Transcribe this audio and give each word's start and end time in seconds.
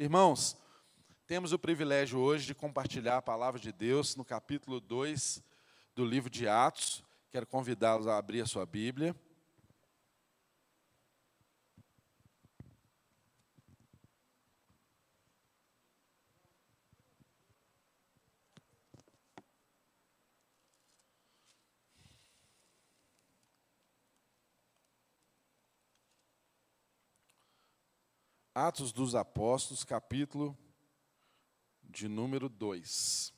Irmãos, 0.00 0.56
temos 1.26 1.52
o 1.52 1.58
privilégio 1.58 2.18
hoje 2.18 2.46
de 2.46 2.54
compartilhar 2.54 3.18
a 3.18 3.22
palavra 3.22 3.60
de 3.60 3.70
Deus 3.70 4.16
no 4.16 4.24
capítulo 4.24 4.80
2 4.80 5.42
do 5.94 6.06
livro 6.06 6.30
de 6.30 6.48
Atos. 6.48 7.04
Quero 7.30 7.46
convidá-los 7.46 8.06
a 8.06 8.16
abrir 8.16 8.40
a 8.40 8.46
sua 8.46 8.64
Bíblia. 8.64 9.14
Atos 28.60 28.92
dos 28.92 29.14
Apóstolos, 29.14 29.84
capítulo 29.84 30.54
de 31.82 32.06
número 32.06 32.46
2. 32.46 33.32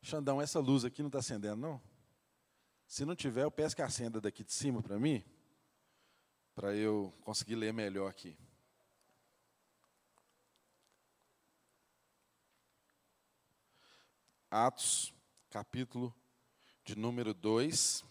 Xandão, 0.00 0.40
essa 0.40 0.58
luz 0.58 0.86
aqui 0.86 1.02
não 1.02 1.08
está 1.08 1.18
acendendo, 1.18 1.56
não? 1.56 1.82
Se 2.86 3.04
não 3.04 3.14
tiver, 3.14 3.42
eu 3.44 3.50
peço 3.50 3.76
que 3.76 3.82
acenda 3.82 4.22
daqui 4.22 4.42
de 4.42 4.54
cima 4.54 4.82
para 4.82 4.98
mim, 4.98 5.22
para 6.54 6.74
eu 6.74 7.12
conseguir 7.20 7.56
ler 7.56 7.74
melhor 7.74 8.08
aqui. 8.08 8.34
Atos, 14.50 15.12
capítulo 15.50 16.14
de 16.86 16.96
número 16.96 17.34
2. 17.34 18.02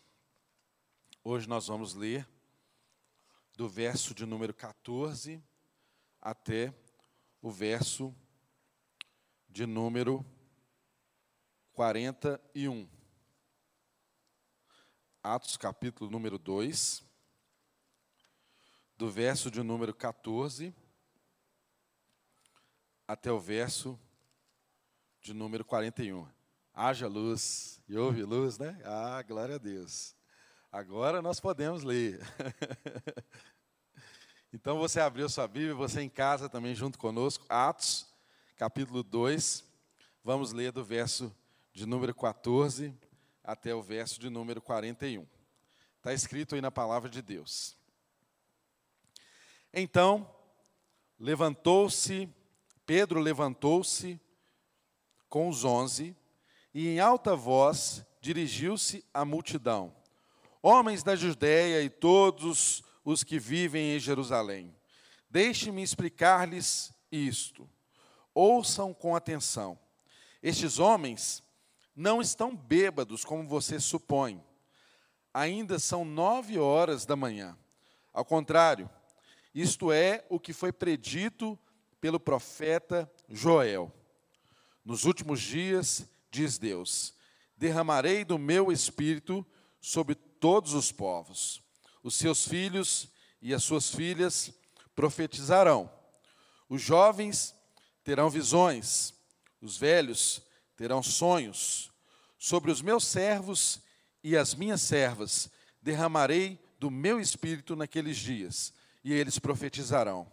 Hoje 1.24 1.50
nós 1.50 1.66
vamos 1.66 1.96
ler 1.96 2.37
do 3.58 3.68
verso 3.68 4.14
de 4.14 4.24
número 4.24 4.54
14 4.54 5.44
até 6.22 6.72
o 7.42 7.50
verso 7.50 8.16
de 9.50 9.66
número 9.66 10.24
41. 11.74 12.88
Atos 15.24 15.58
capítulo 15.58 16.12
número 16.12 16.38
2, 16.38 17.04
do 18.96 19.10
verso 19.10 19.50
de 19.50 19.64
número 19.64 19.92
14 19.96 20.72
até 23.08 23.32
o 23.32 23.40
verso 23.40 24.00
de 25.20 25.34
número 25.34 25.66
41. 25.66 26.30
Haja 26.72 27.08
luz, 27.08 27.82
e 27.90 27.98
houve 27.98 28.22
luz, 28.22 28.60
né? 28.60 28.80
Ah, 28.86 29.24
glória 29.24 29.56
a 29.56 29.58
Deus. 29.58 30.17
Agora 30.78 31.24
nós 31.24 31.40
podemos 31.40 31.82
ler. 31.82 32.22
então 34.54 34.78
você 34.78 35.00
abriu 35.00 35.28
sua 35.28 35.48
Bíblia, 35.48 35.74
você 35.74 36.02
em 36.02 36.08
casa 36.08 36.48
também 36.48 36.76
junto 36.76 37.00
conosco, 37.00 37.44
Atos, 37.50 38.06
capítulo 38.56 39.02
2. 39.02 39.66
Vamos 40.24 40.52
ler 40.52 40.72
do 40.72 40.86
verso 40.86 41.36
de 41.74 41.84
número 41.88 42.14
14 42.14 42.94
até 43.44 43.74
o 43.74 43.82
verso 43.82 44.20
de 44.20 44.30
número 44.30 44.62
41. 44.62 45.26
Está 45.98 46.14
escrito 46.14 46.54
aí 46.54 46.62
na 46.62 46.70
palavra 46.70 47.10
de 47.10 47.24
Deus. 47.24 47.76
Então, 49.74 50.32
levantou-se, 51.20 52.30
Pedro 52.86 53.20
levantou-se 53.20 54.22
com 55.28 55.50
os 55.50 55.64
onze 55.64 56.16
e 56.72 56.88
em 56.88 57.00
alta 57.00 57.36
voz 57.36 58.06
dirigiu-se 58.22 59.04
à 59.12 59.26
multidão 59.26 59.98
Homens 60.62 61.04
da 61.04 61.16
Judéia 61.16 61.82
e 61.82 61.90
todos 61.90 62.84
os 63.04 63.24
que 63.24 63.40
vivem 63.40 63.96
em 63.96 64.00
Jerusalém, 64.00 64.76
deixe-me 65.30 65.82
explicar-lhes 65.82 66.92
isto. 67.12 67.70
Ouçam 68.34 68.94
com 68.94 69.16
atenção. 69.16 69.80
Estes 70.42 70.80
homens 70.80 71.44
não 71.96 72.22
estão 72.22 72.56
bêbados, 72.56 73.26
como 73.26 73.48
você 73.48 73.80
supõe. 73.80 74.44
Ainda 75.34 75.80
são 75.80 76.06
nove 76.06 76.58
horas 76.60 77.06
da 77.06 77.16
manhã. 77.16 77.58
Ao 78.14 78.26
contrário, 78.26 78.90
isto 79.54 79.92
é 79.92 80.24
o 80.30 80.40
que 80.40 80.54
foi 80.54 80.72
predito 80.72 81.58
pelo 82.00 82.20
profeta 82.20 83.12
Joel. 83.28 83.92
Nos 84.86 85.04
últimos 85.04 85.42
dias, 85.42 86.08
diz 86.30 86.58
Deus, 86.58 87.14
derramarei 87.58 88.24
do 88.24 88.38
meu 88.38 88.72
espírito 88.72 89.46
sobre 89.82 90.16
todos 90.40 90.74
os 90.74 90.92
povos. 90.92 91.62
Os 92.04 92.16
seus 92.16 92.48
filhos 92.48 93.10
e 93.42 93.54
as 93.54 93.64
suas 93.64 93.90
filhas 93.90 94.52
profetizarão. 94.96 95.92
Os 96.70 96.82
jovens 96.82 97.56
terão 98.04 98.30
visões, 98.30 99.14
os 99.62 99.78
velhos 99.78 100.42
terão 100.76 101.02
sonhos. 101.04 101.92
Sobre 102.38 102.72
os 102.72 102.82
meus 102.82 103.06
servos 103.06 103.82
e 104.24 104.38
as 104.38 104.54
minhas 104.54 104.82
servas 104.82 105.50
derramarei 105.82 106.60
do 106.80 106.92
meu 106.92 107.20
espírito 107.20 107.76
naqueles 107.76 108.18
dias, 108.18 108.74
e 109.04 109.14
eles 109.14 109.40
profetizarão. 109.40 110.32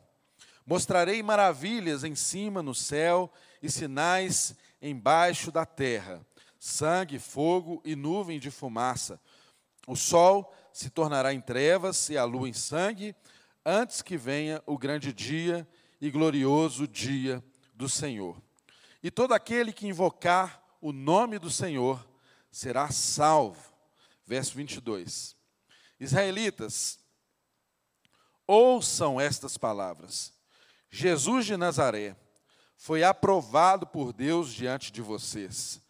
Mostrarei 0.66 1.22
maravilhas 1.22 2.04
em 2.04 2.14
cima 2.14 2.62
no 2.62 2.74
céu 2.74 3.32
e 3.62 3.70
sinais 3.70 4.54
embaixo 4.80 5.50
da 5.52 5.64
terra: 5.64 6.24
sangue, 6.58 7.18
fogo 7.18 7.82
e 7.84 7.94
nuvem 7.94 8.38
de 8.40 8.50
fumaça. 8.50 9.20
O 9.86 9.96
sol 9.96 10.52
se 10.72 10.90
tornará 10.90 11.32
em 11.32 11.40
trevas 11.40 12.08
e 12.08 12.16
a 12.16 12.24
lua 12.24 12.48
em 12.48 12.52
sangue, 12.52 13.14
antes 13.64 14.02
que 14.02 14.16
venha 14.16 14.62
o 14.66 14.76
grande 14.76 15.12
dia 15.12 15.68
e 16.00 16.10
glorioso 16.10 16.88
dia 16.88 17.42
do 17.74 17.88
Senhor. 17.88 18.42
E 19.02 19.10
todo 19.10 19.34
aquele 19.34 19.72
que 19.72 19.86
invocar 19.86 20.62
o 20.80 20.92
nome 20.92 21.38
do 21.38 21.50
Senhor 21.50 22.06
será 22.50 22.90
salvo. 22.90 23.72
Verso 24.26 24.54
22. 24.56 25.36
Israelitas, 26.00 26.98
ouçam 28.46 29.20
estas 29.20 29.56
palavras. 29.56 30.32
Jesus 30.90 31.46
de 31.46 31.56
Nazaré 31.56 32.16
foi 32.76 33.04
aprovado 33.04 33.86
por 33.86 34.12
Deus 34.12 34.52
diante 34.52 34.90
de 34.90 35.00
vocês, 35.00 35.80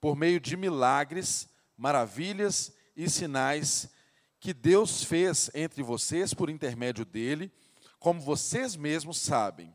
por 0.00 0.16
meio 0.16 0.40
de 0.40 0.56
milagres, 0.56 1.48
maravilhas 1.76 2.73
e 2.96 3.08
sinais 3.08 3.88
que 4.38 4.52
Deus 4.52 5.02
fez 5.02 5.50
entre 5.54 5.82
vocês 5.82 6.34
por 6.34 6.50
intermédio 6.50 7.04
dele, 7.04 7.50
como 7.98 8.20
vocês 8.20 8.76
mesmos 8.76 9.18
sabem. 9.18 9.74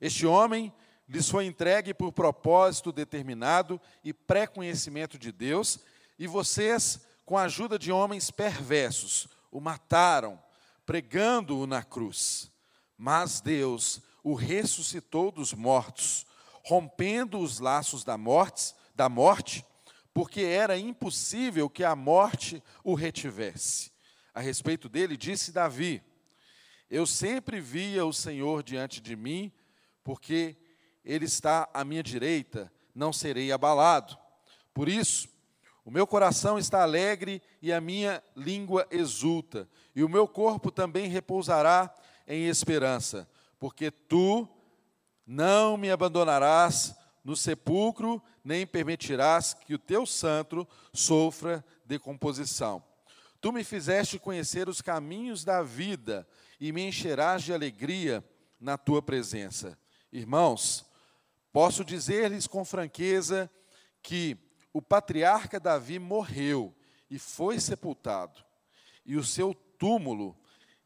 Este 0.00 0.26
homem 0.26 0.72
lhes 1.08 1.28
foi 1.28 1.44
entregue 1.44 1.92
por 1.92 2.10
propósito 2.12 2.90
determinado 2.90 3.80
e 4.02 4.12
pré-conhecimento 4.12 5.18
de 5.18 5.30
Deus, 5.30 5.78
e 6.18 6.26
vocês, 6.26 7.00
com 7.26 7.36
a 7.36 7.42
ajuda 7.42 7.78
de 7.78 7.92
homens 7.92 8.30
perversos, 8.30 9.28
o 9.50 9.60
mataram, 9.60 10.42
pregando-o 10.86 11.66
na 11.66 11.82
cruz. 11.82 12.50
Mas 12.96 13.40
Deus 13.40 14.00
o 14.24 14.34
ressuscitou 14.34 15.30
dos 15.30 15.52
mortos, 15.52 16.24
rompendo 16.64 17.38
os 17.38 17.58
laços 17.58 18.04
da 18.04 18.16
morte, 18.16 18.74
da 18.94 19.08
morte 19.08 19.64
porque 20.14 20.42
era 20.42 20.78
impossível 20.78 21.68
que 21.70 21.84
a 21.84 21.96
morte 21.96 22.62
o 22.84 22.94
retivesse. 22.94 23.90
A 24.34 24.40
respeito 24.40 24.88
dele, 24.88 25.16
disse 25.16 25.52
Davi: 25.52 26.02
Eu 26.90 27.06
sempre 27.06 27.60
via 27.60 28.04
o 28.04 28.12
Senhor 28.12 28.62
diante 28.62 29.00
de 29.00 29.16
mim, 29.16 29.52
porque 30.04 30.56
ele 31.04 31.24
está 31.24 31.68
à 31.72 31.84
minha 31.84 32.02
direita, 32.02 32.72
não 32.94 33.12
serei 33.12 33.52
abalado. 33.52 34.18
Por 34.72 34.88
isso, 34.88 35.28
o 35.84 35.90
meu 35.90 36.06
coração 36.06 36.58
está 36.58 36.82
alegre 36.82 37.42
e 37.60 37.72
a 37.72 37.80
minha 37.80 38.22
língua 38.36 38.86
exulta, 38.90 39.68
e 39.94 40.04
o 40.04 40.08
meu 40.08 40.28
corpo 40.28 40.70
também 40.70 41.08
repousará 41.08 41.92
em 42.26 42.46
esperança, 42.46 43.28
porque 43.58 43.90
tu 43.90 44.48
não 45.26 45.76
me 45.76 45.90
abandonarás 45.90 46.94
no 47.24 47.36
sepulcro, 47.36 48.22
nem 48.44 48.66
permitirás 48.66 49.54
que 49.54 49.74
o 49.74 49.78
teu 49.78 50.04
santo 50.04 50.66
sofra 50.92 51.64
decomposição. 51.84 52.82
Tu 53.40 53.52
me 53.52 53.64
fizeste 53.64 54.18
conhecer 54.18 54.68
os 54.68 54.80
caminhos 54.80 55.44
da 55.44 55.62
vida 55.62 56.26
e 56.60 56.72
me 56.72 56.82
encherás 56.82 57.42
de 57.42 57.52
alegria 57.52 58.24
na 58.60 58.78
tua 58.78 59.02
presença. 59.02 59.78
Irmãos, 60.12 60.84
posso 61.52 61.84
dizer-lhes 61.84 62.46
com 62.46 62.64
franqueza 62.64 63.50
que 64.02 64.36
o 64.72 64.80
patriarca 64.80 65.60
Davi 65.60 65.98
morreu 65.98 66.74
e 67.10 67.18
foi 67.18 67.60
sepultado, 67.60 68.42
e 69.04 69.16
o 69.16 69.24
seu 69.24 69.52
túmulo 69.78 70.36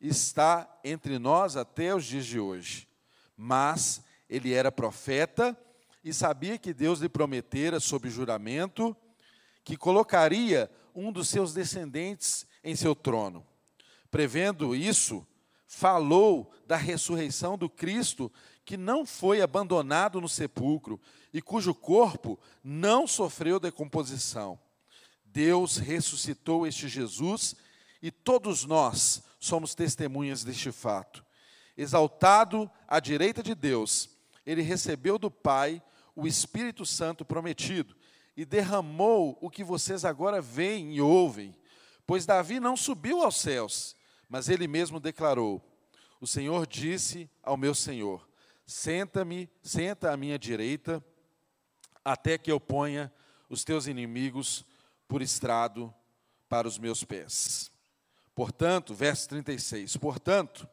está 0.01 0.81
entre 0.83 1.19
nós 1.19 1.57
até 1.57 1.95
os 1.95 2.05
dias 2.05 2.27
de 2.27 2.41
hoje. 2.41 2.89
Mas 3.37 4.03
ele 4.29 4.53
era 4.53 4.73
profeta 4.73 5.57
e 6.07 6.15
sabia 6.15 6.57
que 6.57 6.73
Deus 6.73 7.01
lhe 7.01 7.09
prometera, 7.09 7.81
sob 7.81 8.09
juramento, 8.09 8.97
que 9.65 9.77
colocaria 9.77 10.71
um 10.95 11.11
dos 11.11 11.29
seus 11.29 11.53
descendentes 11.53 12.47
em 12.63 12.77
seu 12.77 12.95
trono. 12.95 13.45
Prevendo 14.09 14.73
isso, 14.73 15.27
falou 15.67 16.53
da 16.65 16.77
ressurreição 16.77 17.59
do 17.59 17.69
Cristo 17.69 18.33
que 18.65 18.77
não 18.77 19.05
foi 19.05 19.41
abandonado 19.41 20.21
no 20.21 20.29
sepulcro 20.29 21.01
e 21.35 21.43
cujo 21.43 21.75
corpo 21.75 22.39
não 22.63 23.09
sofreu 23.09 23.59
decomposição. 23.59 24.57
Deus 25.25 25.77
ressuscitou 25.77 26.69
este 26.69 26.87
Jesus 26.87 27.57
e 28.01 28.13
todos 28.13 28.65
nós 28.65 29.25
somos 29.41 29.75
testemunhas 29.75 30.45
deste 30.45 30.71
fato. 30.71 31.27
Exaltado 31.77 32.71
à 32.87 33.01
direita 33.01 33.43
de 33.43 33.57
Deus, 33.57 34.09
ele 34.47 34.63
recebeu 34.63 35.19
do 35.19 35.33
Pai 35.33 35.83
o 36.17 36.27
Espírito 36.27 36.87
Santo 36.87 37.25
prometido 37.25 37.95
e 38.35 38.45
derramou 38.45 39.39
o 39.41 39.51
que 39.51 39.63
vocês 39.63 40.05
agora 40.05 40.41
veem 40.41 40.95
e 40.95 41.01
ouvem. 41.01 41.55
Pois 42.07 42.25
Davi 42.25 42.59
não 42.59 42.77
subiu 42.77 43.23
aos 43.23 43.37
céus, 43.37 43.95
mas 44.29 44.49
ele 44.49 44.67
mesmo 44.67 44.99
declarou: 44.99 45.63
O 46.21 46.27
Senhor 46.27 46.67
disse 46.67 47.31
ao 47.43 47.57
meu 47.57 47.75
Senhor: 47.75 48.27
Senta-me, 48.65 49.49
senta 49.63 50.11
à 50.11 50.17
minha 50.17 50.39
direita, 50.39 51.05
até 52.05 52.39
que 52.39 52.51
eu 52.51 52.59
ponha 52.59 53.13
os 53.49 53.63
teus 53.63 53.87
inimigos 53.87 54.65
por 55.07 55.21
estrado 55.21 55.95
para 56.49 56.67
os 56.67 56.79
meus 56.79 57.05
pés. 57.05 57.71
Portanto, 58.35 58.95
verso 58.95 59.29
36, 59.29 59.97
portanto, 59.97 60.69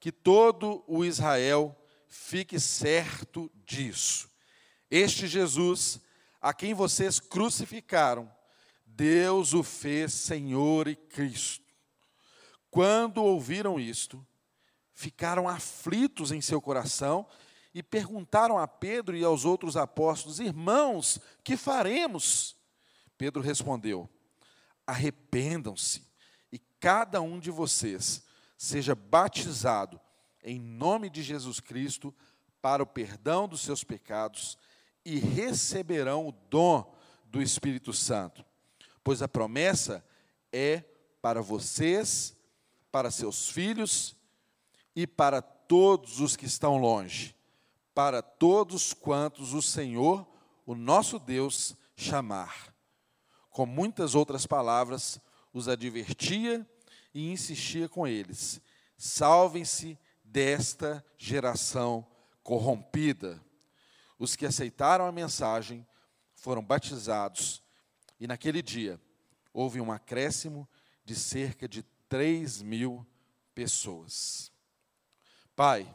que 0.00 0.10
todo 0.10 0.84
o 0.86 1.04
Israel 1.04 1.74
fique 2.14 2.60
certo 2.60 3.50
disso. 3.66 4.30
Este 4.88 5.26
Jesus, 5.26 6.00
a 6.40 6.54
quem 6.54 6.72
vocês 6.72 7.18
crucificaram, 7.18 8.30
Deus 8.86 9.52
o 9.52 9.64
fez 9.64 10.14
Senhor 10.14 10.86
e 10.86 10.94
Cristo. 10.94 11.64
Quando 12.70 13.22
ouviram 13.22 13.80
isto, 13.80 14.24
ficaram 14.92 15.48
aflitos 15.48 16.30
em 16.30 16.40
seu 16.40 16.60
coração 16.60 17.26
e 17.74 17.82
perguntaram 17.82 18.58
a 18.58 18.68
Pedro 18.68 19.16
e 19.16 19.24
aos 19.24 19.44
outros 19.44 19.76
apóstolos: 19.76 20.38
Irmãos, 20.38 21.18
que 21.42 21.56
faremos? 21.56 22.56
Pedro 23.18 23.42
respondeu: 23.42 24.08
Arrependam-se 24.86 26.06
e 26.52 26.60
cada 26.78 27.20
um 27.20 27.40
de 27.40 27.50
vocês 27.50 28.24
seja 28.56 28.94
batizado 28.94 30.00
em 30.44 30.60
nome 30.60 31.08
de 31.08 31.22
Jesus 31.22 31.58
Cristo 31.58 32.14
para 32.60 32.82
o 32.82 32.86
perdão 32.86 33.48
dos 33.48 33.62
seus 33.62 33.82
pecados 33.82 34.58
e 35.04 35.18
receberão 35.18 36.28
o 36.28 36.32
dom 36.32 36.94
do 37.24 37.42
Espírito 37.42 37.92
Santo. 37.92 38.44
Pois 39.02 39.22
a 39.22 39.28
promessa 39.28 40.04
é 40.52 40.84
para 41.20 41.40
vocês, 41.40 42.36
para 42.92 43.10
seus 43.10 43.48
filhos 43.48 44.16
e 44.94 45.06
para 45.06 45.42
todos 45.42 46.20
os 46.20 46.36
que 46.36 46.46
estão 46.46 46.76
longe, 46.76 47.34
para 47.94 48.22
todos 48.22 48.92
quantos 48.92 49.52
o 49.52 49.62
Senhor, 49.62 50.26
o 50.66 50.74
nosso 50.74 51.18
Deus, 51.18 51.74
chamar. 51.96 52.74
Com 53.50 53.66
muitas 53.66 54.14
outras 54.14 54.46
palavras, 54.46 55.18
os 55.52 55.68
advertia 55.68 56.68
e 57.12 57.30
insistia 57.30 57.88
com 57.88 58.06
eles: 58.06 58.60
salvem-se 58.96 59.98
desta 60.34 61.04
geração 61.16 62.04
corrompida. 62.42 63.40
Os 64.18 64.34
que 64.34 64.44
aceitaram 64.44 65.06
a 65.06 65.12
mensagem 65.12 65.86
foram 66.34 66.60
batizados, 66.60 67.62
e 68.18 68.26
naquele 68.26 68.60
dia 68.60 69.00
houve 69.52 69.80
um 69.80 69.92
acréscimo 69.92 70.68
de 71.04 71.14
cerca 71.14 71.68
de 71.68 71.84
3 72.08 72.62
mil 72.62 73.06
pessoas. 73.54 74.50
Pai, 75.54 75.94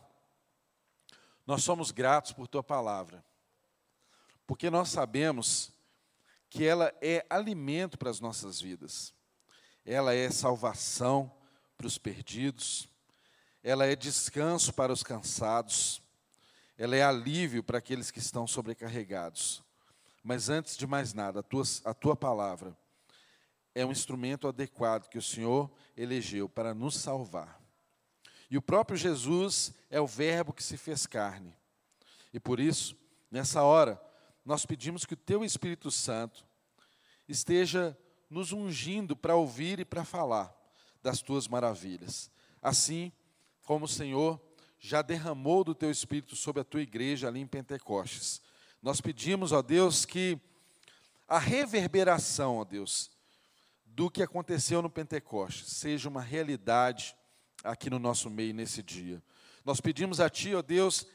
nós 1.46 1.62
somos 1.62 1.92
gratos 1.92 2.32
por 2.32 2.48
tua 2.48 2.64
palavra, 2.64 3.26
porque 4.48 4.70
nós 4.70 4.88
sabemos 4.88 5.74
que 6.50 6.64
ela 6.64 6.94
é 7.02 7.26
alimento 7.30 7.98
para 7.98 8.10
as 8.10 8.22
nossas 8.22 8.62
vidas, 8.62 9.14
ela 9.86 10.14
é 10.14 10.32
salvação 10.32 11.30
para 11.78 11.88
os 11.88 11.98
perdidos, 11.98 12.89
ela 13.70 13.86
é 13.86 13.96
descanso 13.96 14.74
para 14.74 14.92
os 14.92 15.04
cansados, 15.04 16.02
ela 16.76 16.96
é 16.96 17.04
alívio 17.04 17.64
para 17.64 17.78
aqueles 17.78 18.10
que 18.10 18.18
estão 18.18 18.48
sobrecarregados. 18.48 19.64
Mas 20.24 20.50
antes 20.50 20.76
de 20.76 20.88
mais 20.88 21.14
nada, 21.14 21.42
a 21.42 21.44
tua, 21.44 21.62
a 21.86 21.94
tua 21.94 22.16
palavra 22.16 22.76
é 23.76 23.86
um 23.86 23.92
instrumento 23.92 24.48
adequado 24.48 25.08
que 25.08 25.20
o 25.20 25.22
Senhor 25.22 25.70
elegeu 25.96 26.50
para 26.50 26.74
nos 26.74 26.96
salvar. 26.96 27.62
E 28.50 28.58
o 28.58 28.62
próprio 28.62 28.98
Jesus 28.98 29.72
é 29.88 30.02
o 30.02 30.08
Verbo 30.08 30.52
que 30.52 30.64
se 30.64 30.76
fez 30.76 31.06
carne. 31.06 31.56
E 32.34 32.40
por 32.40 32.60
isso, 32.60 32.98
nessa 33.30 33.62
hora, 33.62 34.02
nós 34.44 34.66
pedimos 34.66 35.06
que 35.06 35.14
o 35.14 35.18
Teu 35.18 35.46
Espírito 35.46 35.92
Santo 35.92 36.44
esteja 37.28 37.96
nos 38.32 38.52
ungindo 38.52 39.16
para 39.16 39.36
ouvir 39.36 39.80
e 39.80 39.86
para 39.86 40.04
falar 40.04 40.52
das 41.04 41.22
Tuas 41.22 41.48
maravilhas. 41.48 42.32
Assim 42.64 43.12
como 43.70 43.86
o 43.86 43.88
Senhor 43.88 44.42
já 44.80 45.04
derramou 45.04 45.64
do 45.64 45.76
Teu 45.76 45.92
Espírito 45.92 46.36
sobre 46.36 46.60
a 46.60 46.64
Tua 46.64 46.82
igreja 46.82 47.28
ali 47.28 47.40
em 47.40 47.46
Pentecostes. 47.46 48.42
Nós 48.82 49.00
pedimos, 49.00 49.52
ó 49.52 49.62
Deus, 49.62 50.06
que 50.06 50.40
a 51.28 51.38
reverberação, 51.38 52.58
ó 52.58 52.66
Deus, 52.66 53.12
do 53.86 54.10
que 54.10 54.24
aconteceu 54.24 54.82
no 54.82 54.90
Pentecostes 54.90 55.74
seja 55.74 56.10
uma 56.10 56.20
realidade 56.20 57.16
aqui 57.64 57.92
no 57.92 58.00
nosso 58.00 58.28
meio 58.28 58.56
nesse 58.56 58.82
dia. 58.82 59.22
Nós 59.64 59.80
pedimos 59.80 60.20
a 60.20 60.32
Ti, 60.32 60.56
ó 60.56 60.64
Deus, 60.64 61.06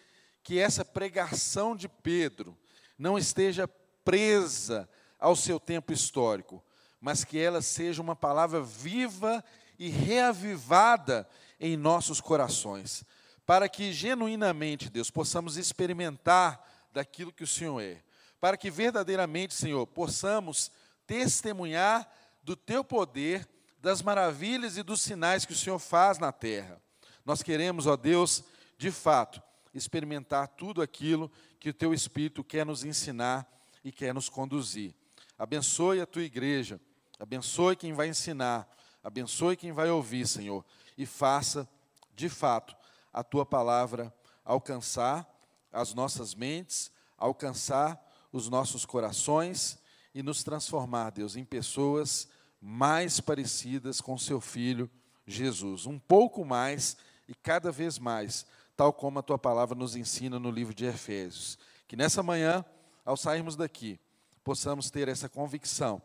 que 0.40 0.56
essa 0.56 0.84
pregação 0.84 1.74
de 1.74 1.88
Pedro 1.88 2.56
não 2.96 3.18
esteja 3.18 3.66
presa 4.04 4.88
ao 5.18 5.34
seu 5.34 5.58
tempo 5.58 5.92
histórico, 5.92 6.64
mas 7.00 7.24
que 7.24 7.36
ela 7.36 7.60
seja 7.60 8.00
uma 8.00 8.14
palavra 8.14 8.62
viva 8.62 9.44
e 9.76 9.88
reavivada 9.88 11.28
em 11.66 11.78
nossos 11.78 12.20
corações, 12.20 13.06
para 13.46 13.70
que 13.70 13.90
genuinamente, 13.90 14.90
Deus, 14.90 15.10
possamos 15.10 15.56
experimentar 15.56 16.62
daquilo 16.92 17.32
que 17.32 17.42
o 17.42 17.46
Senhor 17.46 17.80
é, 17.80 18.02
para 18.38 18.58
que 18.58 18.70
verdadeiramente, 18.70 19.54
Senhor, 19.54 19.86
possamos 19.86 20.70
testemunhar 21.06 22.06
do 22.42 22.54
Teu 22.54 22.84
poder 22.84 23.48
das 23.80 24.02
maravilhas 24.02 24.76
e 24.76 24.82
dos 24.82 25.00
sinais 25.00 25.46
que 25.46 25.54
o 25.54 25.56
Senhor 25.56 25.78
faz 25.78 26.18
na 26.18 26.30
terra. 26.30 26.78
Nós 27.24 27.42
queremos, 27.42 27.86
ó 27.86 27.96
Deus, 27.96 28.44
de 28.76 28.90
fato, 28.90 29.42
experimentar 29.72 30.48
tudo 30.48 30.82
aquilo 30.82 31.32
que 31.58 31.70
o 31.70 31.74
Teu 31.74 31.94
Espírito 31.94 32.44
quer 32.44 32.66
nos 32.66 32.84
ensinar 32.84 33.50
e 33.82 33.90
quer 33.90 34.12
nos 34.12 34.28
conduzir. 34.28 34.94
Abençoe 35.38 36.02
a 36.02 36.06
Tua 36.06 36.24
igreja, 36.24 36.78
abençoe 37.18 37.74
quem 37.74 37.94
vai 37.94 38.08
ensinar, 38.08 38.68
abençoe 39.02 39.56
quem 39.56 39.72
vai 39.72 39.88
ouvir, 39.88 40.28
Senhor, 40.28 40.62
e 40.96 41.06
faça, 41.06 41.68
de 42.14 42.28
fato, 42.28 42.76
a 43.12 43.22
Tua 43.22 43.44
palavra 43.44 44.12
alcançar 44.44 45.28
as 45.72 45.94
nossas 45.94 46.34
mentes, 46.34 46.90
alcançar 47.16 48.00
os 48.32 48.48
nossos 48.48 48.84
corações 48.84 49.78
e 50.14 50.22
nos 50.22 50.44
transformar, 50.44 51.10
Deus, 51.10 51.36
em 51.36 51.44
pessoas 51.44 52.28
mais 52.60 53.20
parecidas 53.20 54.00
com 54.00 54.16
seu 54.16 54.40
filho 54.40 54.90
Jesus, 55.26 55.86
um 55.86 55.98
pouco 55.98 56.44
mais 56.44 56.96
e 57.28 57.34
cada 57.34 57.72
vez 57.72 57.98
mais, 57.98 58.46
tal 58.76 58.92
como 58.92 59.18
a 59.18 59.22
tua 59.22 59.38
palavra 59.38 59.74
nos 59.74 59.96
ensina 59.96 60.38
no 60.38 60.50
livro 60.50 60.74
de 60.74 60.84
Efésios. 60.84 61.58
Que 61.88 61.96
nessa 61.96 62.22
manhã, 62.22 62.64
ao 63.04 63.16
sairmos 63.16 63.56
daqui, 63.56 63.98
possamos 64.42 64.90
ter 64.90 65.08
essa 65.08 65.28
convicção 65.28 66.02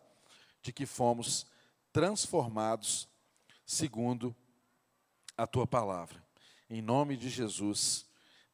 de 0.61 0.71
que 0.71 0.85
fomos 0.85 1.45
transformados 1.91 3.07
segundo 3.65 4.35
a 5.39 5.47
tua 5.47 5.65
palavra. 5.65 6.21
Em 6.69 6.81
nome 6.81 7.15
de 7.15 7.29
Jesus 7.29 8.05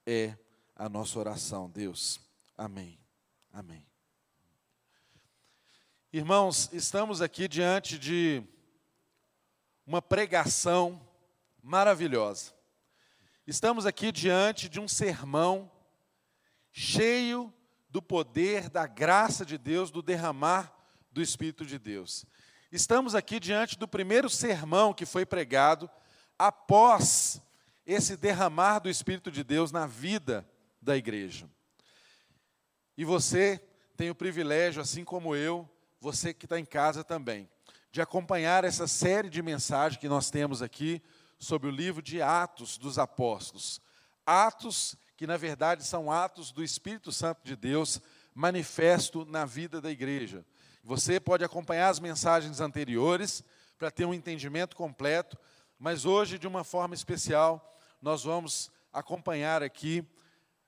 é 0.06 0.38
a 0.75 0.88
nossa 0.88 1.18
oração, 1.18 1.68
Deus. 1.68 2.22
Amém. 2.56 3.00
Amém. 3.51 3.84
Irmãos, 6.13 6.70
estamos 6.72 7.24
aqui 7.24 7.48
diante 7.48 7.98
de 7.98 8.44
uma 9.84 10.00
pregação 10.00 11.01
maravilhosa. 11.60 12.54
Estamos 13.48 13.88
aqui 13.88 14.12
diante 14.12 14.70
de 14.70 14.80
um 14.80 14.88
sermão 14.88 15.72
cheio 16.72 17.51
do 17.89 18.00
poder, 18.00 18.70
da 18.70 18.86
graça 18.86 19.44
de 19.44 19.58
Deus, 19.58 19.89
do 19.89 20.04
derramar 20.04 20.72
do 21.12 21.20
Espírito 21.20 21.65
de 21.65 21.80
Deus. 21.80 22.27
Estamos 22.72 23.15
aqui 23.15 23.39
diante 23.39 23.75
do 23.75 23.88
primeiro 23.88 24.30
sermão 24.30 24.94
que 24.94 25.06
foi 25.08 25.25
pregado 25.25 25.89
após 26.38 27.42
esse 27.86 28.18
derramar 28.18 28.80
do 28.80 28.89
Espírito 28.89 29.32
de 29.32 29.44
Deus 29.44 29.72
na 29.72 29.86
vida 29.86 30.48
da 30.82 30.98
igreja. 30.98 31.50
E 32.98 33.04
você 33.06 33.62
tem 33.96 34.10
o 34.10 34.15
privilégio, 34.15 34.82
assim 34.82 35.04
como 35.04 35.36
eu, 35.36 35.70
você 36.00 36.34
que 36.34 36.46
está 36.46 36.60
em 36.60 36.65
casa 36.65 37.04
também, 37.04 37.50
de 37.92 38.01
acompanhar 38.01 38.63
essa 38.63 38.88
série 38.88 39.30
de 39.30 39.42
mensagens 39.42 40.00
que 40.00 40.10
nós 40.10 40.30
temos 40.30 40.62
aqui 40.62 41.01
sobre 41.38 41.68
o 41.68 41.72
livro 41.72 42.01
de 42.01 42.22
Atos 42.22 42.77
dos 42.77 42.98
Apóstolos. 42.98 43.82
Atos 44.25 44.98
que, 45.15 45.27
na 45.27 45.38
verdade, 45.38 45.84
são 45.84 46.12
atos 46.12 46.51
do 46.51 46.63
Espírito 46.63 47.12
Santo 47.12 47.42
de 47.44 47.56
Deus 47.56 48.01
manifesto 48.34 49.25
na 49.25 49.46
vida 49.46 49.80
da 49.80 49.89
igreja. 49.89 50.46
Você 50.84 51.20
pode 51.20 51.44
acompanhar 51.44 51.89
as 51.89 52.00
mensagens 52.00 52.60
anteriores 52.60 53.44
para 53.77 53.89
ter 53.89 54.06
um 54.06 54.13
entendimento 54.13 54.75
completo, 54.75 55.38
mas 55.79 56.05
hoje, 56.05 56.39
de 56.39 56.48
uma 56.48 56.63
forma 56.63 56.96
especial, 56.96 57.79
nós 58.01 58.24
vamos 58.24 58.72
acompanhar 58.94 59.62
aqui 59.62 60.03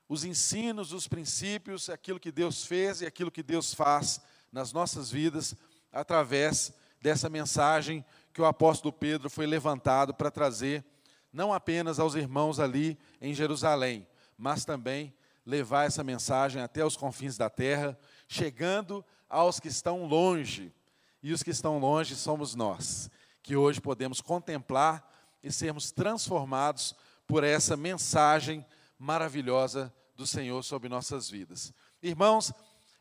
os 0.08 0.24
ensinos, 0.24 0.92
os 0.92 1.06
princípios, 1.06 1.90
aquilo 1.90 2.20
que 2.20 2.32
Deus 2.32 2.64
fez 2.64 3.00
e 3.00 3.06
aquilo 3.06 3.30
que 3.30 3.42
Deus 3.42 3.74
faz 3.74 4.20
nas 4.50 4.72
nossas 4.72 5.10
vidas 5.10 5.54
através 5.92 6.72
dessa 7.00 7.28
mensagem 7.28 8.04
que 8.32 8.40
o 8.40 8.46
apóstolo 8.46 8.92
Pedro 8.92 9.28
foi 9.28 9.46
levantado 9.46 10.14
para 10.14 10.30
trazer, 10.30 10.84
não 11.32 11.52
apenas 11.52 11.98
aos 11.98 12.14
irmãos 12.14 12.58
ali 12.58 12.98
em 13.20 13.34
Jerusalém, 13.34 14.06
mas 14.36 14.64
também 14.64 15.12
levar 15.44 15.86
essa 15.86 16.04
mensagem 16.04 16.62
até 16.62 16.84
os 16.84 16.96
confins 16.96 17.36
da 17.36 17.48
terra, 17.48 17.98
chegando 18.26 19.04
aos 19.28 19.58
que 19.58 19.68
estão 19.68 20.06
longe. 20.06 20.72
E 21.22 21.32
os 21.32 21.42
que 21.42 21.50
estão 21.50 21.78
longe 21.78 22.14
somos 22.14 22.54
nós, 22.54 23.10
que 23.48 23.56
hoje 23.56 23.80
podemos 23.80 24.20
contemplar 24.20 25.10
e 25.42 25.50
sermos 25.50 25.90
transformados 25.90 26.94
por 27.26 27.42
essa 27.42 27.78
mensagem 27.78 28.62
maravilhosa 28.98 29.90
do 30.14 30.26
Senhor 30.26 30.62
sobre 30.62 30.86
nossas 30.86 31.30
vidas. 31.30 31.72
Irmãos, 32.02 32.52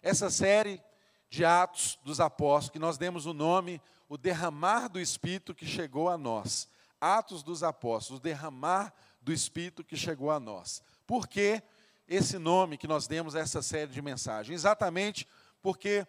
essa 0.01 0.29
série 0.29 0.81
de 1.29 1.43
Atos 1.43 1.99
dos 2.01 2.21
Apóstolos, 2.21 2.69
que 2.69 2.79
nós 2.79 2.97
demos 2.97 3.25
o 3.25 3.33
nome, 3.33 3.81
o 4.07 4.17
derramar 4.17 4.87
do 4.87 5.01
Espírito 5.01 5.53
que 5.53 5.65
chegou 5.65 6.07
a 6.07 6.17
nós. 6.17 6.69
Atos 7.01 7.43
dos 7.43 7.61
Apóstolos, 7.61 8.21
o 8.21 8.23
derramar 8.23 8.93
do 9.21 9.33
Espírito 9.33 9.83
que 9.83 9.97
chegou 9.97 10.31
a 10.31 10.39
nós. 10.39 10.81
Por 11.05 11.27
que 11.27 11.61
esse 12.07 12.37
nome 12.37 12.77
que 12.77 12.87
nós 12.87 13.05
demos 13.05 13.35
a 13.35 13.41
essa 13.41 13.61
série 13.61 13.91
de 13.91 14.01
mensagens? 14.01 14.55
Exatamente 14.55 15.27
porque 15.61 16.07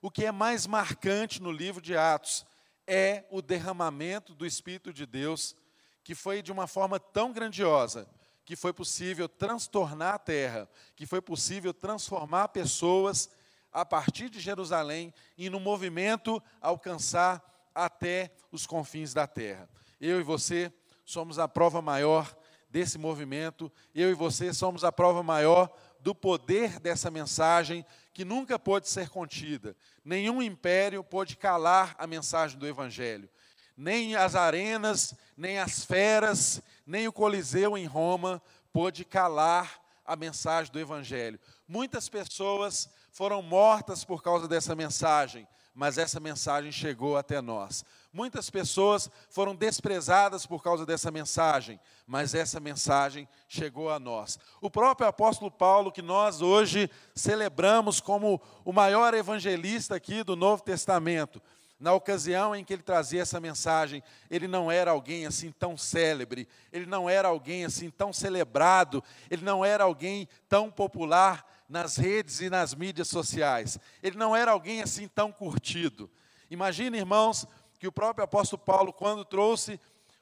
o 0.00 0.12
que 0.12 0.26
é 0.26 0.30
mais 0.30 0.64
marcante 0.64 1.42
no 1.42 1.50
livro 1.50 1.82
de 1.82 1.96
Atos 1.96 2.46
é 2.92 3.24
o 3.30 3.40
derramamento 3.40 4.34
do 4.34 4.44
Espírito 4.44 4.92
de 4.92 5.06
Deus, 5.06 5.54
que 6.02 6.12
foi 6.12 6.42
de 6.42 6.50
uma 6.50 6.66
forma 6.66 6.98
tão 6.98 7.32
grandiosa 7.32 8.08
que 8.44 8.56
foi 8.56 8.72
possível 8.72 9.28
transtornar 9.28 10.14
a 10.14 10.18
terra, 10.18 10.68
que 10.96 11.06
foi 11.06 11.20
possível 11.22 11.72
transformar 11.72 12.48
pessoas 12.48 13.30
a 13.72 13.86
partir 13.86 14.28
de 14.28 14.40
Jerusalém 14.40 15.14
e 15.38 15.48
no 15.48 15.60
movimento 15.60 16.42
alcançar 16.60 17.70
até 17.72 18.32
os 18.50 18.66
confins 18.66 19.14
da 19.14 19.24
terra. 19.24 19.70
Eu 20.00 20.18
e 20.18 20.24
você 20.24 20.72
somos 21.04 21.38
a 21.38 21.46
prova 21.46 21.80
maior 21.80 22.36
desse 22.68 22.98
movimento, 22.98 23.70
eu 23.94 24.10
e 24.10 24.14
você 24.14 24.52
somos 24.52 24.82
a 24.82 24.90
prova 24.90 25.22
maior 25.22 25.72
do 26.00 26.12
poder 26.12 26.80
dessa 26.80 27.08
mensagem 27.08 27.86
que 28.12 28.24
nunca 28.24 28.58
pôde 28.58 28.88
ser 28.88 29.08
contida. 29.08 29.76
Nenhum 30.04 30.42
império 30.42 31.02
pôde 31.04 31.36
calar 31.36 31.94
a 31.98 32.06
mensagem 32.06 32.58
do 32.58 32.66
Evangelho. 32.66 33.28
Nem 33.76 34.14
as 34.14 34.34
arenas, 34.34 35.14
nem 35.36 35.58
as 35.58 35.84
feras, 35.84 36.60
nem 36.86 37.08
o 37.08 37.12
Coliseu 37.12 37.78
em 37.78 37.86
Roma 37.86 38.42
pôde 38.72 39.04
calar 39.04 39.80
a 40.04 40.16
mensagem 40.16 40.72
do 40.72 40.78
Evangelho. 40.78 41.38
Muitas 41.66 42.08
pessoas 42.08 42.88
foram 43.12 43.40
mortas 43.42 44.04
por 44.04 44.22
causa 44.22 44.46
dessa 44.46 44.74
mensagem, 44.74 45.46
mas 45.74 45.98
essa 45.98 46.20
mensagem 46.20 46.72
chegou 46.72 47.16
até 47.16 47.40
nós. 47.40 47.84
Muitas 48.12 48.50
pessoas 48.50 49.08
foram 49.28 49.54
desprezadas 49.54 50.44
por 50.44 50.62
causa 50.62 50.84
dessa 50.84 51.12
mensagem, 51.12 51.78
mas 52.04 52.34
essa 52.34 52.58
mensagem 52.58 53.28
chegou 53.48 53.88
a 53.88 54.00
nós. 54.00 54.36
O 54.60 54.68
próprio 54.68 55.06
apóstolo 55.06 55.48
Paulo, 55.48 55.92
que 55.92 56.02
nós 56.02 56.42
hoje 56.42 56.90
celebramos 57.14 58.00
como 58.00 58.40
o 58.64 58.72
maior 58.72 59.14
evangelista 59.14 59.94
aqui 59.94 60.24
do 60.24 60.34
Novo 60.34 60.64
Testamento, 60.64 61.40
na 61.78 61.94
ocasião 61.94 62.54
em 62.54 62.64
que 62.64 62.72
ele 62.72 62.82
trazia 62.82 63.22
essa 63.22 63.38
mensagem, 63.38 64.02
ele 64.28 64.48
não 64.48 64.70
era 64.70 64.90
alguém 64.90 65.24
assim 65.24 65.52
tão 65.52 65.78
célebre, 65.78 66.48
ele 66.72 66.86
não 66.86 67.08
era 67.08 67.28
alguém 67.28 67.64
assim 67.64 67.88
tão 67.90 68.12
celebrado, 68.12 69.02
ele 69.30 69.42
não 69.42 69.64
era 69.64 69.84
alguém 69.84 70.28
tão 70.48 70.68
popular 70.68 71.46
nas 71.68 71.96
redes 71.96 72.40
e 72.40 72.50
nas 72.50 72.74
mídias 72.74 73.06
sociais, 73.06 73.78
ele 74.02 74.18
não 74.18 74.34
era 74.34 74.50
alguém 74.50 74.82
assim 74.82 75.06
tão 75.06 75.30
curtido. 75.30 76.10
Imagina, 76.50 76.96
irmãos, 76.96 77.46
que 77.80 77.88
o 77.88 77.92
próprio 77.92 78.22
apóstolo 78.22 78.60
Paulo, 78.62 78.92
quando 78.92 79.24
trouxe 79.24 79.80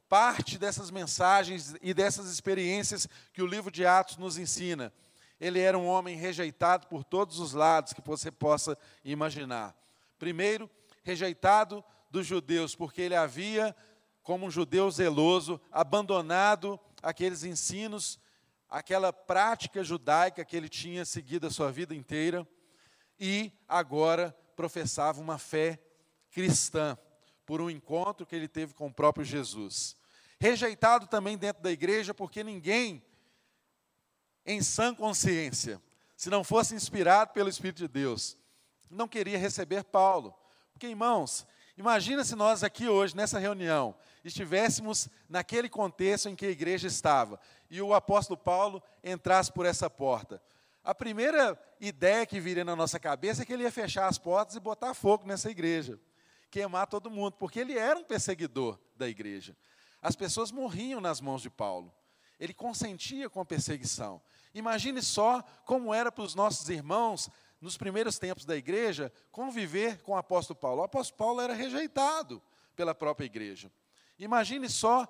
parte 0.09 0.57
dessas 0.57 0.93
mensagens 0.93 1.75
e 1.83 1.93
dessas 1.93 2.31
experiências 2.31 3.09
que 3.33 3.43
o 3.43 3.47
livro 3.47 3.69
de 3.69 3.85
Atos 3.85 4.17
nos 4.17 4.38
ensina, 4.38 4.93
ele 5.41 5.59
era 5.59 5.77
um 5.77 5.88
homem 5.88 6.17
rejeitado 6.17 6.87
por 6.87 7.03
todos 7.03 7.41
os 7.41 7.55
lados 7.55 7.93
que 7.93 8.00
você 8.00 8.31
possa 8.31 8.79
imaginar. 9.05 9.77
Primeiro, 10.21 10.71
rejeitado 11.03 11.85
dos 12.09 12.25
judeus, 12.25 12.77
porque 12.77 13.03
ele 13.03 13.17
havia, 13.17 13.75
como 14.23 14.47
um 14.47 14.50
judeu 14.50 14.88
zeloso, 14.88 15.61
abandonado 15.73 16.79
aqueles 17.03 17.43
ensinos, 17.43 18.21
aquela 18.71 19.12
prática 19.12 19.83
judaica 19.83 20.45
que 20.45 20.57
ele 20.57 20.69
tinha 20.69 21.05
seguido 21.05 21.49
a 21.49 21.50
sua 21.50 21.73
vida 21.73 21.93
inteira, 21.93 22.47
e 23.19 23.53
agora 23.67 24.33
professava 24.55 25.21
uma 25.21 25.38
fé 25.38 25.81
cristã 26.31 26.97
por 27.49 27.62
um 27.62 27.71
encontro 27.71 28.26
que 28.26 28.37
ele 28.37 28.47
teve 28.47 28.75
com 28.75 28.88
o 28.88 28.93
próprio 28.93 29.25
Jesus. 29.25 29.97
Rejeitado 30.38 31.07
também 31.07 31.38
dentro 31.38 31.62
da 31.62 31.73
igreja, 31.73 32.12
porque 32.12 32.45
ninguém, 32.45 33.02
em 34.45 34.61
sã 34.61 34.95
consciência, 34.95 35.81
se 36.14 36.28
não 36.28 36.45
fosse 36.45 36.75
inspirado 36.75 37.33
pelo 37.33 37.49
Espírito 37.49 37.78
de 37.78 37.88
Deus, 37.88 38.37
não 38.90 39.09
queria 39.09 39.38
receber 39.38 39.83
Paulo. 39.83 40.38
Porque, 40.75 40.88
irmãos, 40.88 41.47
imagina 41.75 42.23
se 42.23 42.37
nós 42.37 42.62
aqui 42.62 42.87
hoje, 42.87 43.17
nessa 43.17 43.38
reunião, 43.38 43.95
estivéssemos 44.23 45.09
naquele 45.26 45.71
contexto 45.71 46.28
em 46.28 46.37
que 46.37 46.45
a 46.45 46.50
igreja 46.50 46.87
estava 46.87 47.40
e 47.71 47.81
o 47.81 47.95
apóstolo 47.95 48.37
Paulo 48.37 48.83
entrasse 49.02 49.50
por 49.50 49.64
essa 49.64 49.88
porta. 49.88 50.43
A 50.85 50.95
primeira 50.95 51.59
ideia 51.81 52.26
que 52.26 52.40
viria 52.40 52.62
na 52.62 52.76
nossa 52.76 53.00
cabeça 53.00 53.40
é 53.40 53.47
que 53.47 53.55
ele 53.55 53.62
ia 53.62 53.73
fechar 53.73 54.07
as 54.07 54.19
portas 54.19 54.55
e 54.55 54.61
botar 54.61 54.93
fogo 54.93 55.26
nessa 55.26 55.50
igreja 55.50 55.99
queimar 56.50 56.87
todo 56.87 57.11
mundo, 57.11 57.33
porque 57.33 57.61
ele 57.61 57.76
era 57.76 57.99
um 57.99 58.05
perseguidor 58.05 58.78
da 58.97 59.09
igreja. 59.09 59.57
As 60.00 60.17
pessoas 60.17 60.50
morriam 60.50 61.00
nas 61.00 61.21
mãos 61.21 61.43
de 61.43 61.50
Paulo. 61.50 61.93
Ele 62.38 62.55
consentia 62.55 63.28
com 63.28 63.40
a 63.40 63.45
perseguição. 63.45 64.23
Imagine 64.55 65.02
só 65.02 65.43
como 65.64 65.93
era 65.93 66.11
para 66.11 66.25
os 66.25 66.35
nossos 66.35 66.69
irmãos, 66.69 67.28
nos 67.61 67.76
primeiros 67.76 68.19
tempos 68.19 68.45
da 68.45 68.57
igreja, 68.57 69.12
conviver 69.33 70.00
com 70.02 70.12
o 70.12 70.17
apóstolo 70.17 70.59
Paulo. 70.59 70.81
O 70.81 70.85
apóstolo 70.85 71.19
Paulo 71.19 71.40
era 71.40 71.55
rejeitado 71.55 72.40
pela 72.76 72.95
própria 72.95 73.26
igreja. 73.26 73.71
Imagine 74.19 74.69
só 74.69 75.07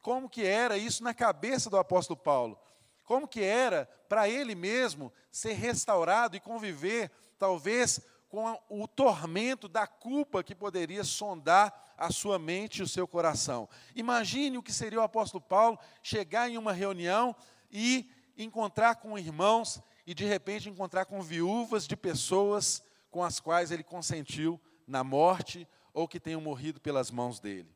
como 0.00 0.28
que 0.28 0.44
era 0.44 0.78
isso 0.78 1.02
na 1.02 1.12
cabeça 1.12 1.68
do 1.68 1.76
apóstolo 1.76 2.16
Paulo. 2.16 2.58
Como 3.04 3.26
que 3.26 3.42
era 3.42 3.86
para 4.08 4.28
ele 4.28 4.54
mesmo 4.54 5.12
ser 5.30 5.54
restaurado 5.54 6.36
e 6.36 6.40
conviver, 6.40 7.10
talvez, 7.38 8.00
com 8.28 8.60
o 8.68 8.86
tormento 8.86 9.68
da 9.68 9.86
culpa 9.86 10.44
que 10.44 10.54
poderia 10.54 11.02
sondar 11.02 11.94
a 11.96 12.12
sua 12.12 12.38
mente 12.38 12.78
e 12.78 12.82
o 12.82 12.88
seu 12.88 13.08
coração. 13.08 13.68
Imagine 13.94 14.58
o 14.58 14.62
que 14.62 14.72
seria 14.72 15.00
o 15.00 15.02
apóstolo 15.02 15.42
Paulo 15.42 15.78
chegar 16.02 16.48
em 16.48 16.58
uma 16.58 16.72
reunião 16.72 17.34
e 17.70 18.10
encontrar 18.36 18.96
com 18.96 19.18
irmãos 19.18 19.80
e 20.06 20.14
de 20.14 20.24
repente 20.24 20.68
encontrar 20.68 21.06
com 21.06 21.20
viúvas 21.20 21.86
de 21.86 21.96
pessoas 21.96 22.82
com 23.10 23.24
as 23.24 23.40
quais 23.40 23.70
ele 23.70 23.82
consentiu 23.82 24.60
na 24.86 25.02
morte 25.02 25.66
ou 25.92 26.06
que 26.06 26.20
tenham 26.20 26.40
morrido 26.40 26.80
pelas 26.80 27.10
mãos 27.10 27.40
dele. 27.40 27.74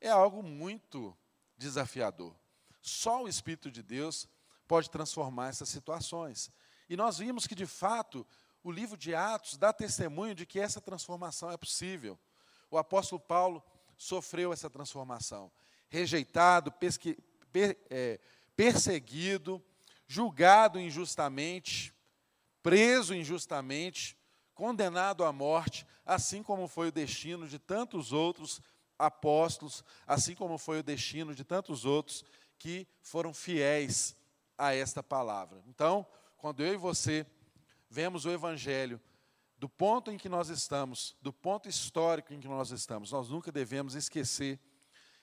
É 0.00 0.08
algo 0.08 0.42
muito 0.42 1.16
desafiador. 1.56 2.34
Só 2.80 3.24
o 3.24 3.28
Espírito 3.28 3.70
de 3.70 3.82
Deus 3.82 4.28
pode 4.66 4.88
transformar 4.88 5.48
essas 5.48 5.68
situações. 5.68 6.50
E 6.88 6.96
nós 6.96 7.18
vimos 7.18 7.46
que, 7.46 7.54
de 7.54 7.66
fato, 7.66 8.26
o 8.62 8.70
livro 8.70 8.96
de 8.96 9.14
Atos 9.14 9.56
dá 9.56 9.72
testemunho 9.72 10.34
de 10.34 10.44
que 10.44 10.60
essa 10.60 10.80
transformação 10.80 11.50
é 11.50 11.56
possível. 11.56 12.18
O 12.70 12.76
apóstolo 12.76 13.20
Paulo 13.20 13.62
sofreu 13.96 14.52
essa 14.52 14.68
transformação. 14.68 15.50
Rejeitado, 15.88 16.72
per, 17.52 17.78
é, 17.90 18.20
perseguido, 18.54 19.62
julgado 20.06 20.78
injustamente, 20.78 21.94
preso 22.62 23.14
injustamente, 23.14 24.16
condenado 24.54 25.24
à 25.24 25.32
morte, 25.32 25.86
assim 26.04 26.42
como 26.42 26.66
foi 26.66 26.88
o 26.88 26.92
destino 26.92 27.46
de 27.46 27.58
tantos 27.58 28.12
outros 28.12 28.60
apóstolos, 28.98 29.84
assim 30.06 30.34
como 30.34 30.58
foi 30.58 30.80
o 30.80 30.82
destino 30.82 31.34
de 31.34 31.44
tantos 31.44 31.84
outros 31.84 32.24
que 32.58 32.86
foram 33.00 33.32
fiéis 33.32 34.16
a 34.56 34.74
esta 34.74 35.02
palavra. 35.02 35.62
Então, 35.68 36.04
quando 36.36 36.62
eu 36.62 36.74
e 36.74 36.76
você 36.76 37.24
vemos 37.88 38.24
o 38.24 38.30
Evangelho 38.30 39.00
do 39.58 39.68
ponto 39.68 40.10
em 40.10 40.16
que 40.16 40.28
nós 40.28 40.48
estamos, 40.48 41.16
do 41.20 41.32
ponto 41.32 41.68
histórico 41.68 42.32
em 42.32 42.38
que 42.38 42.46
nós 42.46 42.70
estamos, 42.70 43.10
nós 43.10 43.28
nunca 43.28 43.50
devemos 43.50 43.94
esquecer 43.94 44.58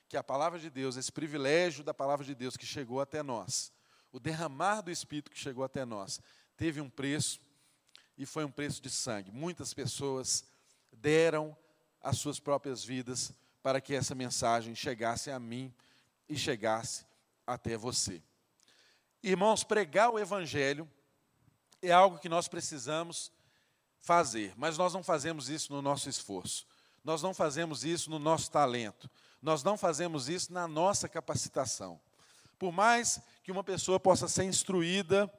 que 0.10 0.18
a 0.18 0.24
palavra 0.24 0.60
de 0.60 0.70
Deus, 0.70 0.98
esse 0.98 1.12
privilégio 1.12 1.84
da 1.84 1.94
palavra 1.94 2.26
de 2.26 2.36
Deus 2.36 2.58
que 2.58 2.66
chegou 2.66 3.00
até 3.00 3.24
nós, 3.24 3.72
o 4.12 4.20
derramar 4.20 4.82
do 4.82 4.92
Espírito 4.92 5.32
que 5.32 5.40
chegou 5.40 5.64
até 5.64 5.86
nós, 5.86 6.20
teve 6.58 6.82
um 6.82 6.90
preço 6.90 7.40
e 8.18 8.26
foi 8.26 8.44
um 8.44 8.52
preço 8.52 8.82
de 8.82 8.90
sangue. 8.90 9.32
Muitas 9.32 9.74
pessoas 9.74 10.46
deram 10.92 11.56
as 12.02 12.18
suas 12.18 12.40
próprias 12.40 12.84
vidas 12.84 13.34
para 13.64 13.82
que 13.82 13.96
essa 13.96 14.14
mensagem 14.14 14.76
chegasse 14.76 15.32
a 15.32 15.40
mim 15.40 15.74
e 16.30 16.38
chegasse 16.38 17.06
até 17.48 17.76
você. 17.76 18.22
Irmãos, 19.24 19.64
pregar 19.64 20.12
o 20.12 20.20
Evangelho 20.20 20.90
é 21.88 21.92
algo 21.92 22.20
que 22.20 22.30
nós 22.30 22.48
precisamos 22.48 23.32
fazer, 24.00 24.54
mas 24.56 24.78
nós 24.78 24.94
não 24.94 25.04
fazemos 25.04 25.50
isso 25.50 25.74
no 25.74 25.82
nosso 25.82 26.08
esforço, 26.10 26.66
nós 27.04 27.22
não 27.22 27.34
fazemos 27.34 27.84
isso 27.84 28.10
no 28.10 28.20
nosso 28.20 28.52
talento, 28.52 29.10
nós 29.42 29.64
não 29.64 29.78
fazemos 29.78 30.30
isso 30.30 30.54
na 30.54 30.68
nossa 30.68 31.10
capacitação. 31.10 32.00
Por 32.58 32.72
mais 32.72 33.20
que 33.44 33.52
uma 33.52 33.64
pessoa 33.64 34.00
possa 34.00 34.28
ser 34.28 34.44
instruída 34.44 35.32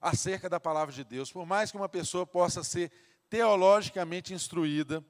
acerca 0.00 0.48
da 0.48 0.60
palavra 0.60 0.92
de 0.92 1.02
Deus, 1.02 1.32
por 1.32 1.46
mais 1.46 1.70
que 1.70 1.76
uma 1.76 1.88
pessoa 1.88 2.26
possa 2.26 2.62
ser 2.62 2.92
teologicamente 3.30 4.34
instruída, 4.34 5.04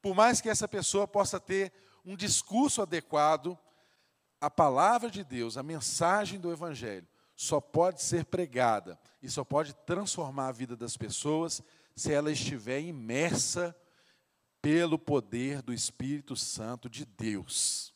por 0.00 0.14
mais 0.14 0.40
que 0.40 0.48
essa 0.48 0.66
pessoa 0.66 1.06
possa 1.06 1.38
ter 1.38 1.72
um 2.04 2.16
discurso 2.16 2.80
adequado, 2.80 3.58
a 4.40 4.50
palavra 4.50 5.10
de 5.10 5.24
Deus, 5.24 5.56
a 5.56 5.62
mensagem 5.62 6.38
do 6.38 6.52
Evangelho, 6.52 7.06
só 7.40 7.60
pode 7.60 8.02
ser 8.02 8.24
pregada 8.24 8.98
e 9.22 9.30
só 9.30 9.44
pode 9.44 9.72
transformar 9.86 10.48
a 10.48 10.52
vida 10.52 10.76
das 10.76 10.96
pessoas 10.96 11.62
se 11.94 12.12
ela 12.12 12.32
estiver 12.32 12.80
imersa 12.80 13.76
pelo 14.60 14.98
poder 14.98 15.62
do 15.62 15.72
Espírito 15.72 16.34
Santo 16.34 16.90
de 16.90 17.04
Deus. 17.04 17.94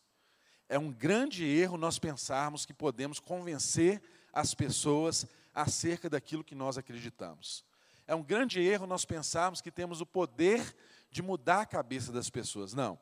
É 0.69 0.79
um 0.79 0.93
grande 0.93 1.45
erro 1.45 1.77
nós 1.77 1.99
pensarmos 1.99 2.65
que 2.65 2.73
podemos 2.73 3.19
convencer 3.19 4.01
as 4.33 4.55
pessoas 4.55 5.27
acerca 5.53 6.09
daquilo 6.09 6.45
que 6.45 6.55
nós 6.55 6.79
acreditamos. 6.79 7.65
É 8.07 8.15
um 8.15 8.23
grande 8.23 8.61
erro 8.61 8.87
nós 8.87 9.05
pensarmos 9.05 9.61
que 9.61 9.73
temos 9.73 10.01
o 10.01 10.07
poder 10.07 10.73
de 11.11 11.21
mudar 11.21 11.63
a 11.63 11.67
cabeça 11.67 12.13
das 12.13 12.31
pessoas. 12.31 12.75
Não. 12.75 12.97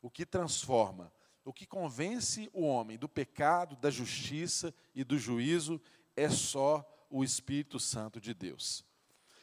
O 0.00 0.08
que 0.08 0.24
transforma, 0.24 1.12
o 1.44 1.52
que 1.52 1.66
convence 1.66 2.48
o 2.52 2.62
homem 2.62 2.98
do 2.98 3.08
pecado, 3.08 3.76
da 3.76 3.90
justiça 3.90 4.74
e 4.94 5.04
do 5.04 5.18
juízo 5.18 5.80
é 6.16 6.28
só 6.28 6.84
o 7.10 7.22
Espírito 7.22 7.78
Santo 7.78 8.20
de 8.20 8.32
Deus. 8.32 8.84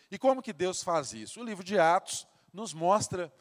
E 0.09 0.17
como 0.17 0.41
que 0.41 0.51
Deus 0.51 0.83
faz 0.83 1.13
isso? 1.13 1.39
O 1.39 1.43
livro 1.43 1.63
de 1.63 1.77
Atos 1.77 2.27
nos 2.51 2.73
mostra 2.73 3.31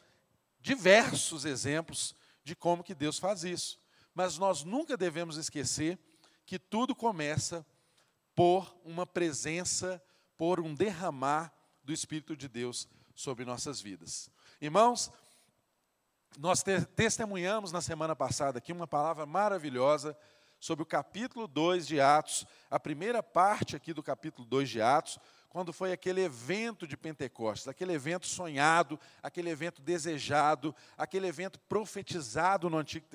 diversos 0.61 1.43
exemplos 1.43 2.15
de 2.43 2.55
como 2.55 2.83
que 2.83 2.95
Deus 2.95 3.17
faz 3.17 3.43
isso. 3.43 3.79
Mas 4.13 4.37
nós 4.37 4.63
nunca 4.63 4.95
devemos 4.95 5.37
esquecer 5.37 5.99
que 6.45 6.59
tudo 6.59 6.95
começa 6.95 7.65
por 8.35 8.75
uma 8.85 9.05
presença, 9.05 10.01
por 10.37 10.59
um 10.59 10.73
derramar 10.73 11.53
do 11.83 11.91
Espírito 11.91 12.37
de 12.37 12.47
Deus 12.47 12.87
sobre 13.15 13.43
nossas 13.43 13.81
vidas. 13.81 14.29
Irmãos, 14.59 15.11
nós 16.39 16.63
te 16.63 16.81
testemunhamos 16.81 17.71
na 17.71 17.81
semana 17.81 18.15
passada 18.15 18.57
aqui 18.57 18.71
uma 18.71 18.87
palavra 18.87 19.25
maravilhosa 19.25 20.17
sobre 20.59 20.83
o 20.83 20.85
capítulo 20.85 21.47
2 21.47 21.87
de 21.87 21.99
Atos, 21.99 22.45
a 22.69 22.79
primeira 22.79 23.21
parte 23.21 23.75
aqui 23.75 23.93
do 23.93 24.01
capítulo 24.01 24.47
2 24.47 24.69
de 24.69 24.81
Atos, 24.81 25.19
quando 25.49 25.73
foi 25.73 25.91
aquele 25.91 26.21
evento 26.21 26.87
de 26.87 26.95
Pentecostes, 26.95 27.67
aquele 27.67 27.93
evento 27.93 28.25
sonhado, 28.27 28.97
aquele 29.21 29.49
evento 29.49 29.81
desejado, 29.81 30.73
aquele 30.97 31.27
evento 31.27 31.59
profetizado 31.59 32.69
no 32.69 32.77
Antigo 32.77 33.07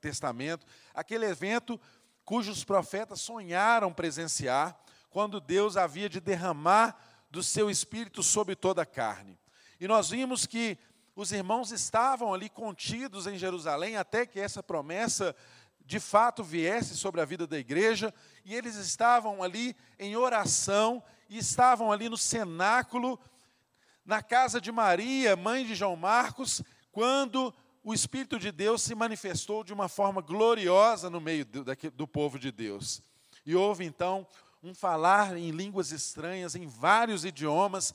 Testamento, 0.00 0.64
aquele 0.94 1.26
evento 1.26 1.80
cujos 2.24 2.62
profetas 2.62 3.20
sonharam 3.20 3.92
presenciar, 3.92 4.78
quando 5.08 5.40
Deus 5.40 5.76
havia 5.76 6.08
de 6.08 6.20
derramar 6.20 6.96
do 7.28 7.42
seu 7.42 7.68
espírito 7.68 8.22
sobre 8.22 8.54
toda 8.54 8.82
a 8.82 8.86
carne. 8.86 9.36
E 9.80 9.88
nós 9.88 10.10
vimos 10.10 10.46
que 10.46 10.78
os 11.20 11.32
irmãos 11.32 11.70
estavam 11.70 12.32
ali 12.32 12.48
contidos 12.48 13.26
em 13.26 13.36
Jerusalém 13.36 13.94
até 13.94 14.24
que 14.24 14.40
essa 14.40 14.62
promessa 14.62 15.36
de 15.84 16.00
fato 16.00 16.42
viesse 16.42 16.96
sobre 16.96 17.20
a 17.20 17.26
vida 17.26 17.46
da 17.46 17.58
igreja, 17.58 18.14
e 18.42 18.54
eles 18.54 18.76
estavam 18.76 19.42
ali 19.42 19.76
em 19.98 20.16
oração, 20.16 21.02
e 21.28 21.36
estavam 21.36 21.92
ali 21.92 22.08
no 22.08 22.16
cenáculo, 22.16 23.20
na 24.02 24.22
casa 24.22 24.62
de 24.62 24.72
Maria, 24.72 25.36
mãe 25.36 25.66
de 25.66 25.74
João 25.74 25.94
Marcos, 25.94 26.62
quando 26.90 27.52
o 27.84 27.92
Espírito 27.92 28.38
de 28.38 28.50
Deus 28.50 28.80
se 28.80 28.94
manifestou 28.94 29.62
de 29.62 29.74
uma 29.74 29.90
forma 29.90 30.22
gloriosa 30.22 31.10
no 31.10 31.20
meio 31.20 31.44
do, 31.44 31.64
do 31.90 32.08
povo 32.08 32.38
de 32.38 32.50
Deus. 32.50 33.02
E 33.44 33.54
houve 33.54 33.84
então 33.84 34.26
um 34.62 34.72
falar 34.72 35.36
em 35.36 35.50
línguas 35.50 35.92
estranhas, 35.92 36.54
em 36.54 36.66
vários 36.66 37.26
idiomas, 37.26 37.92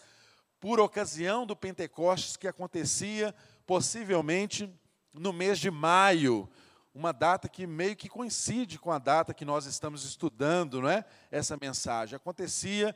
por 0.66 0.80
ocasião 0.80 1.46
do 1.46 1.56
Pentecostes 1.56 2.36
que 2.36 2.48
acontecia 2.48 3.36
possivelmente 3.68 4.68
no 5.14 5.32
mês 5.32 5.60
de 5.60 5.70
maio, 5.70 6.50
uma 6.92 7.12
data 7.12 7.48
que 7.48 7.68
meio 7.68 7.96
que 7.96 8.10
coincide 8.10 8.80
com 8.80 8.92
a 8.92 8.98
data 8.98 9.32
que 9.32 9.46
nós 9.46 9.68
estamos 9.68 10.04
estudando, 10.04 10.82
não 10.82 10.90
é? 10.90 11.06
Essa 11.30 11.56
mensagem 11.56 12.16
acontecia 12.16 12.96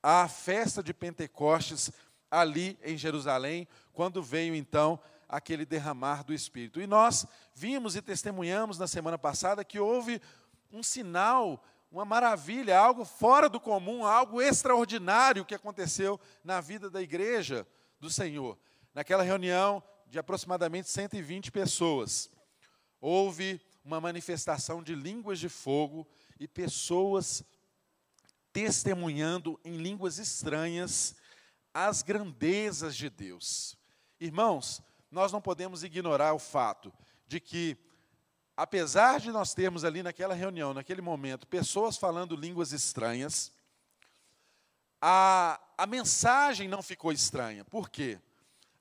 a 0.00 0.28
festa 0.28 0.84
de 0.84 0.94
Pentecostes 0.94 1.90
ali 2.30 2.78
em 2.80 2.96
Jerusalém, 2.96 3.66
quando 3.92 4.22
veio 4.22 4.54
então 4.54 4.96
aquele 5.28 5.66
derramar 5.66 6.22
do 6.22 6.32
Espírito. 6.32 6.80
E 6.80 6.86
nós 6.86 7.26
vimos 7.52 7.96
e 7.96 8.02
testemunhamos 8.02 8.78
na 8.78 8.86
semana 8.86 9.18
passada 9.18 9.64
que 9.64 9.80
houve 9.80 10.22
um 10.70 10.80
sinal, 10.80 11.60
uma 11.90 12.04
maravilha, 12.04 12.78
algo 12.78 13.04
fora 13.04 13.48
do 13.48 13.58
comum, 13.58 14.04
algo 14.04 14.40
extraordinário 14.40 15.44
que 15.44 15.54
aconteceu 15.54 16.20
na 16.44 16.60
vida 16.60 16.88
da 16.88 17.02
igreja 17.02 17.66
do 17.98 18.08
Senhor. 18.08 18.56
Naquela 18.94 19.22
reunião 19.22 19.82
de 20.06 20.18
aproximadamente 20.18 20.88
120 20.88 21.50
pessoas, 21.50 22.30
houve 23.00 23.60
uma 23.84 24.00
manifestação 24.00 24.82
de 24.82 24.94
línguas 24.94 25.38
de 25.38 25.48
fogo 25.48 26.06
e 26.38 26.46
pessoas 26.46 27.42
testemunhando 28.52 29.58
em 29.64 29.76
línguas 29.76 30.18
estranhas 30.18 31.14
as 31.72 32.02
grandezas 32.02 32.96
de 32.96 33.08
Deus. 33.08 33.76
Irmãos, 34.18 34.82
nós 35.10 35.32
não 35.32 35.40
podemos 35.40 35.82
ignorar 35.82 36.34
o 36.34 36.38
fato 36.38 36.92
de 37.26 37.40
que, 37.40 37.76
apesar 38.60 39.20
de 39.20 39.32
nós 39.32 39.54
termos 39.54 39.86
ali 39.86 40.02
naquela 40.02 40.34
reunião, 40.34 40.74
naquele 40.74 41.00
momento, 41.00 41.46
pessoas 41.46 41.96
falando 41.96 42.36
línguas 42.36 42.72
estranhas, 42.72 43.50
a, 45.00 45.58
a 45.78 45.86
mensagem 45.86 46.68
não 46.68 46.82
ficou 46.82 47.10
estranha. 47.10 47.64
Por 47.64 47.88
quê? 47.88 48.18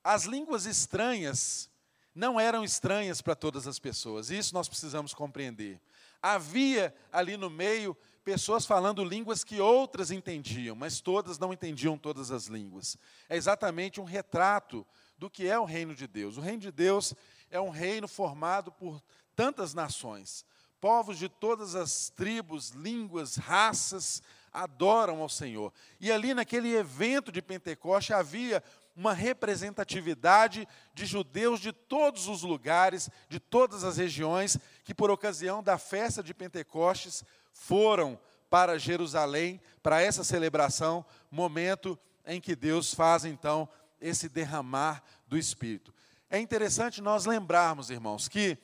As 0.04 0.26
línguas 0.26 0.66
estranhas 0.66 1.70
não 2.14 2.38
eram 2.38 2.62
estranhas 2.62 3.22
para 3.22 3.36
todas 3.36 3.68
as 3.68 3.80
pessoas, 3.80 4.30
isso 4.30 4.54
nós 4.54 4.68
precisamos 4.68 5.14
compreender. 5.14 5.80
Havia 6.22 6.94
ali 7.10 7.38
no 7.38 7.50
meio 7.50 7.96
pessoas 8.22 8.66
falando 8.66 9.02
línguas 9.02 9.46
que 9.46 9.62
outras 9.62 10.12
entendiam, 10.12 10.76
mas 10.76 11.00
todas 11.00 11.40
não 11.40 11.54
entendiam 11.54 11.98
todas 11.98 12.32
as 12.32 12.48
línguas. 12.48 12.98
É 13.30 13.38
exatamente 13.38 14.02
um 14.02 14.04
retrato 14.04 14.86
do 15.18 15.30
que 15.30 15.48
é 15.48 15.58
o 15.58 15.64
reino 15.64 15.96
de 15.96 16.06
Deus. 16.06 16.36
O 16.36 16.42
reino 16.42 16.60
de 16.60 16.72
Deus 16.72 17.16
é 17.50 17.62
um 17.62 17.70
reino 17.70 18.10
formado 18.10 18.74
por 18.74 19.02
tantas 19.40 19.74
nações. 19.74 20.44
Povos 20.82 21.18
de 21.18 21.30
todas 21.30 21.74
as 21.74 22.10
tribos, 22.10 22.72
línguas, 22.72 23.38
raças 23.38 24.22
adoram 24.52 25.22
ao 25.22 25.30
Senhor. 25.30 25.72
E 25.98 26.12
ali 26.12 26.34
naquele 26.34 26.76
evento 26.76 27.32
de 27.32 27.42
Pentecoste 27.42 28.12
havia 28.12 28.62
uma 28.94 29.14
representatividade 29.14 30.68
de 30.94 31.06
judeus 31.06 31.62
de 31.62 31.72
todos 31.72 32.28
os 32.28 32.44
lugares, 32.44 33.10
de 33.30 33.40
todas 33.40 33.86
as 33.86 33.96
regiões, 33.96 34.58
que 34.84 34.94
por 34.94 35.10
ocasião 35.10 35.64
da 35.64 35.78
festa 35.78 36.22
de 36.22 36.34
Pentecostes 36.34 37.24
foram 37.54 38.20
para 38.50 38.78
Jerusalém 38.78 39.62
para 39.82 40.02
essa 40.02 40.26
celebração, 40.26 41.06
momento 41.32 41.98
em 42.26 42.42
que 42.42 42.58
Deus 42.58 42.94
faz 42.94 43.24
então 43.24 43.70
esse 44.02 44.28
derramar 44.28 45.02
do 45.30 45.38
Espírito. 45.38 45.94
É 46.30 46.38
interessante 46.40 47.02
nós 47.02 47.26
lembrarmos, 47.26 47.90
irmãos, 47.90 48.28
que 48.28 48.58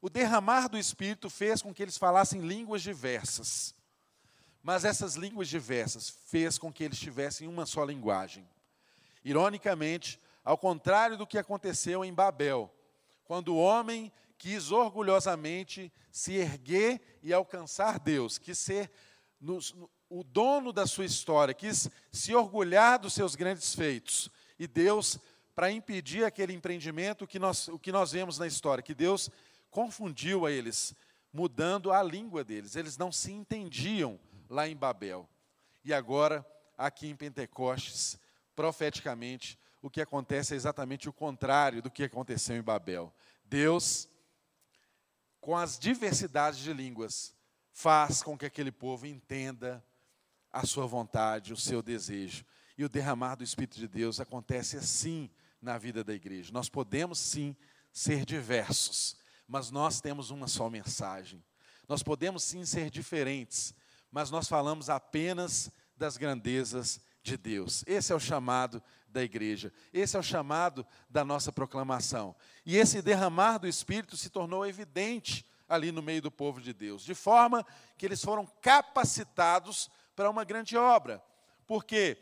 o 0.00 0.08
derramar 0.08 0.68
do 0.68 0.78
Espírito 0.78 1.28
fez 1.28 1.60
com 1.60 1.74
que 1.74 1.82
eles 1.82 1.98
falassem 1.98 2.40
línguas 2.40 2.82
diversas. 2.82 3.74
Mas 4.62 4.84
essas 4.84 5.14
línguas 5.14 5.48
diversas 5.48 6.08
fez 6.08 6.58
com 6.58 6.72
que 6.72 6.84
eles 6.84 6.98
tivessem 6.98 7.48
uma 7.48 7.66
só 7.66 7.84
linguagem. 7.84 8.48
Ironicamente, 9.24 10.20
ao 10.44 10.56
contrário 10.56 11.16
do 11.16 11.26
que 11.26 11.38
aconteceu 11.38 12.04
em 12.04 12.12
Babel, 12.12 12.72
quando 13.24 13.54
o 13.54 13.58
homem 13.58 14.12
quis 14.36 14.70
orgulhosamente 14.70 15.92
se 16.10 16.34
erguer 16.34 17.18
e 17.22 17.32
alcançar 17.32 17.98
Deus, 17.98 18.38
quis 18.38 18.58
ser 18.58 18.90
o 20.08 20.24
dono 20.24 20.72
da 20.72 20.86
sua 20.86 21.04
história, 21.04 21.52
quis 21.52 21.88
se 22.10 22.34
orgulhar 22.34 22.98
dos 22.98 23.12
seus 23.12 23.34
grandes 23.34 23.74
feitos. 23.74 24.30
E 24.58 24.66
Deus, 24.66 25.18
para 25.54 25.70
impedir 25.70 26.24
aquele 26.24 26.52
empreendimento, 26.52 27.24
o 27.24 27.26
que, 27.26 27.38
nós, 27.38 27.68
o 27.68 27.78
que 27.78 27.92
nós 27.92 28.12
vemos 28.12 28.38
na 28.38 28.46
história, 28.46 28.82
que 28.82 28.94
Deus 28.94 29.30
confundiu 29.70 30.46
a 30.46 30.52
eles, 30.52 30.94
mudando 31.32 31.92
a 31.92 32.02
língua 32.02 32.42
deles. 32.44 32.76
Eles 32.76 32.96
não 32.96 33.12
se 33.12 33.32
entendiam 33.32 34.18
lá 34.48 34.68
em 34.68 34.76
Babel. 34.76 35.28
E 35.84 35.92
agora, 35.92 36.46
aqui 36.76 37.08
em 37.08 37.16
Pentecostes, 37.16 38.18
profeticamente, 38.54 39.58
o 39.80 39.88
que 39.88 40.00
acontece 40.00 40.54
é 40.54 40.56
exatamente 40.56 41.08
o 41.08 41.12
contrário 41.12 41.80
do 41.80 41.90
que 41.90 42.04
aconteceu 42.04 42.56
em 42.56 42.62
Babel. 42.62 43.12
Deus, 43.44 44.08
com 45.40 45.56
as 45.56 45.78
diversidades 45.78 46.58
de 46.58 46.72
línguas, 46.72 47.34
faz 47.72 48.22
com 48.22 48.36
que 48.36 48.44
aquele 48.44 48.72
povo 48.72 49.06
entenda 49.06 49.84
a 50.52 50.66
sua 50.66 50.86
vontade, 50.86 51.52
o 51.52 51.56
seu 51.56 51.80
desejo. 51.80 52.44
E 52.76 52.84
o 52.84 52.88
derramar 52.88 53.36
do 53.36 53.44
Espírito 53.44 53.78
de 53.78 53.88
Deus 53.88 54.20
acontece 54.20 54.76
assim 54.76 55.30
na 55.60 55.78
vida 55.78 56.02
da 56.02 56.14
igreja. 56.14 56.52
Nós 56.52 56.68
podemos 56.68 57.18
sim 57.18 57.56
ser 57.92 58.24
diversos, 58.24 59.16
mas 59.48 59.70
nós 59.70 60.00
temos 60.00 60.30
uma 60.30 60.46
só 60.46 60.68
mensagem. 60.68 61.42
Nós 61.88 62.02
podemos 62.02 62.42
sim 62.42 62.66
ser 62.66 62.90
diferentes, 62.90 63.74
mas 64.12 64.30
nós 64.30 64.46
falamos 64.46 64.90
apenas 64.90 65.70
das 65.96 66.18
grandezas 66.18 67.00
de 67.22 67.36
Deus. 67.38 67.82
Esse 67.86 68.12
é 68.12 68.14
o 68.14 68.20
chamado 68.20 68.82
da 69.08 69.22
igreja, 69.22 69.72
esse 69.90 70.16
é 70.16 70.20
o 70.20 70.22
chamado 70.22 70.86
da 71.08 71.24
nossa 71.24 71.50
proclamação. 71.50 72.36
E 72.64 72.76
esse 72.76 73.00
derramar 73.00 73.56
do 73.56 73.66
Espírito 73.66 74.18
se 74.18 74.28
tornou 74.28 74.66
evidente 74.66 75.46
ali 75.66 75.90
no 75.90 76.02
meio 76.02 76.20
do 76.20 76.30
povo 76.30 76.60
de 76.60 76.74
Deus, 76.74 77.02
de 77.02 77.14
forma 77.14 77.64
que 77.96 78.04
eles 78.04 78.22
foram 78.22 78.46
capacitados 78.60 79.90
para 80.14 80.30
uma 80.30 80.44
grande 80.44 80.76
obra. 80.76 81.22
Porque 81.66 82.18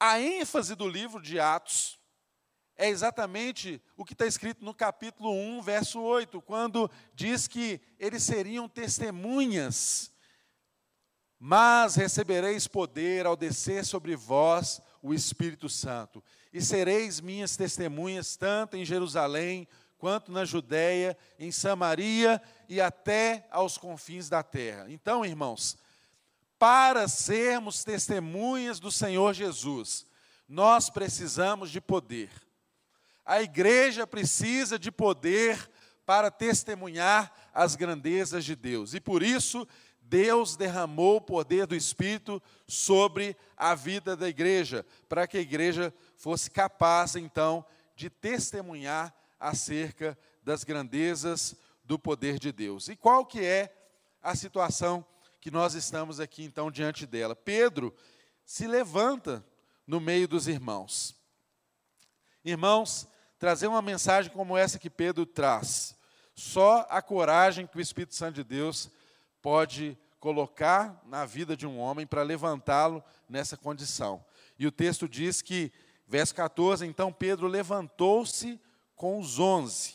a 0.00 0.18
ênfase 0.20 0.74
do 0.74 0.88
livro 0.88 1.20
de 1.20 1.38
Atos 1.38 1.98
é 2.84 2.88
exatamente 2.88 3.80
o 3.96 4.04
que 4.04 4.12
está 4.12 4.26
escrito 4.26 4.64
no 4.64 4.74
capítulo 4.74 5.32
1, 5.32 5.62
verso 5.62 6.00
8, 6.00 6.40
quando 6.42 6.90
diz 7.14 7.46
que 7.46 7.80
eles 7.98 8.22
seriam 8.22 8.68
testemunhas 8.68 10.12
mas 11.44 11.96
recebereis 11.96 12.68
poder 12.68 13.26
ao 13.26 13.34
descer 13.34 13.84
sobre 13.84 14.14
vós 14.14 14.80
o 15.02 15.12
Espírito 15.12 15.68
Santo, 15.68 16.22
e 16.52 16.62
sereis 16.62 17.20
minhas 17.20 17.56
testemunhas 17.56 18.36
tanto 18.36 18.76
em 18.76 18.84
Jerusalém, 18.84 19.66
quanto 19.98 20.30
na 20.30 20.44
Judéia, 20.44 21.18
em 21.40 21.50
Samaria 21.50 22.40
e 22.68 22.80
até 22.80 23.48
aos 23.50 23.76
confins 23.76 24.28
da 24.28 24.44
terra. 24.44 24.86
Então, 24.88 25.24
irmãos, 25.24 25.76
para 26.60 27.08
sermos 27.08 27.82
testemunhas 27.82 28.78
do 28.78 28.92
Senhor 28.92 29.34
Jesus, 29.34 30.06
nós 30.48 30.90
precisamos 30.90 31.72
de 31.72 31.80
poder. 31.80 32.30
A 33.24 33.42
igreja 33.42 34.06
precisa 34.06 34.78
de 34.78 34.90
poder 34.90 35.70
para 36.04 36.30
testemunhar 36.30 37.32
as 37.54 37.76
grandezas 37.76 38.44
de 38.44 38.56
Deus. 38.56 38.94
E 38.94 39.00
por 39.00 39.22
isso 39.22 39.66
Deus 40.00 40.56
derramou 40.56 41.16
o 41.16 41.20
poder 41.20 41.66
do 41.66 41.74
Espírito 41.74 42.42
sobre 42.66 43.36
a 43.56 43.74
vida 43.74 44.16
da 44.16 44.28
igreja, 44.28 44.84
para 45.08 45.26
que 45.26 45.38
a 45.38 45.40
igreja 45.40 45.94
fosse 46.16 46.50
capaz, 46.50 47.16
então, 47.16 47.64
de 47.96 48.10
testemunhar 48.10 49.14
acerca 49.38 50.18
das 50.42 50.64
grandezas 50.64 51.56
do 51.84 51.98
poder 51.98 52.38
de 52.38 52.52
Deus. 52.52 52.88
E 52.88 52.96
qual 52.96 53.24
que 53.24 53.40
é 53.40 53.74
a 54.22 54.34
situação 54.34 55.04
que 55.40 55.50
nós 55.50 55.74
estamos 55.74 56.20
aqui, 56.20 56.44
então, 56.44 56.70
diante 56.70 57.06
dela? 57.06 57.34
Pedro 57.34 57.94
se 58.44 58.66
levanta 58.66 59.44
no 59.86 60.00
meio 60.00 60.28
dos 60.28 60.46
irmãos. 60.46 61.16
Irmãos, 62.44 63.08
trazer 63.42 63.66
uma 63.66 63.82
mensagem 63.82 64.30
como 64.30 64.56
essa 64.56 64.78
que 64.78 64.88
Pedro 64.88 65.26
traz, 65.26 65.96
só 66.32 66.86
a 66.88 67.02
coragem 67.02 67.66
que 67.66 67.76
o 67.76 67.80
Espírito 67.80 68.14
Santo 68.14 68.36
de 68.36 68.44
Deus 68.44 68.88
pode 69.42 69.98
colocar 70.20 71.02
na 71.04 71.26
vida 71.26 71.56
de 71.56 71.66
um 71.66 71.76
homem 71.76 72.06
para 72.06 72.22
levantá-lo 72.22 73.02
nessa 73.28 73.56
condição. 73.56 74.24
E 74.56 74.64
o 74.64 74.70
texto 74.70 75.08
diz 75.08 75.42
que, 75.42 75.72
verso 76.06 76.32
14, 76.36 76.86
então 76.86 77.12
Pedro 77.12 77.48
levantou-se 77.48 78.60
com 78.94 79.18
os 79.18 79.40
onze 79.40 79.94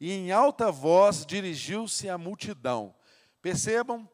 e 0.00 0.12
em 0.12 0.30
alta 0.30 0.70
voz 0.70 1.26
dirigiu-se 1.26 2.08
à 2.08 2.16
multidão. 2.16 2.94
Percebam, 3.42 4.08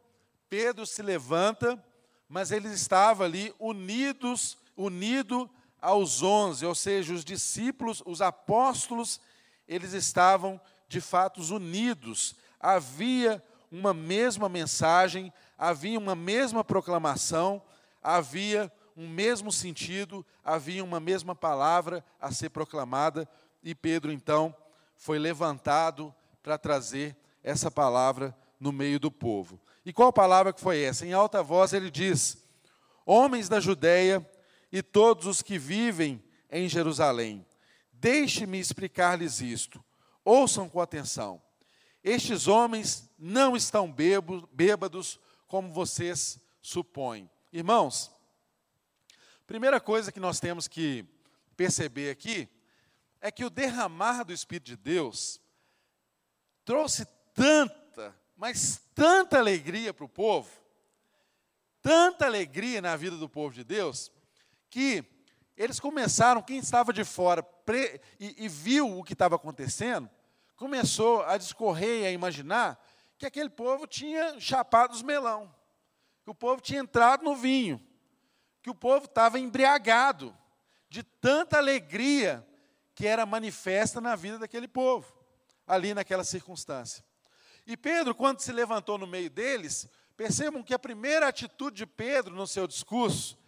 Pedro 0.49 0.87
se 0.87 1.03
levanta, 1.03 1.79
mas 2.27 2.51
ele 2.51 2.69
estava 2.69 3.25
ali 3.25 3.55
unidos, 3.59 4.57
unido 4.75 5.51
aos 5.85 6.23
onze, 6.23 6.65
ou 6.65 6.75
seja, 6.75 7.13
os 7.13 7.23
discípulos, 7.23 8.03
os 8.07 8.23
apóstolos, 8.23 9.21
eles 9.69 9.93
estavam 9.93 10.59
de 10.89 10.99
fato 10.99 11.43
unidos. 11.55 12.35
Havia 12.59 13.45
uma 13.71 13.93
mesma 13.93 14.49
mensagem, 14.49 15.31
havia 15.59 15.99
uma 15.99 16.15
mesma 16.15 16.65
proclamação, 16.65 17.63
havia 18.03 18.73
um 18.97 19.07
mesmo 19.07 19.53
sentido, 19.53 20.25
havia 20.43 20.83
uma 20.83 20.99
mesma 20.99 21.35
palavra 21.35 22.03
a 22.19 22.33
ser 22.33 22.49
proclamada, 22.49 23.29
e 23.63 23.75
Pedro 23.75 24.11
então 24.11 24.57
foi 24.97 25.19
levantado 25.19 26.15
para 26.43 26.57
trazer 26.57 27.15
essa 27.43 27.71
palavra 27.71 28.35
no 28.59 28.73
meio 28.73 28.99
do 28.99 29.11
povo. 29.11 29.61
E 29.85 29.93
qual 29.93 30.11
palavra 30.11 30.51
que 30.51 30.63
foi 30.63 30.81
essa? 30.83 31.05
Em 31.05 31.13
alta 31.13 31.43
voz 31.43 31.75
ele 31.75 31.91
diz: 31.91 32.43
Homens 33.05 33.51
da 33.51 33.61
Judéia 33.61 34.27
e 34.75 34.83
todos 34.83 35.27
os 35.27 35.41
que 35.41 35.57
vivem 35.57 36.21
em 36.51 36.69
Jerusalém, 36.69 37.47
deixe-me 37.93 38.59
explicar-lhes 38.59 39.41
isto. 39.41 39.83
Ouçam 40.25 40.69
com 40.69 40.81
atenção. 40.81 41.41
Estes 42.03 42.49
homens 42.49 43.09
não 43.17 43.55
estão 43.55 43.95
bêbados 44.51 45.21
como 45.47 45.73
vocês 45.73 46.41
supõem. 46.61 47.31
Irmãos, 47.53 48.11
primeira 49.47 49.81
coisa 49.81 50.11
que 50.11 50.19
nós 50.19 50.41
temos 50.41 50.67
que 50.67 51.07
perceber 51.57 52.11
aqui 52.11 52.49
é 53.21 53.31
que 53.31 53.45
o 53.45 53.51
derramar 53.51 54.25
do 54.25 54.33
Espírito 54.33 54.67
de 54.67 54.77
Deus 54.77 55.41
trouxe 56.65 57.07
tanta, 57.33 58.13
mas 58.37 58.83
tanta 58.93 59.39
alegria 59.39 59.95
para 59.95 60.05
o 60.05 60.09
povo, 60.09 60.51
tanta 61.81 62.27
alegria 62.27 62.83
na 62.83 62.97
vida 62.97 63.17
do 63.17 63.29
povo 63.29 63.55
de 63.55 63.63
Deus, 63.63 64.11
que 64.75 65.05
eles 65.57 65.79
começaram, 65.79 66.43
quem 66.43 66.59
estava 66.59 66.93
de 66.93 67.05
fora 67.05 67.45
pre, 67.45 68.01
e, 68.19 68.45
e 68.45 68.49
viu 68.49 68.99
o 68.99 69.05
que 69.05 69.13
estava 69.13 69.37
acontecendo, 69.37 70.11
começou 70.57 71.23
a 71.23 71.39
discorrer 71.39 72.03
e 72.03 72.07
a 72.07 72.11
imaginar 72.11 72.85
que 73.17 73.25
aquele 73.25 73.49
povo 73.49 73.87
tinha 73.87 74.41
chapado 74.41 74.93
os 74.93 75.01
melão, 75.01 75.55
que 76.25 76.31
o 76.31 76.35
povo 76.35 76.61
tinha 76.61 76.81
entrado 76.81 77.23
no 77.23 77.37
vinho, 77.37 77.81
que 78.61 78.69
o 78.69 78.75
povo 78.75 79.05
estava 79.05 79.39
embriagado 79.39 80.37
de 80.89 81.05
tanta 81.05 81.57
alegria 81.57 82.45
que 82.97 83.07
era 83.07 83.25
manifesta 83.25 84.01
na 84.01 84.17
vida 84.17 84.41
daquele 84.41 84.67
povo, 84.67 85.15
ali 85.69 85.95
naquela 85.95 86.25
circunstância. 86.25 87.05
E 87.65 87.77
Pedro, 87.77 88.13
quando 88.13 88.41
se 88.41 88.51
levantou 88.51 88.99
no 88.99 89.07
meio 89.07 89.31
deles, 89.31 89.87
percebam 90.17 90.65
que 90.65 90.75
a 90.75 90.81
primeira 90.81 91.29
atitude 91.29 91.77
de 91.77 91.87
Pedro 91.87 92.35
no 92.35 92.45
seu 92.49 92.67
discurso 92.67 93.44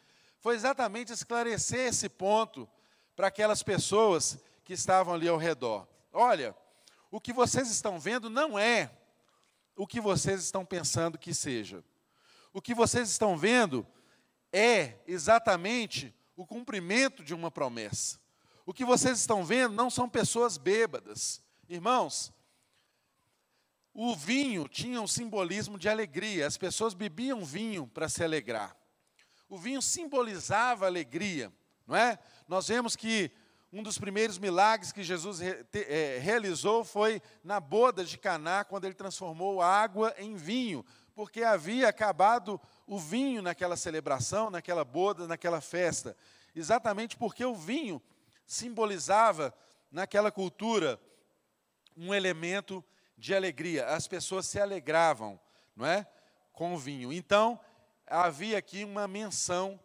foi 0.46 0.54
exatamente 0.54 1.12
esclarecer 1.12 1.88
esse 1.88 2.08
ponto 2.08 2.68
para 3.16 3.26
aquelas 3.26 3.64
pessoas 3.64 4.38
que 4.64 4.74
estavam 4.74 5.12
ali 5.12 5.26
ao 5.26 5.36
redor. 5.36 5.88
Olha, 6.12 6.54
o 7.10 7.20
que 7.20 7.32
vocês 7.32 7.68
estão 7.68 7.98
vendo 7.98 8.30
não 8.30 8.56
é 8.56 8.96
o 9.74 9.88
que 9.88 10.00
vocês 10.00 10.44
estão 10.44 10.64
pensando 10.64 11.18
que 11.18 11.34
seja. 11.34 11.82
O 12.52 12.62
que 12.62 12.76
vocês 12.76 13.10
estão 13.10 13.36
vendo 13.36 13.84
é 14.52 15.00
exatamente 15.04 16.14
o 16.36 16.46
cumprimento 16.46 17.24
de 17.24 17.34
uma 17.34 17.50
promessa. 17.50 18.20
O 18.64 18.72
que 18.72 18.84
vocês 18.84 19.18
estão 19.18 19.44
vendo 19.44 19.74
não 19.74 19.90
são 19.90 20.08
pessoas 20.08 20.56
bêbadas. 20.56 21.42
Irmãos, 21.68 22.32
o 23.92 24.14
vinho 24.14 24.68
tinha 24.68 25.02
um 25.02 25.08
simbolismo 25.08 25.76
de 25.76 25.88
alegria, 25.88 26.46
as 26.46 26.56
pessoas 26.56 26.94
bebiam 26.94 27.44
vinho 27.44 27.88
para 27.88 28.08
se 28.08 28.22
alegrar. 28.22 28.76
O 29.48 29.56
vinho 29.56 29.80
simbolizava 29.80 30.86
alegria, 30.86 31.52
não 31.86 31.94
é? 31.94 32.18
Nós 32.48 32.68
vemos 32.68 32.96
que 32.96 33.30
um 33.72 33.82
dos 33.82 33.98
primeiros 33.98 34.38
milagres 34.38 34.92
que 34.92 35.02
Jesus 35.02 35.40
é, 35.40 36.18
realizou 36.20 36.84
foi 36.84 37.20
na 37.44 37.60
boda 37.60 38.04
de 38.04 38.16
Caná, 38.16 38.64
quando 38.64 38.84
ele 38.84 38.94
transformou 38.94 39.60
água 39.60 40.14
em 40.18 40.34
vinho, 40.34 40.84
porque 41.14 41.42
havia 41.42 41.88
acabado 41.88 42.60
o 42.86 42.98
vinho 42.98 43.42
naquela 43.42 43.76
celebração, 43.76 44.50
naquela 44.50 44.84
boda, 44.84 45.26
naquela 45.26 45.60
festa. 45.60 46.16
Exatamente 46.54 47.16
porque 47.16 47.44
o 47.44 47.54
vinho 47.54 48.00
simbolizava 48.46 49.54
naquela 49.90 50.30
cultura 50.30 51.00
um 51.96 52.14
elemento 52.14 52.84
de 53.16 53.34
alegria. 53.34 53.86
As 53.86 54.06
pessoas 54.06 54.46
se 54.46 54.60
alegravam, 54.60 55.40
não 55.74 55.86
é? 55.86 56.06
Com 56.52 56.74
o 56.74 56.78
vinho. 56.78 57.12
Então, 57.12 57.58
havia 58.06 58.58
aqui 58.58 58.84
uma 58.84 59.08
menção, 59.08 59.78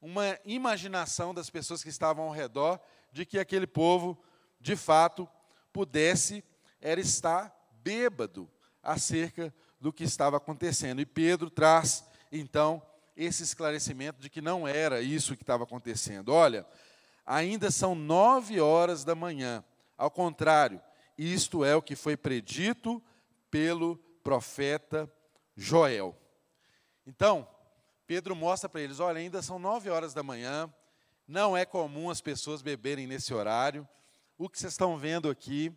uma 0.00 0.38
imaginação 0.44 1.34
das 1.34 1.50
pessoas 1.50 1.82
que 1.82 1.88
estavam 1.88 2.24
ao 2.24 2.32
redor 2.32 2.80
de 3.12 3.24
que 3.24 3.38
aquele 3.38 3.66
povo, 3.66 4.18
de 4.60 4.76
fato, 4.76 5.28
pudesse 5.72 6.44
era 6.80 7.00
estar 7.00 7.54
bêbado 7.82 8.50
acerca 8.82 9.52
do 9.80 9.92
que 9.92 10.04
estava 10.04 10.36
acontecendo. 10.36 11.00
E 11.00 11.06
Pedro 11.06 11.50
traz, 11.50 12.04
então, 12.30 12.82
esse 13.16 13.42
esclarecimento 13.42 14.20
de 14.20 14.28
que 14.28 14.40
não 14.40 14.68
era 14.68 15.00
isso 15.00 15.36
que 15.36 15.42
estava 15.42 15.64
acontecendo. 15.64 16.32
Olha, 16.32 16.66
ainda 17.24 17.70
são 17.70 17.94
nove 17.94 18.60
horas 18.60 19.04
da 19.04 19.14
manhã. 19.14 19.64
Ao 19.96 20.10
contrário, 20.10 20.80
isto 21.16 21.64
é 21.64 21.74
o 21.74 21.82
que 21.82 21.96
foi 21.96 22.16
predito 22.16 23.02
pelo 23.50 23.96
profeta 24.22 25.10
Joel. 25.56 26.14
Então, 27.06 27.48
Pedro 28.06 28.36
mostra 28.36 28.68
para 28.68 28.80
eles: 28.80 29.00
olha, 29.00 29.18
ainda 29.18 29.42
são 29.42 29.58
nove 29.58 29.90
horas 29.90 30.14
da 30.14 30.22
manhã, 30.22 30.72
não 31.26 31.56
é 31.56 31.64
comum 31.64 32.08
as 32.08 32.20
pessoas 32.20 32.62
beberem 32.62 33.06
nesse 33.06 33.34
horário. 33.34 33.86
O 34.38 34.48
que 34.48 34.58
vocês 34.58 34.72
estão 34.72 34.96
vendo 34.96 35.28
aqui 35.28 35.72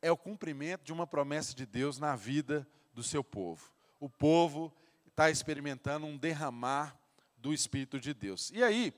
é 0.00 0.10
o 0.10 0.16
cumprimento 0.16 0.82
de 0.84 0.92
uma 0.92 1.06
promessa 1.06 1.54
de 1.54 1.66
Deus 1.66 1.98
na 1.98 2.16
vida 2.16 2.66
do 2.92 3.02
seu 3.02 3.22
povo. 3.22 3.70
O 4.00 4.08
povo 4.08 4.72
está 5.06 5.30
experimentando 5.30 6.06
um 6.06 6.16
derramar 6.16 6.98
do 7.36 7.52
Espírito 7.52 8.00
de 8.00 8.14
Deus. 8.14 8.50
E 8.54 8.62
aí, 8.62 8.94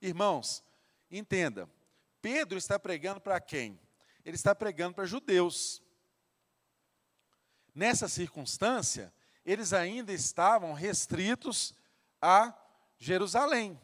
irmãos, 0.00 0.64
entenda: 1.10 1.68
Pedro 2.22 2.56
está 2.56 2.78
pregando 2.78 3.20
para 3.20 3.40
quem? 3.40 3.78
Ele 4.24 4.36
está 4.36 4.54
pregando 4.54 4.94
para 4.94 5.04
judeus. 5.04 5.82
Nessa 7.74 8.08
circunstância, 8.08 9.12
eles 9.44 9.72
ainda 9.72 10.12
estavam 10.12 10.72
restritos 10.72 11.74
a 12.20 12.54
Jerusalém. 12.98 13.80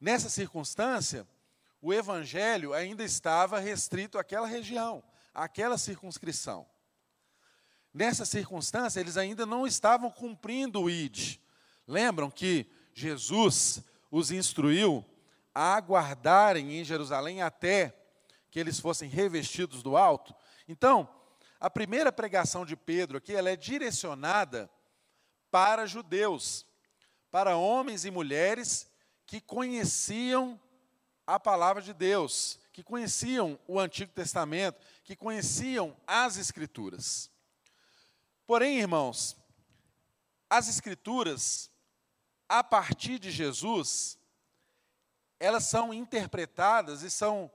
Nessa 0.00 0.28
circunstância, 0.28 1.26
o 1.80 1.92
evangelho 1.92 2.72
ainda 2.72 3.04
estava 3.04 3.58
restrito 3.58 4.18
àquela 4.18 4.46
região, 4.46 5.02
àquela 5.34 5.76
circunscrição. 5.76 6.66
Nessa 7.92 8.24
circunstância, 8.24 9.00
eles 9.00 9.16
ainda 9.16 9.44
não 9.44 9.66
estavam 9.66 10.10
cumprindo 10.10 10.82
o 10.82 10.90
ID. 10.90 11.38
Lembram 11.86 12.30
que 12.30 12.70
Jesus 12.92 13.82
os 14.10 14.30
instruiu 14.30 15.04
a 15.54 15.74
aguardarem 15.74 16.78
em 16.78 16.84
Jerusalém 16.84 17.42
até 17.42 17.94
que 18.50 18.58
eles 18.58 18.78
fossem 18.78 19.08
revestidos 19.08 19.82
do 19.82 19.96
alto? 19.96 20.34
Então, 20.66 21.08
a 21.58 21.68
primeira 21.68 22.12
pregação 22.12 22.64
de 22.64 22.76
Pedro 22.76 23.18
aqui, 23.18 23.34
ela 23.34 23.50
é 23.50 23.56
direcionada 23.56 24.70
para 25.50 25.86
judeus, 25.86 26.64
para 27.30 27.56
homens 27.56 28.04
e 28.04 28.10
mulheres 28.10 28.88
que 29.26 29.40
conheciam 29.40 30.58
a 31.26 31.38
palavra 31.38 31.82
de 31.82 31.92
Deus, 31.92 32.58
que 32.72 32.82
conheciam 32.82 33.58
o 33.66 33.78
Antigo 33.78 34.12
Testamento, 34.12 34.80
que 35.04 35.14
conheciam 35.14 35.96
as 36.06 36.36
Escrituras. 36.36 37.30
Porém, 38.46 38.78
irmãos, 38.78 39.36
as 40.48 40.68
Escrituras, 40.68 41.70
a 42.48 42.64
partir 42.64 43.18
de 43.18 43.30
Jesus, 43.30 44.18
elas 45.38 45.64
são 45.64 45.92
interpretadas 45.92 47.02
e 47.02 47.10
são 47.10 47.50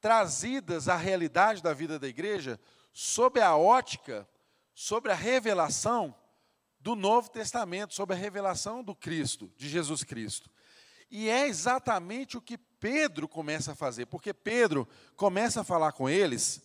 trazidas 0.00 0.88
à 0.88 0.96
realidade 0.96 1.62
da 1.62 1.72
vida 1.72 1.98
da 1.98 2.06
igreja 2.06 2.60
sob 2.92 3.40
a 3.40 3.56
ótica, 3.56 4.28
sobre 4.72 5.10
a 5.10 5.16
revelação 5.16 6.14
do 6.84 6.94
Novo 6.94 7.30
Testamento, 7.30 7.94
sobre 7.94 8.14
a 8.14 8.18
revelação 8.18 8.84
do 8.84 8.94
Cristo, 8.94 9.50
de 9.56 9.70
Jesus 9.70 10.04
Cristo. 10.04 10.50
E 11.10 11.30
é 11.30 11.46
exatamente 11.46 12.36
o 12.36 12.42
que 12.42 12.58
Pedro 12.58 13.26
começa 13.26 13.72
a 13.72 13.74
fazer, 13.74 14.04
porque 14.04 14.34
Pedro 14.34 14.86
começa 15.16 15.62
a 15.62 15.64
falar 15.64 15.92
com 15.92 16.10
eles. 16.10 16.58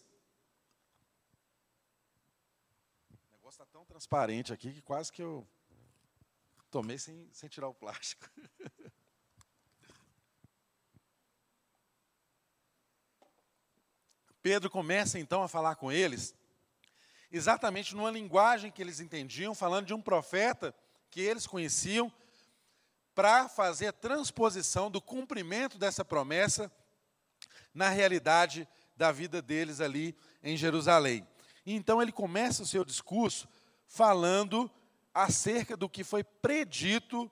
O 3.09 3.31
negócio 3.31 3.61
está 3.61 3.65
tão 3.65 3.85
transparente 3.85 4.51
aqui 4.51 4.73
que 4.73 4.81
quase 4.81 5.09
que 5.09 5.21
eu 5.21 5.47
tomei 6.69 6.99
sem, 6.99 7.29
sem 7.31 7.47
tirar 7.47 7.69
o 7.69 7.73
plástico. 7.73 8.29
Pedro 14.41 14.69
começa 14.69 15.17
então 15.17 15.41
a 15.43 15.47
falar 15.47 15.75
com 15.75 15.89
eles, 15.89 16.35
exatamente 17.31 17.95
numa 17.95 18.11
linguagem 18.11 18.71
que 18.71 18.81
eles 18.81 18.99
entendiam, 18.99 19.53
falando 19.53 19.87
de 19.87 19.93
um 19.93 20.01
profeta 20.01 20.73
que 21.09 21.21
eles 21.21 21.45
conheciam, 21.45 22.11
para 23.13 23.49
fazer 23.49 23.87
a 23.87 23.93
transposição 23.93 24.89
do 24.89 25.01
cumprimento 25.01 25.77
dessa 25.77 26.05
promessa 26.05 26.71
na 27.73 27.89
realidade 27.89 28.67
da 28.95 29.11
vida 29.11 29.41
deles 29.41 29.81
ali 29.81 30.15
em 30.43 30.55
Jerusalém. 30.55 31.27
então 31.65 32.01
ele 32.01 32.11
começa 32.11 32.63
o 32.63 32.67
seu 32.67 32.83
discurso 32.83 33.47
falando 33.87 34.69
acerca 35.13 35.75
do 35.75 35.89
que 35.89 36.03
foi 36.03 36.23
predito 36.23 37.29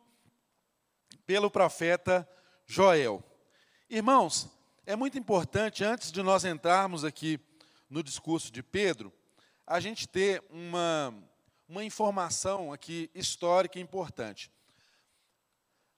pelo 1.25 1.51
profeta 1.51 2.27
Joel. 2.65 3.23
Irmãos, 3.89 4.49
é 4.85 4.95
muito 4.95 5.17
importante, 5.17 5.83
antes 5.83 6.11
de 6.11 6.21
nós 6.21 6.43
entrarmos 6.45 7.05
aqui 7.05 7.39
no 7.89 8.01
discurso 8.01 8.51
de 8.51 8.63
Pedro, 8.63 9.13
a 9.67 9.81
gente 9.81 10.07
ter 10.07 10.41
uma, 10.49 11.13
uma 11.67 11.83
informação 11.83 12.71
aqui 12.71 13.11
histórica 13.13 13.77
importante. 13.77 14.49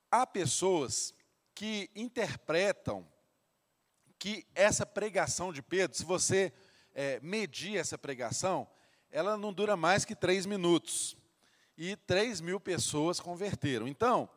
Há 0.09 0.25
pessoas 0.25 1.13
que 1.53 1.87
interpretam 1.95 3.07
que 4.17 4.43
essa 4.55 4.87
pregação 4.87 5.53
de 5.53 5.61
Pedro, 5.61 5.95
se 5.95 6.03
você 6.03 6.51
é, 6.95 7.19
medir 7.19 7.77
essa 7.77 7.95
pregação, 7.95 8.67
ela 9.11 9.37
não 9.37 9.53
dura 9.53 9.77
mais 9.77 10.03
que 10.03 10.15
três 10.15 10.47
minutos. 10.47 11.15
E 11.77 11.95
três 11.95 12.41
mil 12.41 12.59
pessoas 12.59 13.19
converteram. 13.19 13.87
Então, 13.87 14.27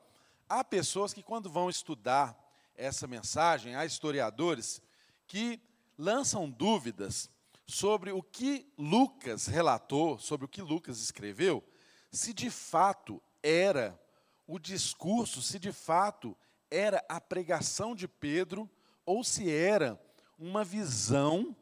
há 0.46 0.62
pessoas 0.62 1.14
que, 1.14 1.22
quando 1.22 1.50
vão 1.50 1.70
estudar 1.70 2.38
essa 2.76 3.06
mensagem, 3.06 3.74
há 3.74 3.84
historiadores 3.86 4.82
que 5.26 5.58
lançam 5.96 6.48
dúvidas 6.48 7.30
sobre 7.66 8.12
o 8.12 8.22
que 8.22 8.72
Lucas 8.76 9.46
relatou, 9.46 10.18
sobre 10.18 10.46
o 10.46 10.48
que 10.48 10.62
Lucas 10.62 11.00
escreveu, 11.00 11.62
se 12.10 12.32
de 12.32 12.50
fato 12.50 13.22
era 13.42 13.98
o 14.46 14.58
discurso, 14.58 15.40
se 15.40 15.58
de 15.58 15.72
fato 15.72 16.36
era 16.70 17.04
a 17.08 17.20
pregação 17.20 17.94
de 17.94 18.06
Pedro 18.06 18.70
ou 19.04 19.24
se 19.24 19.50
era 19.50 20.00
uma 20.38 20.64
visão 20.64 21.56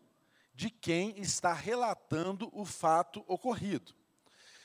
de 0.55 0.71
quem 0.71 1.19
está 1.19 1.53
relatando 1.53 2.51
o 2.53 2.65
fato 2.65 3.25
ocorrido. 3.27 3.95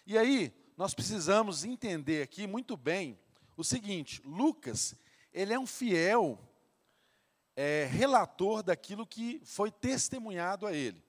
E 0.06 0.18
aí, 0.18 0.54
nós 0.78 0.94
precisamos 0.94 1.64
entender 1.64 2.22
aqui 2.22 2.48
muito 2.48 2.76
bem 2.76 3.18
o 3.56 3.64
seguinte: 3.64 4.22
Lucas, 4.26 4.96
ele 5.34 5.54
é 5.54 5.60
um 5.60 5.66
fiel 5.66 6.40
é, 7.56 7.86
relator 7.86 8.62
daquilo 8.62 9.08
que 9.08 9.42
foi 9.46 9.72
testemunhado 9.72 10.66
a 10.66 10.74
ele. 10.74 11.05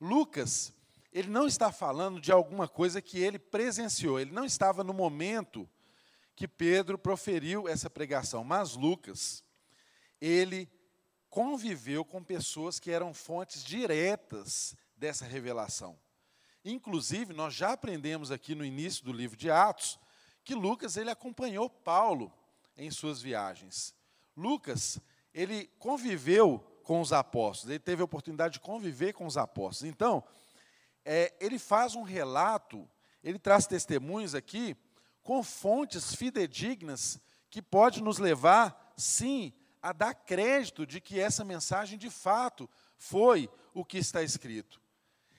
Lucas, 0.00 0.72
ele 1.12 1.28
não 1.28 1.46
está 1.46 1.70
falando 1.70 2.20
de 2.20 2.32
alguma 2.32 2.66
coisa 2.66 3.02
que 3.02 3.18
ele 3.18 3.38
presenciou, 3.38 4.18
ele 4.18 4.32
não 4.32 4.44
estava 4.44 4.82
no 4.82 4.94
momento 4.94 5.68
que 6.34 6.48
Pedro 6.48 6.96
proferiu 6.96 7.68
essa 7.68 7.90
pregação, 7.90 8.42
mas 8.42 8.74
Lucas, 8.74 9.44
ele 10.20 10.70
conviveu 11.28 12.04
com 12.04 12.24
pessoas 12.24 12.80
que 12.80 12.90
eram 12.90 13.12
fontes 13.12 13.62
diretas 13.62 14.74
dessa 14.96 15.26
revelação. 15.26 15.98
Inclusive, 16.64 17.32
nós 17.32 17.54
já 17.54 17.72
aprendemos 17.72 18.30
aqui 18.30 18.54
no 18.54 18.64
início 18.64 19.04
do 19.04 19.12
livro 19.12 19.36
de 19.36 19.50
Atos 19.50 19.98
que 20.44 20.54
Lucas 20.54 20.96
ele 20.96 21.10
acompanhou 21.10 21.68
Paulo 21.68 22.32
em 22.76 22.90
suas 22.90 23.20
viagens. 23.20 23.94
Lucas, 24.36 24.98
ele 25.32 25.66
conviveu 25.78 26.79
com 26.82 27.00
os 27.00 27.12
apóstolos, 27.12 27.70
ele 27.70 27.78
teve 27.78 28.02
a 28.02 28.04
oportunidade 28.04 28.54
de 28.54 28.60
conviver 28.60 29.12
com 29.12 29.26
os 29.26 29.36
apóstolos. 29.36 29.92
Então, 29.92 30.24
é, 31.04 31.32
ele 31.40 31.58
faz 31.58 31.94
um 31.94 32.02
relato, 32.02 32.88
ele 33.22 33.38
traz 33.38 33.66
testemunhos 33.66 34.34
aqui 34.34 34.76
com 35.22 35.42
fontes 35.42 36.14
fidedignas 36.14 37.20
que 37.48 37.60
pode 37.60 38.02
nos 38.02 38.18
levar, 38.18 38.92
sim, 38.96 39.52
a 39.82 39.92
dar 39.92 40.14
crédito 40.14 40.86
de 40.86 41.00
que 41.00 41.18
essa 41.18 41.44
mensagem 41.44 41.98
de 41.98 42.10
fato 42.10 42.68
foi 42.96 43.48
o 43.72 43.84
que 43.84 43.98
está 43.98 44.22
escrito. 44.22 44.80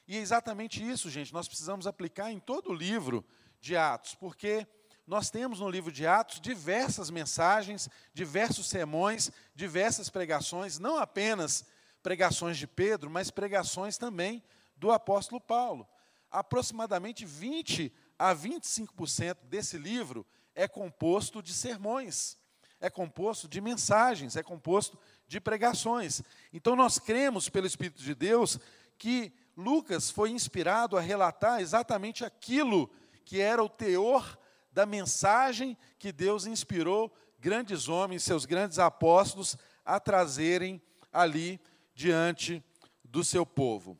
E 0.07 0.17
é 0.17 0.19
exatamente 0.19 0.85
isso, 0.85 1.09
gente, 1.09 1.33
nós 1.33 1.47
precisamos 1.47 1.87
aplicar 1.87 2.31
em 2.31 2.39
todo 2.39 2.71
o 2.71 2.73
livro 2.73 3.25
de 3.59 3.77
Atos, 3.77 4.15
porque 4.15 4.67
nós 5.11 5.29
temos 5.29 5.59
no 5.59 5.69
livro 5.69 5.91
de 5.91 6.07
Atos 6.07 6.39
diversas 6.39 7.09
mensagens, 7.09 7.89
diversos 8.13 8.69
sermões, 8.69 9.29
diversas 9.53 10.09
pregações, 10.09 10.79
não 10.79 10.97
apenas 10.97 11.65
pregações 12.01 12.57
de 12.57 12.65
Pedro, 12.65 13.09
mas 13.09 13.29
pregações 13.29 13.97
também 13.97 14.41
do 14.77 14.89
apóstolo 14.89 15.41
Paulo. 15.41 15.85
Aproximadamente 16.31 17.25
20 17.25 17.93
a 18.17 18.33
25% 18.33 19.35
desse 19.49 19.77
livro 19.77 20.25
é 20.55 20.65
composto 20.65 21.43
de 21.43 21.51
sermões, 21.51 22.37
é 22.79 22.89
composto 22.89 23.49
de 23.49 23.59
mensagens, 23.59 24.37
é 24.37 24.41
composto 24.41 24.97
de 25.27 25.41
pregações. 25.41 26.21
Então 26.53 26.73
nós 26.73 26.97
cremos 26.97 27.49
pelo 27.49 27.67
Espírito 27.67 28.01
de 28.01 28.15
Deus 28.15 28.57
que 28.97 29.33
Lucas 29.57 30.09
foi 30.09 30.31
inspirado 30.31 30.97
a 30.97 31.01
relatar 31.01 31.59
exatamente 31.59 32.23
aquilo 32.23 32.89
que 33.25 33.41
era 33.41 33.61
o 33.61 33.67
teor 33.67 34.39
da 34.71 34.85
mensagem 34.85 35.77
que 35.99 36.11
Deus 36.11 36.45
inspirou 36.45 37.13
grandes 37.39 37.87
homens, 37.87 38.23
seus 38.23 38.45
grandes 38.45 38.79
apóstolos, 38.79 39.57
a 39.83 39.99
trazerem 39.99 40.81
ali 41.11 41.59
diante 41.93 42.63
do 43.03 43.23
seu 43.23 43.45
povo. 43.45 43.97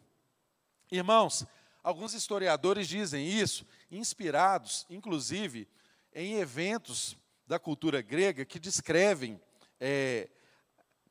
Irmãos, 0.91 1.45
alguns 1.84 2.13
historiadores 2.13 2.88
dizem 2.88 3.27
isso, 3.27 3.65
inspirados, 3.89 4.86
inclusive, 4.89 5.67
em 6.13 6.36
eventos 6.36 7.17
da 7.47 7.60
cultura 7.60 8.01
grega 8.01 8.45
que 8.45 8.60
descrevem, 8.60 9.39
é, 9.79 10.29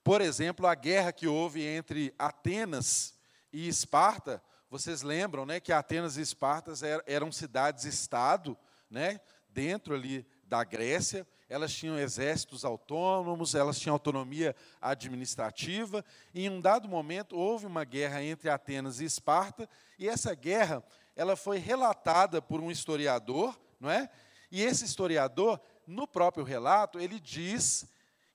por 0.03 0.21
exemplo, 0.21 0.67
a 0.67 0.75
guerra 0.75 1.13
que 1.13 1.27
houve 1.27 1.65
entre 1.65 2.15
Atenas 2.19 3.15
e 3.53 3.69
Esparta. 3.69 4.43
Vocês 4.71 5.03
lembram 5.03 5.45
né, 5.45 5.61
que 5.61 5.73
Atenas 5.73 6.17
e 6.17 6.23
Esparta 6.23 6.73
eram 7.07 7.31
cidades-estado, 7.31 8.57
né, 8.89 9.21
dentro 9.53 9.95
ali 9.95 10.27
da 10.45 10.65
Grécia, 10.65 11.27
elas 11.49 11.73
tinham 11.73 11.99
exércitos 11.99 12.65
autônomos, 12.65 13.55
elas 13.55 13.79
tinham 13.79 13.95
autonomia 13.95 14.55
administrativa, 14.81 16.05
e 16.33 16.47
em 16.47 16.49
um 16.49 16.61
dado 16.61 16.89
momento 16.89 17.37
houve 17.37 17.67
uma 17.67 17.85
guerra 17.85 18.23
entre 18.23 18.49
Atenas 18.49 19.01
e 19.01 19.05
Esparta, 19.05 19.69
e 19.99 20.09
essa 20.09 20.35
guerra 20.35 20.83
ela 21.17 21.37
foi 21.37 21.59
relatada 21.59 22.41
por 22.41 22.61
um 22.61 22.71
historiador, 22.71 23.61
não 23.79 23.91
é? 23.91 24.09
E 24.51 24.63
esse 24.63 24.85
historiador, 24.85 25.61
no 25.87 26.07
próprio 26.07 26.45
relato, 26.45 26.99
ele 26.99 27.21
diz 27.21 27.87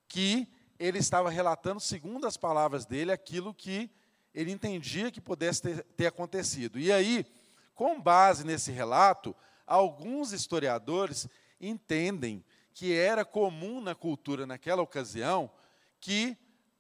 que 0.07 0.47
ele 0.77 0.99
estava 0.99 1.29
relatando, 1.29 1.79
segundo 1.79 2.27
as 2.27 2.37
palavras 2.37 2.85
dele, 2.85 3.11
aquilo 3.11 3.53
que 3.53 3.89
ele 4.33 4.51
entendia 4.51 5.11
que 5.11 5.21
pudesse 5.21 5.61
ter, 5.61 5.83
ter 5.95 6.07
acontecido. 6.07 6.77
E 6.77 6.91
aí, 6.91 7.25
com 7.73 7.99
base 7.99 8.45
nesse 8.45 8.71
relato, 8.71 9.35
alguns 9.65 10.31
historiadores 10.31 11.27
entendem 11.59 12.43
que 12.73 12.93
era 12.93 13.23
comum 13.23 13.81
na 13.81 13.95
cultura 13.95 14.45
naquela 14.45 14.81
ocasião 14.81 15.49
que 15.99 16.37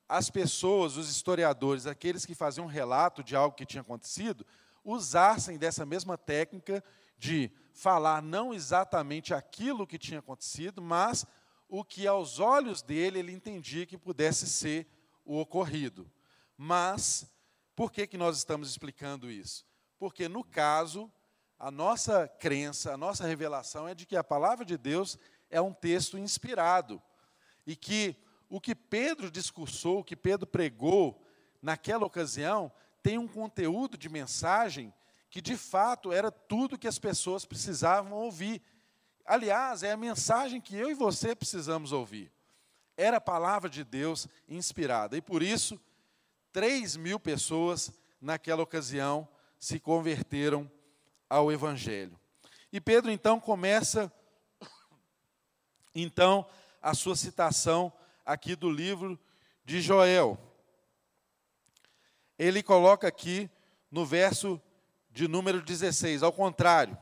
as 0.07 0.29
pessoas, 0.29 0.97
os 0.97 1.09
historiadores, 1.09 1.87
aqueles 1.87 2.25
que 2.25 2.35
faziam 2.35 2.67
relato 2.67 3.23
de 3.23 3.35
algo 3.35 3.55
que 3.55 3.65
tinha 3.65 3.81
acontecido, 3.81 4.45
usassem 4.83 5.57
dessa 5.57 5.85
mesma 5.85 6.17
técnica 6.17 6.83
de 7.17 7.51
falar 7.73 8.21
não 8.21 8.53
exatamente 8.53 9.33
aquilo 9.33 9.87
que 9.87 9.97
tinha 9.97 10.19
acontecido, 10.19 10.81
mas 10.81 11.25
o 11.67 11.83
que 11.83 12.05
aos 12.05 12.39
olhos 12.39 12.81
dele 12.81 13.19
ele 13.19 13.31
entendia 13.31 13.85
que 13.85 13.97
pudesse 13.97 14.47
ser 14.47 14.87
o 15.25 15.39
ocorrido. 15.39 16.09
Mas 16.55 17.27
por 17.75 17.91
que, 17.91 18.05
que 18.05 18.17
nós 18.17 18.37
estamos 18.37 18.69
explicando 18.69 19.29
isso? 19.29 19.65
Porque 19.97 20.29
no 20.29 20.43
caso, 20.43 21.11
a 21.59 21.71
nossa 21.71 22.27
crença, 22.27 22.93
a 22.93 22.97
nossa 22.97 23.25
revelação 23.25 23.87
é 23.87 23.95
de 23.95 24.05
que 24.05 24.17
a 24.17 24.23
palavra 24.23 24.65
de 24.65 24.77
Deus 24.77 25.17
é 25.49 25.61
um 25.61 25.73
texto 25.73 26.17
inspirado. 26.17 27.01
E 27.65 27.75
que 27.75 28.15
o 28.49 28.59
que 28.59 28.75
Pedro 28.75 29.31
discursou, 29.31 29.99
o 29.99 30.03
que 30.03 30.15
Pedro 30.15 30.45
pregou 30.45 31.25
naquela 31.61 32.05
ocasião, 32.05 32.71
tem 33.01 33.17
um 33.17 33.27
conteúdo 33.27 33.97
de 33.97 34.09
mensagem 34.09 34.93
que 35.29 35.41
de 35.41 35.57
fato 35.57 36.11
era 36.13 36.31
tudo 36.31 36.77
que 36.77 36.87
as 36.87 36.99
pessoas 36.99 37.45
precisavam 37.45 38.13
ouvir. 38.13 38.61
Aliás, 39.25 39.83
é 39.83 39.91
a 39.91 39.97
mensagem 39.97 40.61
que 40.61 40.75
eu 40.75 40.89
e 40.89 40.93
você 40.93 41.35
precisamos 41.35 41.91
ouvir. 41.91 42.31
Era 42.95 43.17
a 43.17 43.21
palavra 43.21 43.69
de 43.69 43.83
Deus 43.83 44.27
inspirada. 44.47 45.17
E 45.17 45.21
por 45.21 45.41
isso, 45.43 45.79
3 46.53 46.95
mil 46.95 47.19
pessoas 47.19 47.91
naquela 48.21 48.63
ocasião 48.63 49.27
se 49.59 49.79
converteram 49.79 50.71
ao 51.29 51.51
Evangelho. 51.51 52.19
E 52.71 52.81
Pedro 52.81 53.11
então 53.11 53.39
começa 53.39 54.11
então 55.93 56.45
a 56.81 56.93
sua 56.93 57.15
citação 57.15 57.91
aqui 58.25 58.55
do 58.55 58.69
livro 58.69 59.19
de 59.63 59.81
Joel. 59.81 60.37
Ele 62.37 62.61
coloca 62.61 63.07
aqui 63.07 63.49
no 63.89 64.05
verso 64.05 64.61
de 65.09 65.27
número 65.27 65.61
16, 65.61 66.21
ao 66.21 66.33
contrário, 66.33 66.97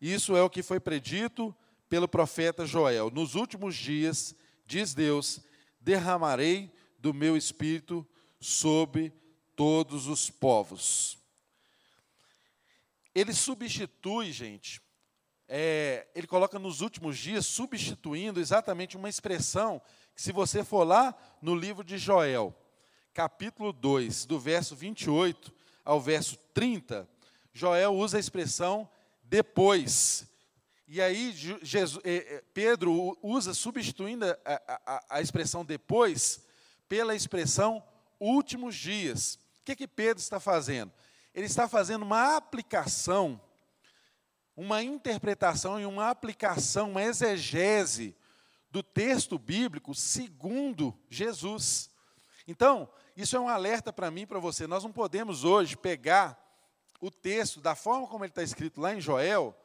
isso 0.00 0.36
é 0.36 0.42
o 0.42 0.50
que 0.50 0.64
foi 0.64 0.80
predito 0.80 1.54
pelo 1.88 2.08
profeta 2.08 2.66
Joel. 2.66 3.08
Nos 3.08 3.36
últimos 3.36 3.76
dias, 3.76 4.34
diz 4.66 4.92
Deus, 4.92 5.40
derramarei 5.80 6.72
do 6.98 7.14
meu 7.14 7.36
espírito 7.36 8.04
sobre 8.40 9.12
todos 9.54 10.08
os 10.08 10.28
povos. 10.28 11.21
Ele 13.14 13.32
substitui, 13.32 14.32
gente, 14.32 14.80
é, 15.48 16.06
ele 16.14 16.26
coloca 16.26 16.58
nos 16.58 16.80
últimos 16.80 17.18
dias, 17.18 17.44
substituindo 17.44 18.40
exatamente 18.40 18.96
uma 18.96 19.08
expressão 19.08 19.82
que, 20.14 20.22
se 20.22 20.32
você 20.32 20.64
for 20.64 20.84
lá 20.84 21.14
no 21.42 21.54
livro 21.54 21.84
de 21.84 21.98
Joel, 21.98 22.54
capítulo 23.12 23.72
2, 23.72 24.24
do 24.24 24.38
verso 24.38 24.74
28 24.74 25.52
ao 25.84 26.00
verso 26.00 26.38
30, 26.54 27.06
Joel 27.52 27.94
usa 27.94 28.16
a 28.16 28.20
expressão 28.20 28.88
depois. 29.24 30.26
E 30.88 31.00
aí 31.00 31.32
Jesus, 31.62 32.02
é, 32.04 32.36
é, 32.36 32.44
Pedro 32.54 33.18
usa, 33.22 33.52
substituindo 33.52 34.24
a, 34.24 34.38
a, 34.44 35.04
a, 35.16 35.20
expressão 35.20 35.64
depois, 35.64 36.40
pela 36.88 37.14
expressão 37.14 37.82
últimos 38.18 38.74
dias. 38.74 39.34
O 39.60 39.64
que, 39.64 39.76
que 39.76 39.88
Pedro 39.88 40.20
está 40.20 40.40
fazendo? 40.40 40.92
Ele 41.34 41.46
está 41.46 41.68
fazendo 41.68 42.02
uma 42.02 42.36
aplicação 42.36 43.40
uma 44.56 44.82
interpretação 44.82 45.80
e 45.80 45.86
uma 45.86 46.10
aplicação, 46.10 46.90
uma 46.90 47.02
exegese 47.02 48.14
do 48.70 48.82
texto 48.82 49.38
bíblico 49.38 49.94
segundo 49.94 50.98
Jesus. 51.08 51.90
Então, 52.46 52.88
isso 53.16 53.36
é 53.36 53.40
um 53.40 53.48
alerta 53.48 53.92
para 53.92 54.10
mim 54.10 54.22
e 54.22 54.26
para 54.26 54.38
você. 54.38 54.66
Nós 54.66 54.84
não 54.84 54.92
podemos 54.92 55.44
hoje 55.44 55.76
pegar 55.76 56.38
o 57.00 57.10
texto 57.10 57.60
da 57.60 57.74
forma 57.74 58.06
como 58.06 58.24
ele 58.24 58.30
está 58.30 58.42
escrito 58.42 58.80
lá 58.80 58.94
em 58.94 59.00
Joel 59.00 59.56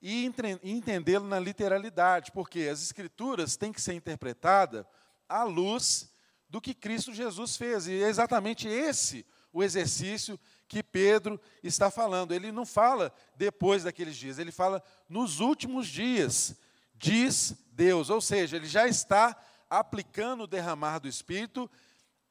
e 0.00 0.30
entendê-lo 0.62 1.26
na 1.26 1.40
literalidade, 1.40 2.30
porque 2.30 2.68
as 2.70 2.82
escrituras 2.82 3.56
têm 3.56 3.72
que 3.72 3.80
ser 3.80 3.94
interpretadas 3.94 4.84
à 5.28 5.44
luz 5.44 6.12
do 6.48 6.60
que 6.60 6.74
Cristo 6.74 7.14
Jesus 7.14 7.56
fez. 7.56 7.86
E 7.86 8.02
é 8.02 8.08
exatamente 8.08 8.68
esse 8.68 9.24
o 9.52 9.62
exercício 9.62 10.38
que 10.68 10.82
Pedro 10.82 11.40
está 11.62 11.90
falando. 11.90 12.32
Ele 12.32 12.50
não 12.50 12.66
fala 12.66 13.12
depois 13.36 13.84
daqueles 13.84 14.16
dias, 14.16 14.38
ele 14.38 14.52
fala 14.52 14.82
nos 15.08 15.40
últimos 15.40 15.86
dias, 15.86 16.56
diz 16.94 17.54
Deus. 17.72 18.10
Ou 18.10 18.20
seja, 18.20 18.56
ele 18.56 18.66
já 18.66 18.86
está 18.86 19.36
aplicando 19.68 20.44
o 20.44 20.48
derramar 20.48 20.98
do 20.98 21.08
Espírito 21.08 21.70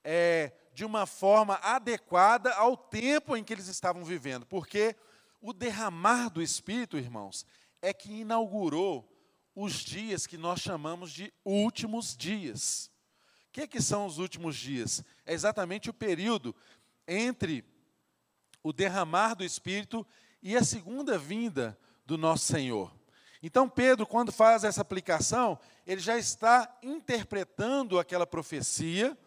é, 0.04 0.52
de 0.74 0.84
uma 0.84 1.06
forma 1.06 1.56
adequada 1.62 2.54
ao 2.54 2.76
tempo 2.76 3.36
em 3.36 3.44
que 3.44 3.54
eles 3.54 3.68
estavam 3.68 4.04
vivendo. 4.04 4.46
Porque 4.46 4.96
o 5.42 5.54
derramar 5.54 6.30
do 6.30 6.42
Espírito, 6.42 6.98
irmãos, 6.98 7.46
é 7.82 7.94
que 7.94 8.22
inaugurou 8.22 9.10
os 9.56 9.74
dias 9.74 10.26
que 10.26 10.38
nós 10.38 10.60
chamamos 10.60 11.12
de 11.12 11.32
últimos 11.46 12.16
dias. 12.16 12.90
O 13.48 13.52
que, 13.52 13.68
que 13.68 13.82
são 13.82 14.06
os 14.06 14.18
últimos 14.18 14.56
dias? 14.56 15.04
É 15.26 15.34
exatamente 15.34 15.90
o 15.90 15.94
período 15.94 16.56
entre 17.08 17.64
o 18.64 18.72
derramar 18.72 19.36
do 19.36 19.44
Espírito 19.44 20.08
e 20.42 20.56
a 20.56 20.64
segunda 20.64 21.18
vinda 21.18 21.78
do 22.06 22.18
nosso 22.18 22.46
Senhor. 22.46 22.92
Então, 23.42 23.68
Pedro, 23.68 24.08
quando 24.08 24.32
faz 24.32 24.64
essa 24.64 24.82
aplicação, 24.82 25.60
ele 25.86 26.00
já 26.00 26.18
está 26.18 26.80
interpretando 26.82 28.00
aquela 28.00 28.26
profecia 28.26 29.18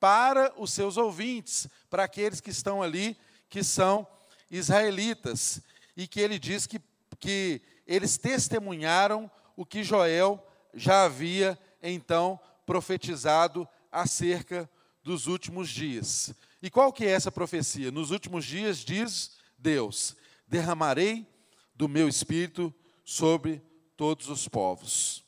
para 0.00 0.52
os 0.56 0.72
seus 0.72 0.96
ouvintes, 0.96 1.68
para 1.90 2.04
aqueles 2.04 2.40
que 2.40 2.50
estão 2.50 2.82
ali, 2.82 3.16
que 3.50 3.62
são 3.62 4.06
israelitas, 4.50 5.60
e 5.94 6.06
que 6.06 6.20
ele 6.20 6.38
diz 6.38 6.66
que, 6.66 6.80
que 7.20 7.60
eles 7.86 8.16
testemunharam 8.16 9.30
o 9.54 9.66
que 9.66 9.82
Joel 9.82 10.42
já 10.72 11.04
havia 11.04 11.58
então 11.82 12.40
profetizado 12.64 13.68
acerca 13.90 14.70
dos 15.02 15.26
últimos 15.26 15.68
dias. 15.68 16.34
E 16.62 16.70
qual 16.70 16.92
que 16.92 17.04
é 17.04 17.10
essa 17.10 17.30
profecia? 17.30 17.90
Nos 17.90 18.10
últimos 18.10 18.44
dias 18.44 18.78
diz 18.78 19.36
Deus: 19.56 20.16
derramarei 20.46 21.26
do 21.74 21.88
meu 21.88 22.08
espírito 22.08 22.74
sobre 23.04 23.62
todos 23.96 24.28
os 24.28 24.48
povos. 24.48 25.24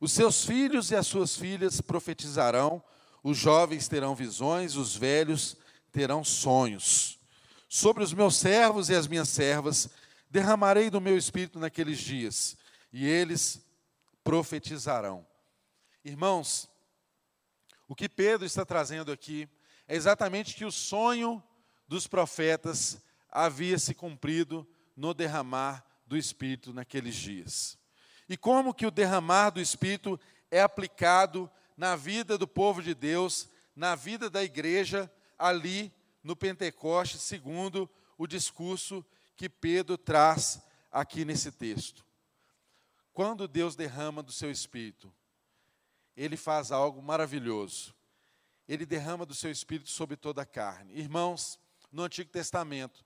Os 0.00 0.12
seus 0.12 0.44
filhos 0.44 0.90
e 0.90 0.96
as 0.96 1.06
suas 1.06 1.36
filhas 1.36 1.80
profetizarão, 1.80 2.82
os 3.22 3.38
jovens 3.38 3.86
terão 3.86 4.16
visões, 4.16 4.74
os 4.74 4.96
velhos 4.96 5.56
terão 5.92 6.24
sonhos. 6.24 7.20
Sobre 7.68 8.02
os 8.02 8.12
meus 8.12 8.36
servos 8.36 8.88
e 8.88 8.94
as 8.94 9.06
minhas 9.06 9.28
servas 9.28 9.88
derramarei 10.28 10.90
do 10.90 11.00
meu 11.00 11.16
espírito 11.16 11.58
naqueles 11.58 11.98
dias, 11.98 12.56
e 12.92 13.06
eles 13.06 13.64
profetizarão. 14.24 15.26
Irmãos, 16.04 16.68
o 17.86 17.94
que 17.94 18.08
Pedro 18.08 18.44
está 18.44 18.64
trazendo 18.64 19.12
aqui 19.12 19.48
é 19.92 19.94
exatamente 19.94 20.54
que 20.54 20.64
o 20.64 20.72
sonho 20.72 21.42
dos 21.86 22.06
profetas 22.06 22.98
havia 23.28 23.78
se 23.78 23.94
cumprido 23.94 24.66
no 24.96 25.12
derramar 25.12 25.84
do 26.06 26.16
Espírito 26.16 26.72
naqueles 26.72 27.14
dias. 27.14 27.78
E 28.26 28.34
como 28.34 28.72
que 28.72 28.86
o 28.86 28.90
derramar 28.90 29.50
do 29.50 29.60
Espírito 29.60 30.18
é 30.50 30.62
aplicado 30.62 31.50
na 31.76 31.94
vida 31.94 32.38
do 32.38 32.48
povo 32.48 32.82
de 32.82 32.94
Deus, 32.94 33.50
na 33.76 33.94
vida 33.94 34.30
da 34.30 34.42
igreja, 34.42 35.12
ali 35.38 35.92
no 36.22 36.34
Pentecoste, 36.34 37.18
segundo 37.18 37.86
o 38.16 38.26
discurso 38.26 39.04
que 39.36 39.46
Pedro 39.46 39.98
traz 39.98 40.62
aqui 40.90 41.22
nesse 41.22 41.52
texto. 41.52 42.02
Quando 43.12 43.46
Deus 43.46 43.76
derrama 43.76 44.22
do 44.22 44.32
seu 44.32 44.50
espírito, 44.50 45.12
ele 46.16 46.38
faz 46.38 46.72
algo 46.72 47.02
maravilhoso. 47.02 47.94
Ele 48.72 48.86
derrama 48.86 49.26
do 49.26 49.34
seu 49.34 49.50
espírito 49.50 49.90
sobre 49.90 50.16
toda 50.16 50.40
a 50.40 50.46
carne. 50.46 50.94
Irmãos, 50.98 51.60
no 51.92 52.04
Antigo 52.04 52.30
Testamento, 52.30 53.04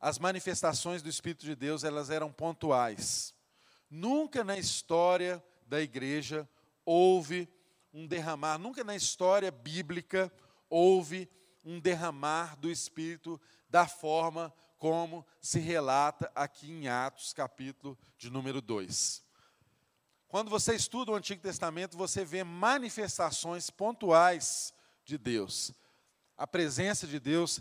as 0.00 0.18
manifestações 0.18 1.02
do 1.02 1.08
espírito 1.10 1.44
de 1.44 1.54
Deus, 1.54 1.84
elas 1.84 2.08
eram 2.08 2.32
pontuais. 2.32 3.34
Nunca 3.90 4.42
na 4.42 4.56
história 4.56 5.44
da 5.66 5.82
igreja 5.82 6.48
houve 6.82 7.46
um 7.92 8.06
derramar, 8.06 8.56
nunca 8.56 8.82
na 8.82 8.96
história 8.96 9.50
bíblica 9.50 10.32
houve 10.70 11.28
um 11.62 11.78
derramar 11.78 12.56
do 12.56 12.70
espírito 12.70 13.38
da 13.68 13.86
forma 13.86 14.50
como 14.78 15.26
se 15.42 15.58
relata 15.58 16.32
aqui 16.34 16.72
em 16.72 16.88
Atos, 16.88 17.34
capítulo 17.34 17.98
de 18.16 18.30
número 18.30 18.62
2. 18.62 19.22
Quando 20.26 20.48
você 20.48 20.74
estuda 20.74 21.12
o 21.12 21.16
Antigo 21.16 21.42
Testamento, 21.42 21.98
você 21.98 22.24
vê 22.24 22.42
manifestações 22.42 23.68
pontuais 23.68 24.72
de 25.04 25.18
Deus. 25.18 25.72
A 26.36 26.46
presença 26.46 27.06
de 27.06 27.20
Deus 27.20 27.60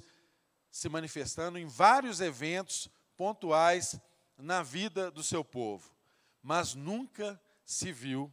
se 0.71 0.87
manifestando 0.87 1.57
em 1.57 1.65
vários 1.65 2.21
eventos 2.21 2.89
pontuais 3.17 3.99
na 4.37 4.63
vida 4.63 5.11
do 5.11 5.23
seu 5.23 5.43
povo. 5.43 5.93
Mas 6.41 6.73
nunca 6.73 7.39
se 7.65 7.91
viu 7.91 8.31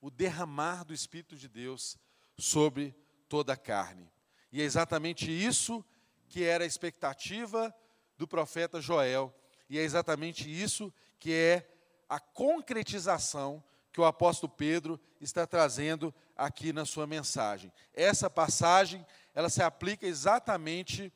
o 0.00 0.10
derramar 0.10 0.84
do 0.84 0.92
Espírito 0.92 1.36
de 1.36 1.48
Deus 1.48 1.96
sobre 2.36 2.94
toda 3.28 3.52
a 3.52 3.56
carne. 3.56 4.10
E 4.52 4.60
é 4.60 4.64
exatamente 4.64 5.30
isso 5.30 5.84
que 6.28 6.44
era 6.44 6.64
a 6.64 6.66
expectativa 6.66 7.74
do 8.16 8.26
profeta 8.28 8.80
Joel, 8.80 9.34
e 9.68 9.78
é 9.78 9.82
exatamente 9.82 10.50
isso 10.50 10.92
que 11.18 11.32
é 11.32 11.68
a 12.08 12.20
concretização 12.20 13.62
que 13.92 14.00
o 14.00 14.04
apóstolo 14.04 14.52
Pedro 14.52 15.00
está 15.20 15.46
trazendo 15.46 16.14
aqui 16.36 16.72
na 16.72 16.84
sua 16.84 17.06
mensagem. 17.06 17.72
Essa 17.94 18.28
passagem, 18.28 19.04
ela 19.34 19.48
se 19.48 19.62
aplica 19.62 20.06
exatamente 20.06 21.12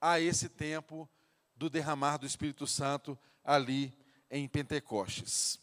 a 0.00 0.20
esse 0.20 0.48
tempo 0.48 1.08
do 1.56 1.68
derramar 1.68 2.18
do 2.18 2.26
Espírito 2.26 2.66
Santo 2.66 3.18
ali 3.44 3.92
em 4.30 4.46
Pentecostes. 4.46 5.58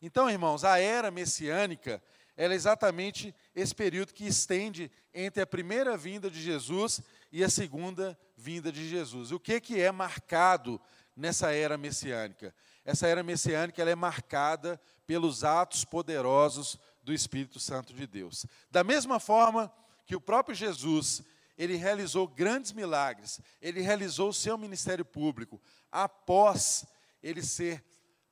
Então, 0.00 0.28
irmãos, 0.28 0.64
a 0.64 0.78
era 0.78 1.10
messiânica, 1.10 2.02
ela 2.36 2.52
é 2.52 2.56
exatamente 2.56 3.34
esse 3.54 3.74
período 3.74 4.12
que 4.12 4.26
estende 4.26 4.90
entre 5.14 5.42
a 5.42 5.46
primeira 5.46 5.96
vinda 5.96 6.30
de 6.30 6.40
Jesus 6.40 7.00
e 7.32 7.42
a 7.42 7.48
segunda 7.48 8.18
vinda 8.36 8.70
de 8.70 8.88
Jesus. 8.88 9.32
O 9.32 9.40
que, 9.40 9.60
que 9.60 9.80
é 9.80 9.90
marcado 9.90 10.80
nessa 11.16 11.52
era 11.52 11.78
messiânica? 11.78 12.54
Essa 12.84 13.06
era 13.06 13.22
messiânica 13.22 13.80
ela 13.80 13.90
é 13.90 13.94
marcada 13.94 14.80
pelos 15.06 15.44
atos 15.44 15.84
poderosos 15.84 16.78
do 17.06 17.14
Espírito 17.14 17.60
Santo 17.60 17.94
de 17.94 18.04
Deus. 18.04 18.44
Da 18.68 18.82
mesma 18.82 19.20
forma 19.20 19.72
que 20.04 20.16
o 20.16 20.20
próprio 20.20 20.56
Jesus, 20.56 21.22
ele 21.56 21.76
realizou 21.76 22.26
grandes 22.26 22.72
milagres, 22.72 23.40
ele 23.62 23.80
realizou 23.80 24.30
o 24.30 24.34
seu 24.34 24.58
ministério 24.58 25.04
público 25.04 25.62
após 25.90 26.84
ele 27.22 27.44
ser 27.44 27.84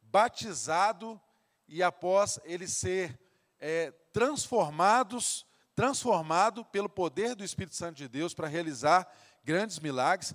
batizado 0.03 1.20
e 1.68 1.85
após 1.85 2.41
ele 2.45 2.66
ser 2.66 3.16
é, 3.61 3.93
transformados, 4.12 5.47
transformado 5.77 6.64
pelo 6.64 6.89
poder 6.89 7.37
do 7.37 7.45
Espírito 7.45 7.77
Santo 7.77 7.97
de 7.97 8.09
Deus 8.09 8.35
para 8.35 8.49
realizar 8.49 9.09
grandes 9.45 9.79
milagres. 9.79 10.35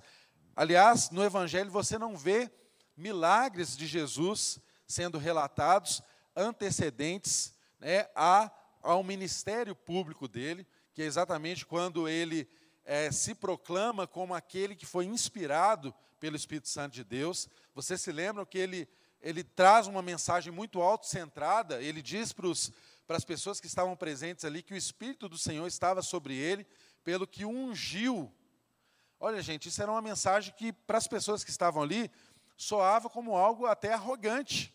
Aliás, 0.56 1.10
no 1.10 1.22
Evangelho 1.22 1.70
você 1.70 1.98
não 1.98 2.16
vê 2.16 2.50
milagres 2.96 3.76
de 3.76 3.86
Jesus 3.86 4.58
sendo 4.86 5.18
relatados 5.18 6.02
antecedentes 6.34 7.54
né, 7.80 8.06
a, 8.14 8.50
ao 8.82 9.02
ministério 9.02 9.74
público 9.74 10.28
dele, 10.28 10.66
que 10.92 11.02
é 11.02 11.06
exatamente 11.06 11.64
quando 11.64 12.08
ele 12.08 12.48
é, 12.84 13.10
se 13.10 13.34
proclama 13.34 14.06
como 14.06 14.34
aquele 14.34 14.76
que 14.76 14.86
foi 14.86 15.06
inspirado 15.06 15.94
pelo 16.18 16.36
Espírito 16.36 16.68
Santo 16.68 16.92
de 16.92 17.04
Deus. 17.04 17.48
Você 17.74 17.96
se 17.96 18.12
lembra 18.12 18.44
que 18.44 18.58
ele, 18.58 18.88
ele 19.20 19.42
traz 19.42 19.86
uma 19.86 20.02
mensagem 20.02 20.52
muito 20.52 20.80
autocentrada, 20.82 21.82
ele 21.82 22.02
diz 22.02 22.32
para 22.32 23.16
as 23.16 23.24
pessoas 23.24 23.60
que 23.60 23.66
estavam 23.66 23.96
presentes 23.96 24.44
ali 24.44 24.62
que 24.62 24.74
o 24.74 24.76
Espírito 24.76 25.28
do 25.28 25.38
Senhor 25.38 25.66
estava 25.66 26.02
sobre 26.02 26.34
ele, 26.34 26.66
pelo 27.02 27.26
que 27.26 27.44
ungiu. 27.44 28.32
Olha, 29.18 29.42
gente, 29.42 29.68
isso 29.68 29.82
era 29.82 29.90
uma 29.90 30.02
mensagem 30.02 30.54
que, 30.56 30.72
para 30.72 30.98
as 30.98 31.06
pessoas 31.06 31.42
que 31.42 31.50
estavam 31.50 31.82
ali, 31.82 32.10
soava 32.56 33.08
como 33.08 33.36
algo 33.36 33.66
até 33.66 33.92
arrogante, 33.92 34.74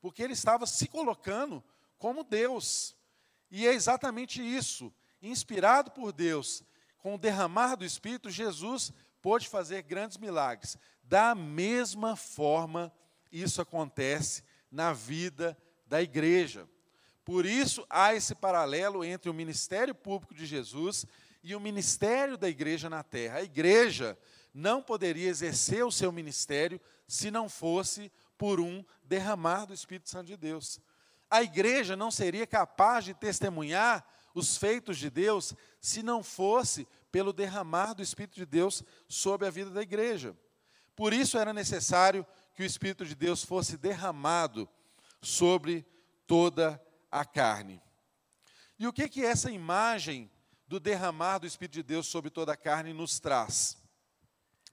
porque 0.00 0.22
ele 0.22 0.32
estava 0.32 0.66
se 0.66 0.86
colocando 0.86 1.62
como 1.98 2.24
Deus. 2.24 2.96
E 3.50 3.66
é 3.66 3.72
exatamente 3.72 4.42
isso, 4.42 4.92
inspirado 5.20 5.90
por 5.90 6.12
Deus, 6.12 6.62
com 6.98 7.14
o 7.14 7.18
derramar 7.18 7.76
do 7.76 7.84
Espírito, 7.84 8.30
Jesus 8.30 8.92
pôde 9.20 9.48
fazer 9.48 9.82
grandes 9.82 10.16
milagres. 10.16 10.76
Da 11.02 11.34
mesma 11.34 12.16
forma, 12.16 12.92
isso 13.32 13.60
acontece 13.60 14.42
na 14.70 14.92
vida 14.92 15.56
da 15.86 16.02
igreja. 16.02 16.68
Por 17.24 17.46
isso, 17.46 17.86
há 17.88 18.14
esse 18.14 18.34
paralelo 18.34 19.04
entre 19.04 19.30
o 19.30 19.34
ministério 19.34 19.94
público 19.94 20.34
de 20.34 20.46
Jesus 20.46 21.06
e 21.42 21.54
o 21.54 21.60
ministério 21.60 22.36
da 22.36 22.48
igreja 22.48 22.88
na 22.88 23.02
terra. 23.02 23.38
A 23.38 23.42
igreja 23.42 24.18
não 24.52 24.82
poderia 24.82 25.28
exercer 25.28 25.84
o 25.84 25.92
seu 25.92 26.10
ministério 26.10 26.80
se 27.06 27.30
não 27.30 27.48
fosse 27.48 28.10
por 28.36 28.60
um 28.60 28.84
derramar 29.04 29.66
do 29.66 29.74
Espírito 29.74 30.08
Santo 30.08 30.26
de 30.26 30.36
Deus. 30.36 30.80
A 31.30 31.42
igreja 31.42 31.96
não 31.96 32.10
seria 32.10 32.46
capaz 32.46 33.04
de 33.04 33.14
testemunhar 33.14 34.06
os 34.34 34.56
feitos 34.56 34.98
de 34.98 35.10
Deus 35.10 35.54
se 35.80 36.02
não 36.02 36.22
fosse 36.22 36.86
pelo 37.10 37.32
derramar 37.32 37.94
do 37.94 38.02
Espírito 38.02 38.36
de 38.36 38.46
Deus 38.46 38.82
sobre 39.08 39.46
a 39.46 39.50
vida 39.50 39.70
da 39.70 39.82
igreja. 39.82 40.36
Por 40.94 41.12
isso 41.12 41.38
era 41.38 41.52
necessário 41.52 42.26
que 42.54 42.62
o 42.62 42.66
Espírito 42.66 43.04
de 43.04 43.14
Deus 43.14 43.44
fosse 43.44 43.76
derramado 43.76 44.68
sobre 45.20 45.86
toda 46.26 46.82
a 47.10 47.24
carne. 47.24 47.82
E 48.78 48.86
o 48.86 48.92
que 48.92 49.08
que 49.08 49.24
essa 49.24 49.50
imagem 49.50 50.30
do 50.66 50.78
derramar 50.78 51.38
do 51.38 51.46
Espírito 51.46 51.74
de 51.74 51.82
Deus 51.82 52.06
sobre 52.06 52.30
toda 52.30 52.52
a 52.52 52.56
carne 52.56 52.92
nos 52.92 53.18
traz? 53.18 53.76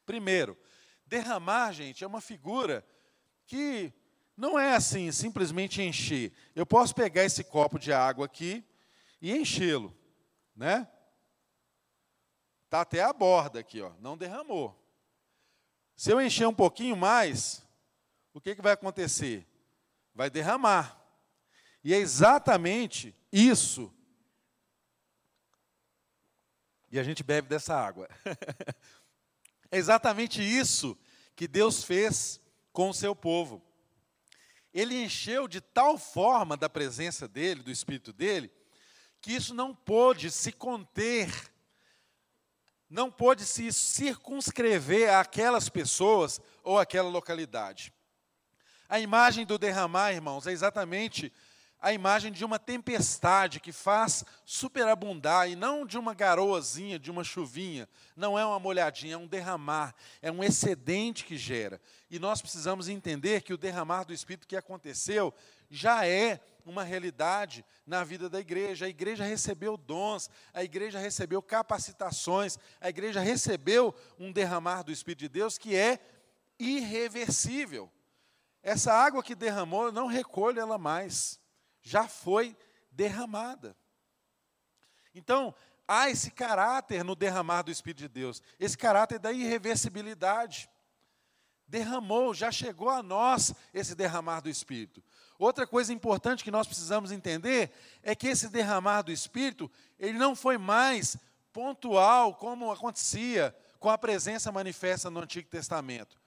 Primeiro, 0.06 0.58
derramar, 1.06 1.72
gente, 1.74 2.04
é 2.04 2.08
uma 2.08 2.22
figura 2.22 2.86
que 3.46 3.94
não 4.36 4.60
é 4.60 4.76
assim, 4.76 5.12
simplesmente 5.12 5.82
encher. 5.82 6.34
Eu 6.54 6.66
posso 6.66 6.94
pegar 6.94 7.24
esse 7.24 7.44
copo 7.44 7.80
de 7.80 7.94
água 7.94 8.26
aqui 8.26 8.64
e 9.22 9.32
enchê-lo, 9.32 9.96
né? 10.56 10.88
Tá 12.70 12.82
até 12.82 13.02
a 13.02 13.14
borda 13.14 13.60
aqui, 13.60 13.82
ó, 13.82 13.94
não 14.00 14.18
derramou. 14.18 14.82
Se 15.96 16.12
eu 16.12 16.20
encher 16.20 16.48
um 16.48 16.54
pouquinho 16.54 16.98
mais, 16.98 17.66
o 18.34 18.42
que, 18.42 18.56
que 18.56 18.62
vai 18.62 18.74
acontecer? 18.74 19.48
Vai 20.14 20.30
derramar. 20.30 21.02
E 21.82 21.94
é 21.94 21.98
exatamente 21.98 23.16
isso. 23.32 23.94
E 26.92 27.00
a 27.00 27.04
gente 27.04 27.24
bebe 27.24 27.48
dessa 27.48 27.76
água. 27.76 28.10
é 29.72 29.78
exatamente 29.78 30.42
isso 30.42 30.98
que 31.36 31.48
Deus 31.48 31.84
fez 31.84 32.42
com 32.74 32.90
o 32.90 32.94
seu 32.94 33.16
povo. 33.16 33.62
Ele 34.76 35.02
encheu 35.02 35.48
de 35.48 35.62
tal 35.62 35.98
forma 35.98 36.58
da 36.58 36.68
presença 36.68 37.30
dele, 37.30 37.64
do 37.64 37.72
Espírito 37.72 38.12
dele, 38.12 38.52
que 39.22 39.32
isso 39.32 39.54
não 39.54 39.74
pôde 39.74 40.30
se 40.30 40.52
conter, 40.52 41.32
não 42.90 43.10
pôde 43.10 43.46
se 43.46 43.72
circunscrever 43.72 45.14
àquelas 45.14 45.70
pessoas 45.70 46.42
ou 46.62 46.78
àquela 46.78 47.08
localidade. 47.08 47.94
A 48.90 49.00
imagem 49.00 49.46
do 49.46 49.58
derramar, 49.58 50.12
irmãos, 50.12 50.46
é 50.46 50.52
exatamente 50.52 51.32
a 51.86 51.94
imagem 51.94 52.32
de 52.32 52.44
uma 52.44 52.58
tempestade 52.58 53.60
que 53.60 53.72
faz 53.72 54.26
superabundar, 54.44 55.48
e 55.48 55.56
não 55.56 55.86
de 55.86 56.00
uma 56.00 56.16
garoazinha, 56.16 56.98
de 56.98 57.12
uma 57.12 57.24
chuvinha. 57.24 57.88
Não 58.16 58.40
é 58.40 58.44
uma 58.44 58.60
molhadinha, 58.60 59.14
é 59.14 59.18
um 59.18 59.28
derramar, 59.28 59.94
é 60.20 60.32
um 60.32 60.44
excedente 60.44 61.24
que 61.24 61.38
gera. 61.38 61.80
E 62.10 62.18
nós 62.18 62.42
precisamos 62.42 62.90
entender 62.90 63.44
que 63.44 63.54
o 63.54 63.58
derramar 63.58 64.04
do 64.04 64.14
Espírito 64.14 64.48
que 64.48 64.58
aconteceu 64.58 65.32
já 65.70 66.08
é 66.08 66.40
uma 66.66 66.84
realidade 66.84 67.64
na 67.86 68.04
vida 68.04 68.28
da 68.28 68.40
igreja. 68.40 68.88
A 68.88 68.90
igreja 68.90 69.24
recebeu 69.24 69.78
dons, 69.78 70.28
a 70.56 70.64
igreja 70.64 70.98
recebeu 70.98 71.40
capacitações, 71.40 72.58
a 72.82 72.90
igreja 72.90 73.20
recebeu 73.20 73.94
um 74.18 74.32
derramar 74.32 74.82
do 74.82 74.92
Espírito 74.92 75.20
de 75.20 75.30
Deus 75.30 75.56
que 75.56 75.76
é 75.76 76.00
irreversível. 76.58 77.92
Essa 78.64 78.92
água 78.92 79.22
que 79.22 79.36
derramou, 79.36 79.92
não 79.92 80.08
recolho 80.08 80.60
ela 80.60 80.80
mais. 80.80 81.45
Já 81.86 82.08
foi 82.08 82.58
derramada. 82.92 83.78
Então, 85.14 85.54
há 85.88 86.10
esse 86.10 86.32
caráter 86.32 87.04
no 87.04 87.16
derramar 87.16 87.62
do 87.62 87.72
Espírito 87.72 88.00
de 88.00 88.08
Deus, 88.08 88.42
esse 88.60 88.76
caráter 88.76 89.20
da 89.20 89.32
irreversibilidade. 89.32 90.68
Derramou, 91.68 92.34
já 92.34 92.52
chegou 92.52 92.90
a 92.90 93.04
nós 93.04 93.54
esse 93.74 93.96
derramar 93.96 94.42
do 94.42 94.50
Espírito. 94.50 95.04
Outra 95.38 95.68
coisa 95.68 95.94
importante 95.94 96.44
que 96.44 96.52
nós 96.52 96.66
precisamos 96.66 97.12
entender 97.12 97.72
é 98.02 98.16
que 98.16 98.28
esse 98.28 98.50
derramar 98.50 99.04
do 99.04 99.12
Espírito, 99.12 99.72
ele 100.00 100.18
não 100.18 100.36
foi 100.36 100.58
mais 100.58 101.18
pontual 101.54 102.34
como 102.36 102.72
acontecia 102.72 103.56
com 103.80 103.90
a 103.90 103.98
presença 103.98 104.52
manifesta 104.52 105.10
no 105.12 105.20
Antigo 105.20 105.50
Testamento. 105.50 106.20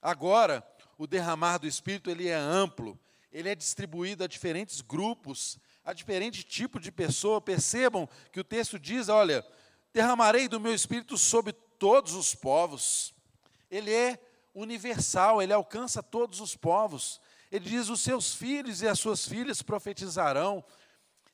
Agora, 0.00 0.66
o 0.96 1.06
derramar 1.06 1.58
do 1.58 1.66
Espírito 1.66 2.10
ele 2.10 2.28
é 2.28 2.34
amplo, 2.34 2.98
ele 3.32 3.48
é 3.48 3.54
distribuído 3.54 4.22
a 4.22 4.26
diferentes 4.26 4.80
grupos, 4.82 5.58
a 5.84 5.92
diferente 5.92 6.44
tipo 6.44 6.78
de 6.78 6.92
pessoa. 6.92 7.40
Percebam 7.40 8.08
que 8.30 8.38
o 8.38 8.44
texto 8.44 8.78
diz: 8.78 9.08
olha, 9.08 9.44
derramarei 9.92 10.48
do 10.48 10.60
meu 10.60 10.74
Espírito 10.74 11.16
sobre 11.16 11.52
todos 11.52 12.14
os 12.14 12.34
povos. 12.34 13.14
Ele 13.70 13.92
é 13.92 14.18
universal, 14.54 15.40
ele 15.40 15.52
alcança 15.52 16.02
todos 16.02 16.40
os 16.40 16.54
povos. 16.54 17.20
Ele 17.50 17.68
diz: 17.70 17.88
os 17.88 18.02
seus 18.02 18.34
filhos 18.34 18.82
e 18.82 18.88
as 18.88 18.98
suas 18.98 19.26
filhas 19.26 19.62
profetizarão. 19.62 20.62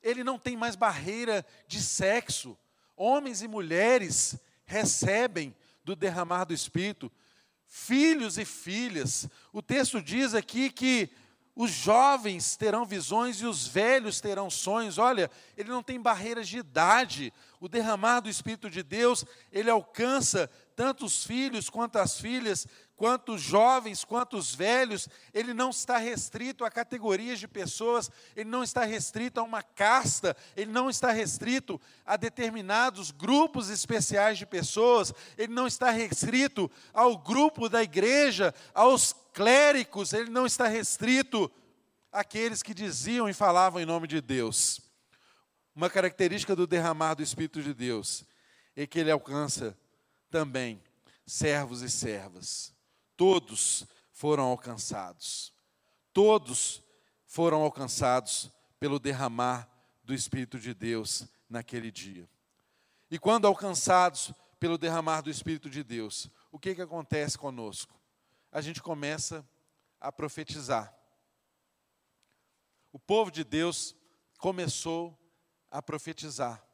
Ele 0.00 0.22
não 0.22 0.38
tem 0.38 0.56
mais 0.56 0.76
barreira 0.76 1.44
de 1.66 1.82
sexo. 1.82 2.56
Homens 2.96 3.42
e 3.42 3.48
mulheres 3.48 4.38
recebem 4.64 5.54
do 5.84 5.96
derramar 5.96 6.44
do 6.44 6.54
Espírito 6.54 7.10
filhos 7.68 8.38
e 8.38 8.44
filhas. 8.44 9.28
O 9.52 9.60
texto 9.60 10.00
diz 10.02 10.34
aqui 10.34 10.70
que 10.70 11.10
os 11.58 11.72
jovens 11.72 12.54
terão 12.54 12.84
visões 12.84 13.40
e 13.40 13.44
os 13.44 13.66
velhos 13.66 14.20
terão 14.20 14.48
sonhos. 14.48 14.96
Olha, 14.96 15.28
ele 15.56 15.68
não 15.68 15.82
tem 15.82 16.00
barreiras 16.00 16.46
de 16.46 16.58
idade. 16.58 17.32
O 17.58 17.68
derramar 17.68 18.20
do 18.20 18.28
Espírito 18.28 18.70
de 18.70 18.80
Deus, 18.80 19.24
ele 19.50 19.68
alcança 19.68 20.48
tanto 20.76 21.04
os 21.04 21.24
filhos 21.24 21.68
quanto 21.68 21.96
as 21.96 22.20
filhas, 22.20 22.64
quanto 22.94 23.34
os 23.34 23.42
jovens, 23.42 24.04
quanto 24.04 24.36
os 24.36 24.54
velhos, 24.54 25.08
ele 25.34 25.52
não 25.52 25.70
está 25.70 25.98
restrito 25.98 26.64
a 26.64 26.70
categorias 26.70 27.40
de 27.40 27.48
pessoas, 27.48 28.08
ele 28.36 28.48
não 28.48 28.62
está 28.62 28.84
restrito 28.84 29.40
a 29.40 29.42
uma 29.42 29.60
casta, 29.60 30.36
ele 30.56 30.70
não 30.70 30.88
está 30.88 31.10
restrito 31.10 31.80
a 32.06 32.16
determinados 32.16 33.10
grupos 33.10 33.68
especiais 33.68 34.38
de 34.38 34.46
pessoas, 34.46 35.12
ele 35.36 35.52
não 35.52 35.66
está 35.66 35.90
restrito 35.90 36.70
ao 36.94 37.18
grupo 37.18 37.68
da 37.68 37.82
igreja, 37.82 38.54
aos 38.72 39.12
clérigos, 39.38 40.12
ele 40.12 40.30
não 40.30 40.44
está 40.44 40.66
restrito 40.66 41.48
àqueles 42.10 42.60
que 42.60 42.74
diziam 42.74 43.28
e 43.28 43.32
falavam 43.32 43.80
em 43.80 43.86
nome 43.86 44.08
de 44.08 44.20
Deus. 44.20 44.80
Uma 45.76 45.88
característica 45.88 46.56
do 46.56 46.66
derramar 46.66 47.14
do 47.14 47.22
Espírito 47.22 47.62
de 47.62 47.72
Deus 47.72 48.24
é 48.74 48.84
que 48.84 48.98
ele 48.98 49.12
alcança 49.12 49.78
também 50.28 50.82
servos 51.24 51.82
e 51.82 51.88
servas 51.88 52.76
todos 53.18 53.84
foram 54.12 54.44
alcançados. 54.44 55.52
Todos 56.12 56.80
foram 57.26 57.60
alcançados 57.62 58.48
pelo 58.78 59.00
derramar 59.00 59.68
do 60.04 60.14
Espírito 60.14 60.58
de 60.58 60.72
Deus 60.72 61.26
naquele 61.50 61.90
dia. 61.90 62.30
E 63.10 63.18
quando 63.18 63.46
alcançados 63.46 64.32
pelo 64.60 64.78
derramar 64.78 65.20
do 65.20 65.30
Espírito 65.30 65.68
de 65.68 65.82
Deus, 65.82 66.30
o 66.52 66.60
que, 66.60 66.76
que 66.76 66.82
acontece 66.82 67.36
conosco? 67.36 67.97
A 68.50 68.60
gente 68.60 68.82
começa 68.82 69.46
a 70.00 70.10
profetizar. 70.10 70.94
O 72.92 72.98
povo 72.98 73.30
de 73.30 73.44
Deus 73.44 73.94
começou 74.38 75.18
a 75.70 75.82
profetizar. 75.82 76.64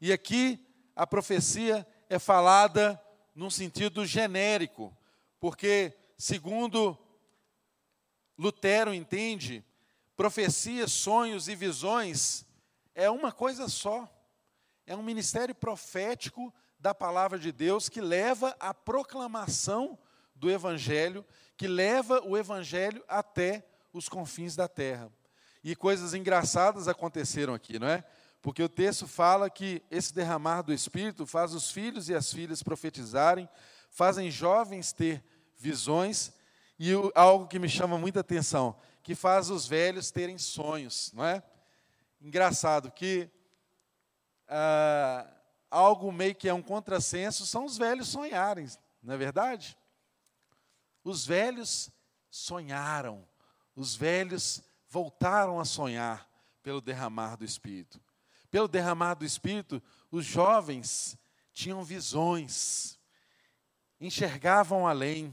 E 0.00 0.12
aqui 0.12 0.64
a 0.94 1.06
profecia 1.06 1.86
é 2.08 2.18
falada 2.18 3.00
num 3.34 3.50
sentido 3.50 4.06
genérico, 4.06 4.96
porque, 5.38 5.94
segundo 6.16 6.98
Lutero 8.38 8.94
entende, 8.94 9.64
profecias, 10.16 10.92
sonhos 10.92 11.48
e 11.48 11.54
visões 11.54 12.46
é 12.94 13.10
uma 13.10 13.30
coisa 13.30 13.68
só. 13.68 14.10
É 14.86 14.96
um 14.96 15.02
ministério 15.02 15.54
profético 15.54 16.52
da 16.78 16.94
palavra 16.94 17.38
de 17.38 17.52
Deus 17.52 17.88
que 17.88 18.00
leva 18.00 18.56
à 18.58 18.72
proclamação 18.72 19.98
do 20.36 20.50
Evangelho, 20.50 21.24
que 21.56 21.66
leva 21.66 22.20
o 22.24 22.36
Evangelho 22.36 23.02
até 23.08 23.66
os 23.92 24.08
confins 24.08 24.54
da 24.54 24.68
terra. 24.68 25.10
E 25.64 25.74
coisas 25.74 26.14
engraçadas 26.14 26.86
aconteceram 26.86 27.54
aqui, 27.54 27.78
não 27.78 27.88
é? 27.88 28.04
Porque 28.40 28.62
o 28.62 28.68
texto 28.68 29.08
fala 29.08 29.50
que 29.50 29.82
esse 29.90 30.14
derramar 30.14 30.62
do 30.62 30.72
Espírito 30.72 31.26
faz 31.26 31.52
os 31.52 31.70
filhos 31.70 32.08
e 32.08 32.14
as 32.14 32.32
filhas 32.32 32.62
profetizarem, 32.62 33.48
fazem 33.90 34.30
jovens 34.30 34.92
ter 34.92 35.24
visões 35.56 36.32
e 36.78 36.92
algo 37.14 37.48
que 37.48 37.58
me 37.58 37.68
chama 37.68 37.98
muita 37.98 38.20
atenção, 38.20 38.76
que 39.02 39.14
faz 39.14 39.50
os 39.50 39.66
velhos 39.66 40.10
terem 40.10 40.38
sonhos, 40.38 41.10
não 41.14 41.24
é? 41.24 41.42
Engraçado 42.20 42.90
que 42.90 43.28
ah, 44.46 45.26
algo 45.70 46.12
meio 46.12 46.34
que 46.34 46.48
é 46.48 46.54
um 46.54 46.62
contrassenso 46.62 47.46
são 47.46 47.64
os 47.64 47.76
velhos 47.76 48.08
sonharem, 48.08 48.66
não 49.02 49.14
é 49.14 49.16
verdade? 49.16 49.76
Os 51.06 51.24
velhos 51.24 51.88
sonharam, 52.28 53.24
os 53.76 53.94
velhos 53.94 54.60
voltaram 54.88 55.60
a 55.60 55.64
sonhar 55.64 56.28
pelo 56.64 56.80
derramar 56.80 57.36
do 57.36 57.44
Espírito. 57.44 58.02
Pelo 58.50 58.66
derramar 58.66 59.14
do 59.14 59.24
Espírito, 59.24 59.80
os 60.10 60.26
jovens 60.26 61.16
tinham 61.52 61.84
visões, 61.84 62.98
enxergavam 64.00 64.84
além, 64.84 65.32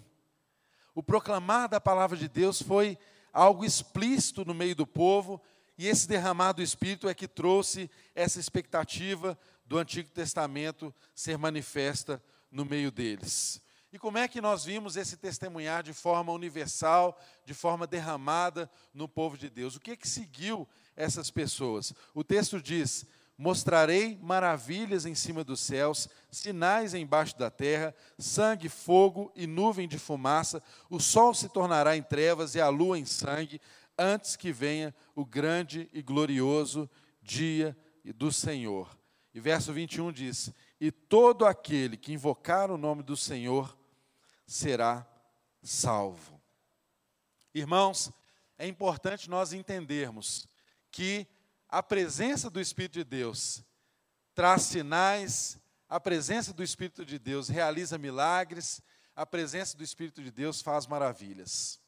o 0.94 1.02
proclamar 1.02 1.68
da 1.68 1.82
palavra 1.82 2.16
de 2.16 2.28
Deus 2.28 2.62
foi 2.62 2.96
algo 3.34 3.66
explícito 3.66 4.46
no 4.46 4.54
meio 4.54 4.76
do 4.76 4.86
povo, 4.86 5.42
e 5.76 5.88
esse 5.88 6.08
derramar 6.08 6.54
do 6.54 6.62
Espírito 6.62 7.10
é 7.10 7.16
que 7.16 7.28
trouxe 7.28 7.90
essa 8.14 8.40
expectativa 8.40 9.36
do 9.66 9.80
Antigo 9.80 10.12
Testamento 10.12 10.94
ser 11.16 11.36
manifesta 11.36 12.24
no 12.52 12.64
meio 12.64 12.92
deles. 12.92 13.63
E 13.94 14.00
como 14.00 14.18
é 14.18 14.28
que 14.28 14.42
nós 14.42 14.66
vimos 14.66 14.98
esse 14.98 15.16
testemunhar 15.16 15.84
de 15.84 15.94
forma 15.94 16.34
universal, 16.34 17.16
de 17.46 17.54
forma 17.54 17.86
derramada 17.86 18.68
no 18.92 19.08
povo 19.08 19.38
de 19.38 19.52
Deus? 19.52 19.76
O 19.76 19.80
que 19.80 19.92
é 19.92 19.96
que 19.96 20.10
seguiu 20.10 20.68
essas 20.96 21.30
pessoas? 21.30 21.94
O 22.12 22.24
texto 22.24 22.60
diz: 22.60 23.06
Mostrarei 23.38 24.18
maravilhas 24.20 25.06
em 25.06 25.14
cima 25.14 25.44
dos 25.44 25.60
céus, 25.60 26.10
sinais 26.32 26.96
embaixo 26.96 27.38
da 27.38 27.52
terra, 27.52 27.94
sangue, 28.18 28.68
fogo 28.68 29.32
e 29.36 29.46
nuvem 29.46 29.88
de 29.88 30.00
fumaça. 30.00 30.60
O 30.90 31.00
sol 31.00 31.36
se 31.36 31.48
tornará 31.48 31.96
em 31.96 32.02
trevas 32.02 32.56
e 32.56 32.60
a 32.60 32.70
lua 32.70 32.98
em 32.98 33.06
sangue, 33.06 33.62
antes 33.96 34.36
que 34.36 34.52
venha 34.52 34.92
o 35.14 35.24
grande 35.24 35.88
e 35.94 36.02
glorioso 36.02 36.90
dia 37.22 37.78
do 38.16 38.32
Senhor. 38.32 38.98
E 39.36 39.40
verso 39.40 39.72
21 39.72 40.12
diz: 40.12 40.52
E 40.82 40.92
todo 40.92 41.46
aquele 41.46 41.96
que 41.96 42.12
invocar 42.12 42.72
o 42.72 42.78
nome 42.78 43.04
do 43.04 43.16
Senhor 43.16 43.78
será 44.46 45.08
salvo. 45.62 46.42
Irmãos, 47.54 48.12
é 48.58 48.68
importante 48.68 49.30
nós 49.30 49.54
entendermos 49.54 50.48
que 50.92 51.28
a 51.70 51.82
presença 51.82 52.50
do 52.50 52.62
Espírito 52.62 52.94
de 52.94 53.04
Deus 53.04 53.64
traz 54.34 54.64
sinais, 54.64 55.60
a 55.88 56.00
presença 56.00 56.54
do 56.54 56.64
Espírito 56.64 57.06
de 57.06 57.20
Deus 57.20 57.50
realiza 57.50 57.98
milagres, 57.98 58.82
a 59.16 59.26
presença 59.26 59.78
do 59.78 59.84
Espírito 59.84 60.22
de 60.24 60.32
Deus 60.32 60.62
faz 60.62 60.88
maravilhas. 60.88 61.80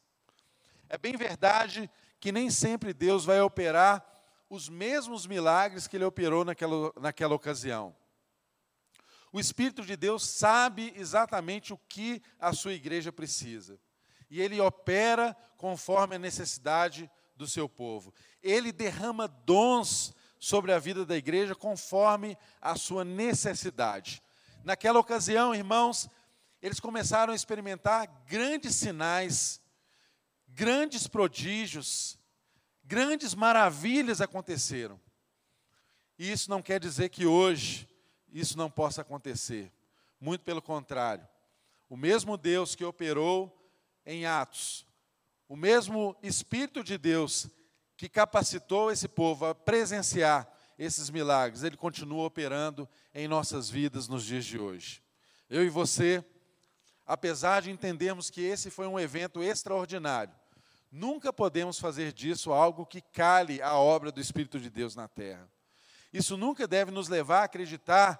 É 0.88 0.96
bem 0.96 1.16
verdade 1.16 1.90
que 2.20 2.30
nem 2.30 2.50
sempre 2.50 2.94
Deus 2.94 3.24
vai 3.24 3.40
operar 3.40 4.04
os 4.48 4.68
mesmos 4.68 5.26
milagres 5.26 5.86
que 5.86 5.96
ele 5.96 6.04
operou 6.04 6.44
naquela, 6.44 6.92
naquela 7.00 7.34
ocasião. 7.34 7.94
O 9.36 9.40
Espírito 9.40 9.84
de 9.84 9.98
Deus 9.98 10.26
sabe 10.26 10.94
exatamente 10.96 11.70
o 11.70 11.78
que 11.90 12.22
a 12.40 12.54
sua 12.54 12.72
igreja 12.72 13.12
precisa. 13.12 13.78
E 14.30 14.40
ele 14.40 14.58
opera 14.62 15.36
conforme 15.58 16.16
a 16.16 16.18
necessidade 16.18 17.10
do 17.36 17.46
seu 17.46 17.68
povo. 17.68 18.14
Ele 18.42 18.72
derrama 18.72 19.28
dons 19.28 20.14
sobre 20.40 20.72
a 20.72 20.78
vida 20.78 21.04
da 21.04 21.14
igreja 21.14 21.54
conforme 21.54 22.34
a 22.62 22.76
sua 22.76 23.04
necessidade. 23.04 24.22
Naquela 24.64 24.98
ocasião, 24.98 25.54
irmãos, 25.54 26.08
eles 26.62 26.80
começaram 26.80 27.34
a 27.34 27.36
experimentar 27.36 28.06
grandes 28.26 28.74
sinais, 28.74 29.60
grandes 30.48 31.06
prodígios, 31.06 32.18
grandes 32.82 33.34
maravilhas 33.34 34.22
aconteceram. 34.22 34.98
E 36.18 36.32
isso 36.32 36.48
não 36.48 36.62
quer 36.62 36.80
dizer 36.80 37.10
que 37.10 37.26
hoje 37.26 37.86
isso 38.32 38.56
não 38.56 38.70
possa 38.70 39.02
acontecer. 39.02 39.72
Muito 40.20 40.42
pelo 40.42 40.62
contrário. 40.62 41.26
O 41.88 41.96
mesmo 41.96 42.36
Deus 42.36 42.74
que 42.74 42.84
operou 42.84 43.52
em 44.04 44.26
Atos, 44.26 44.86
o 45.48 45.56
mesmo 45.56 46.16
Espírito 46.22 46.82
de 46.82 46.98
Deus 46.98 47.48
que 47.96 48.08
capacitou 48.08 48.90
esse 48.90 49.08
povo 49.08 49.46
a 49.46 49.54
presenciar 49.54 50.52
esses 50.78 51.08
milagres, 51.08 51.62
ele 51.62 51.76
continua 51.76 52.24
operando 52.24 52.88
em 53.14 53.26
nossas 53.26 53.70
vidas 53.70 54.08
nos 54.08 54.24
dias 54.24 54.44
de 54.44 54.58
hoje. 54.58 55.02
Eu 55.48 55.64
e 55.64 55.70
você, 55.70 56.24
apesar 57.06 57.62
de 57.62 57.70
entendermos 57.70 58.28
que 58.28 58.42
esse 58.42 58.70
foi 58.70 58.86
um 58.86 59.00
evento 59.00 59.42
extraordinário, 59.42 60.34
nunca 60.90 61.32
podemos 61.32 61.78
fazer 61.78 62.12
disso 62.12 62.52
algo 62.52 62.84
que 62.84 63.00
cale 63.00 63.62
a 63.62 63.74
obra 63.74 64.12
do 64.12 64.20
Espírito 64.20 64.60
de 64.60 64.68
Deus 64.68 64.94
na 64.94 65.08
terra. 65.08 65.48
Isso 66.16 66.34
nunca 66.38 66.66
deve 66.66 66.90
nos 66.90 67.08
levar 67.08 67.40
a 67.40 67.44
acreditar 67.44 68.18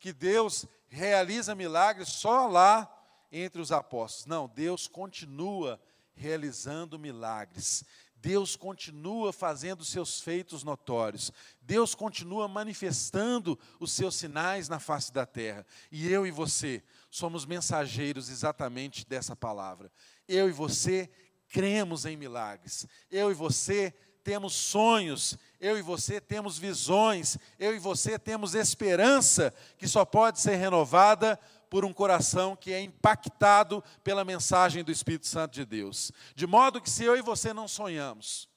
que 0.00 0.12
Deus 0.12 0.66
realiza 0.88 1.54
milagres 1.54 2.08
só 2.08 2.48
lá 2.48 2.92
entre 3.30 3.62
os 3.62 3.70
apóstolos. 3.70 4.26
Não, 4.26 4.48
Deus 4.48 4.88
continua 4.88 5.80
realizando 6.16 6.98
milagres. 6.98 7.84
Deus 8.16 8.56
continua 8.56 9.32
fazendo 9.32 9.84
seus 9.84 10.20
feitos 10.20 10.64
notórios. 10.64 11.30
Deus 11.62 11.94
continua 11.94 12.48
manifestando 12.48 13.56
os 13.78 13.92
seus 13.92 14.16
sinais 14.16 14.68
na 14.68 14.80
face 14.80 15.12
da 15.12 15.24
terra. 15.24 15.64
E 15.92 16.10
eu 16.10 16.26
e 16.26 16.32
você 16.32 16.82
somos 17.08 17.46
mensageiros 17.46 18.28
exatamente 18.28 19.06
dessa 19.06 19.36
palavra. 19.36 19.88
Eu 20.26 20.48
e 20.48 20.52
você 20.52 21.08
cremos 21.48 22.06
em 22.06 22.16
milagres. 22.16 22.88
Eu 23.08 23.30
e 23.30 23.34
você 23.34 23.94
temos 24.26 24.54
sonhos, 24.54 25.38
eu 25.60 25.78
e 25.78 25.82
você 25.82 26.20
temos 26.20 26.58
visões, 26.58 27.38
eu 27.58 27.74
e 27.74 27.78
você 27.78 28.18
temos 28.18 28.54
esperança 28.54 29.52
que 29.78 29.88
só 29.88 30.04
pode 30.04 30.40
ser 30.40 30.56
renovada 30.56 31.38
por 31.68 31.84
um 31.84 31.92
coração 31.92 32.54
que 32.54 32.72
é 32.72 32.80
impactado 32.80 33.82
pela 34.04 34.24
mensagem 34.24 34.84
do 34.84 34.92
Espírito 34.92 35.26
Santo 35.26 35.54
de 35.54 35.64
Deus. 35.64 36.12
De 36.34 36.46
modo 36.46 36.80
que 36.80 36.90
se 36.90 37.04
eu 37.04 37.16
e 37.16 37.22
você 37.22 37.52
não 37.52 37.66
sonhamos, 37.66 38.48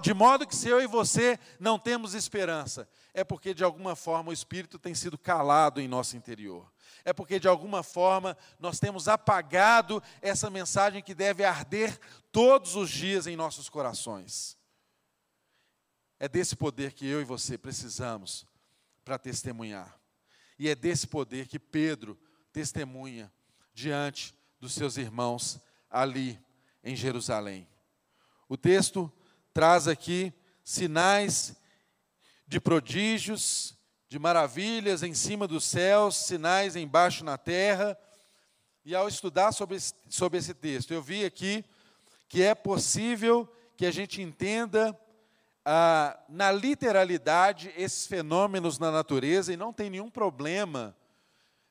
de 0.00 0.14
modo 0.14 0.46
que 0.46 0.54
se 0.54 0.68
eu 0.68 0.80
e 0.80 0.86
você 0.86 1.38
não 1.58 1.78
temos 1.78 2.14
esperança, 2.14 2.88
é 3.14 3.24
porque 3.24 3.54
de 3.54 3.64
alguma 3.64 3.96
forma 3.96 4.30
o 4.30 4.32
Espírito 4.32 4.78
tem 4.78 4.94
sido 4.94 5.16
calado 5.16 5.80
em 5.80 5.88
nosso 5.88 6.16
interior. 6.16 6.70
É 7.04 7.12
porque 7.12 7.40
de 7.40 7.48
alguma 7.48 7.82
forma 7.82 8.36
nós 8.60 8.78
temos 8.78 9.08
apagado 9.08 10.02
essa 10.20 10.50
mensagem 10.50 11.02
que 11.02 11.14
deve 11.14 11.44
arder 11.44 11.98
todos 12.30 12.76
os 12.76 12.90
dias 12.90 13.26
em 13.26 13.34
nossos 13.34 13.68
corações. 13.68 14.57
É 16.20 16.28
desse 16.28 16.56
poder 16.56 16.92
que 16.92 17.06
eu 17.06 17.20
e 17.20 17.24
você 17.24 17.56
precisamos 17.56 18.46
para 19.04 19.18
testemunhar. 19.18 19.98
E 20.58 20.68
é 20.68 20.74
desse 20.74 21.06
poder 21.06 21.46
que 21.46 21.58
Pedro 21.58 22.18
testemunha 22.52 23.32
diante 23.72 24.34
dos 24.60 24.74
seus 24.74 24.96
irmãos 24.96 25.60
ali 25.88 26.38
em 26.82 26.96
Jerusalém. 26.96 27.68
O 28.48 28.56
texto 28.56 29.12
traz 29.54 29.86
aqui 29.86 30.32
sinais 30.64 31.56
de 32.46 32.60
prodígios, 32.60 33.76
de 34.08 34.18
maravilhas 34.18 35.02
em 35.02 35.14
cima 35.14 35.46
dos 35.46 35.64
céus, 35.64 36.16
sinais 36.16 36.74
embaixo 36.76 37.22
na 37.24 37.38
terra. 37.38 37.96
E 38.84 38.94
ao 38.94 39.06
estudar 39.06 39.52
sobre 39.52 39.76
esse, 39.76 39.94
sobre 40.08 40.38
esse 40.38 40.54
texto, 40.54 40.92
eu 40.92 41.02
vi 41.02 41.24
aqui 41.24 41.64
que 42.28 42.42
é 42.42 42.54
possível 42.54 43.46
que 43.76 43.86
a 43.86 43.90
gente 43.90 44.20
entenda 44.20 44.98
ah, 45.70 46.18
na 46.30 46.50
literalidade 46.50 47.70
esses 47.76 48.06
fenômenos 48.06 48.78
na 48.78 48.90
natureza 48.90 49.52
e 49.52 49.56
não 49.56 49.70
tem 49.70 49.90
nenhum 49.90 50.08
problema 50.08 50.96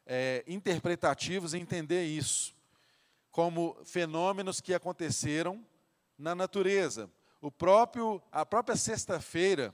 é, 0.06 0.44
interpretativos 0.46 1.56
em 1.56 1.62
entender 1.62 2.06
isso 2.06 2.56
como 3.32 3.76
fenômenos 3.84 4.62
que 4.62 4.72
aconteceram 4.72 5.66
na 6.16 6.36
natureza. 6.36 7.10
O 7.42 7.52
próprio, 7.52 8.22
a 8.32 8.46
própria 8.46 8.76
sexta-feira, 8.76 9.74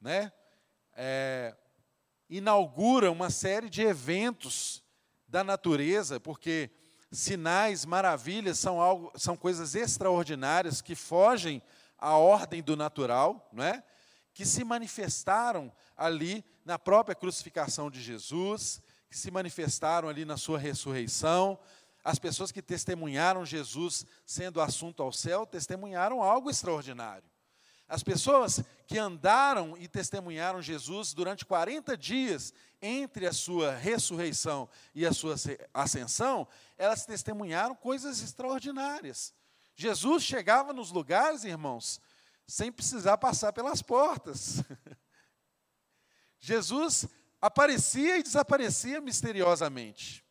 né, 0.00 0.32
é, 0.96 1.54
inaugura 2.28 3.12
uma 3.12 3.30
série 3.30 3.70
de 3.70 3.82
eventos 3.82 4.82
da 5.28 5.44
natureza, 5.44 6.18
porque 6.18 6.68
sinais, 7.12 7.84
maravilhas 7.84 8.58
são 8.58 8.80
algo, 8.80 9.12
são 9.14 9.36
coisas 9.36 9.76
extraordinárias 9.76 10.82
que 10.82 10.96
fogem 10.96 11.62
a 12.02 12.16
ordem 12.16 12.60
do 12.60 12.74
natural, 12.74 13.48
não 13.52 13.62
é? 13.62 13.80
que 14.34 14.44
se 14.44 14.64
manifestaram 14.64 15.72
ali 15.96 16.44
na 16.64 16.76
própria 16.76 17.14
crucificação 17.14 17.88
de 17.88 18.02
Jesus, 18.02 18.82
que 19.08 19.16
se 19.16 19.30
manifestaram 19.30 20.08
ali 20.08 20.24
na 20.24 20.36
sua 20.36 20.58
ressurreição. 20.58 21.56
As 22.02 22.18
pessoas 22.18 22.50
que 22.50 22.60
testemunharam 22.60 23.46
Jesus 23.46 24.04
sendo 24.26 24.60
assunto 24.60 25.00
ao 25.00 25.12
céu 25.12 25.46
testemunharam 25.46 26.20
algo 26.22 26.50
extraordinário. 26.50 27.30
As 27.88 28.02
pessoas 28.02 28.64
que 28.88 28.98
andaram 28.98 29.76
e 29.78 29.86
testemunharam 29.86 30.60
Jesus 30.60 31.14
durante 31.14 31.44
40 31.44 31.96
dias 31.96 32.52
entre 32.80 33.26
a 33.26 33.32
sua 33.32 33.76
ressurreição 33.76 34.68
e 34.92 35.06
a 35.06 35.12
sua 35.12 35.36
ascensão, 35.72 36.48
elas 36.76 37.06
testemunharam 37.06 37.76
coisas 37.76 38.20
extraordinárias. 38.20 39.32
Jesus 39.74 40.22
chegava 40.22 40.72
nos 40.72 40.90
lugares, 40.90 41.44
irmãos, 41.44 42.00
sem 42.46 42.70
precisar 42.70 43.18
passar 43.18 43.52
pelas 43.52 43.82
portas. 43.82 44.62
Jesus 46.38 47.06
aparecia 47.40 48.18
e 48.18 48.22
desaparecia 48.22 49.00
misteriosamente. 49.00 50.24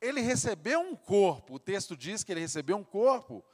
Ele 0.00 0.20
recebeu 0.20 0.80
um 0.80 0.94
corpo, 0.94 1.54
o 1.54 1.58
texto 1.58 1.96
diz 1.96 2.22
que 2.22 2.32
ele 2.32 2.40
recebeu 2.40 2.76
um 2.76 2.84
corpo, 2.84 3.44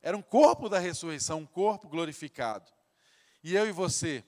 era 0.00 0.16
um 0.16 0.22
corpo 0.22 0.68
da 0.68 0.78
ressurreição, 0.78 1.40
um 1.40 1.46
corpo 1.46 1.88
glorificado. 1.88 2.70
E 3.42 3.54
eu 3.54 3.68
e 3.68 3.72
você 3.72 4.24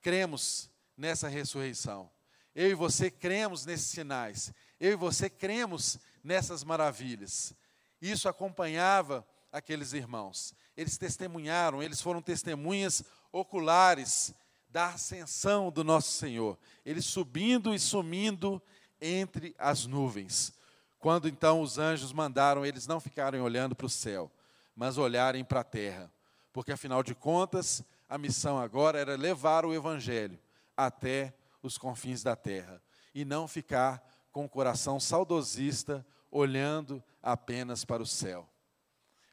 cremos 0.00 0.70
nessa 0.96 1.28
ressurreição. 1.28 2.10
Eu 2.54 2.70
e 2.70 2.74
você 2.74 3.10
cremos 3.10 3.64
nesses 3.64 3.86
sinais. 3.86 4.52
Eu 4.80 4.92
e 4.92 4.96
você 4.96 5.28
cremos 5.28 5.98
nessas 6.24 6.64
maravilhas. 6.64 7.54
Isso 8.00 8.28
acompanhava 8.28 9.26
aqueles 9.52 9.92
irmãos. 9.92 10.54
Eles 10.76 10.96
testemunharam, 10.96 11.82
eles 11.82 12.00
foram 12.00 12.22
testemunhas 12.22 13.02
oculares 13.32 14.34
da 14.68 14.88
ascensão 14.88 15.70
do 15.70 15.82
nosso 15.82 16.12
Senhor. 16.12 16.58
Ele 16.84 17.00
subindo 17.00 17.74
e 17.74 17.78
sumindo 17.78 18.60
entre 19.00 19.54
as 19.58 19.86
nuvens. 19.86 20.52
Quando 20.98 21.28
então 21.28 21.60
os 21.60 21.78
anjos 21.78 22.12
mandaram 22.12 22.66
eles 22.66 22.86
não 22.86 23.00
ficarem 23.00 23.40
olhando 23.40 23.74
para 23.74 23.86
o 23.86 23.90
céu, 23.90 24.30
mas 24.74 24.98
olharem 24.98 25.44
para 25.44 25.60
a 25.60 25.64
terra. 25.64 26.12
Porque 26.52 26.72
afinal 26.72 27.02
de 27.02 27.14
contas, 27.14 27.82
a 28.08 28.18
missão 28.18 28.58
agora 28.58 28.98
era 28.98 29.16
levar 29.16 29.64
o 29.64 29.74
evangelho 29.74 30.38
até 30.76 31.32
os 31.62 31.78
confins 31.78 32.22
da 32.22 32.34
terra 32.34 32.82
e 33.14 33.24
não 33.24 33.48
ficar 33.48 34.02
com 34.32 34.44
o 34.44 34.48
coração 34.48 35.00
saudosista 35.00 36.04
olhando 36.30 37.02
apenas 37.22 37.84
para 37.84 38.02
o 38.02 38.06
céu. 38.06 38.48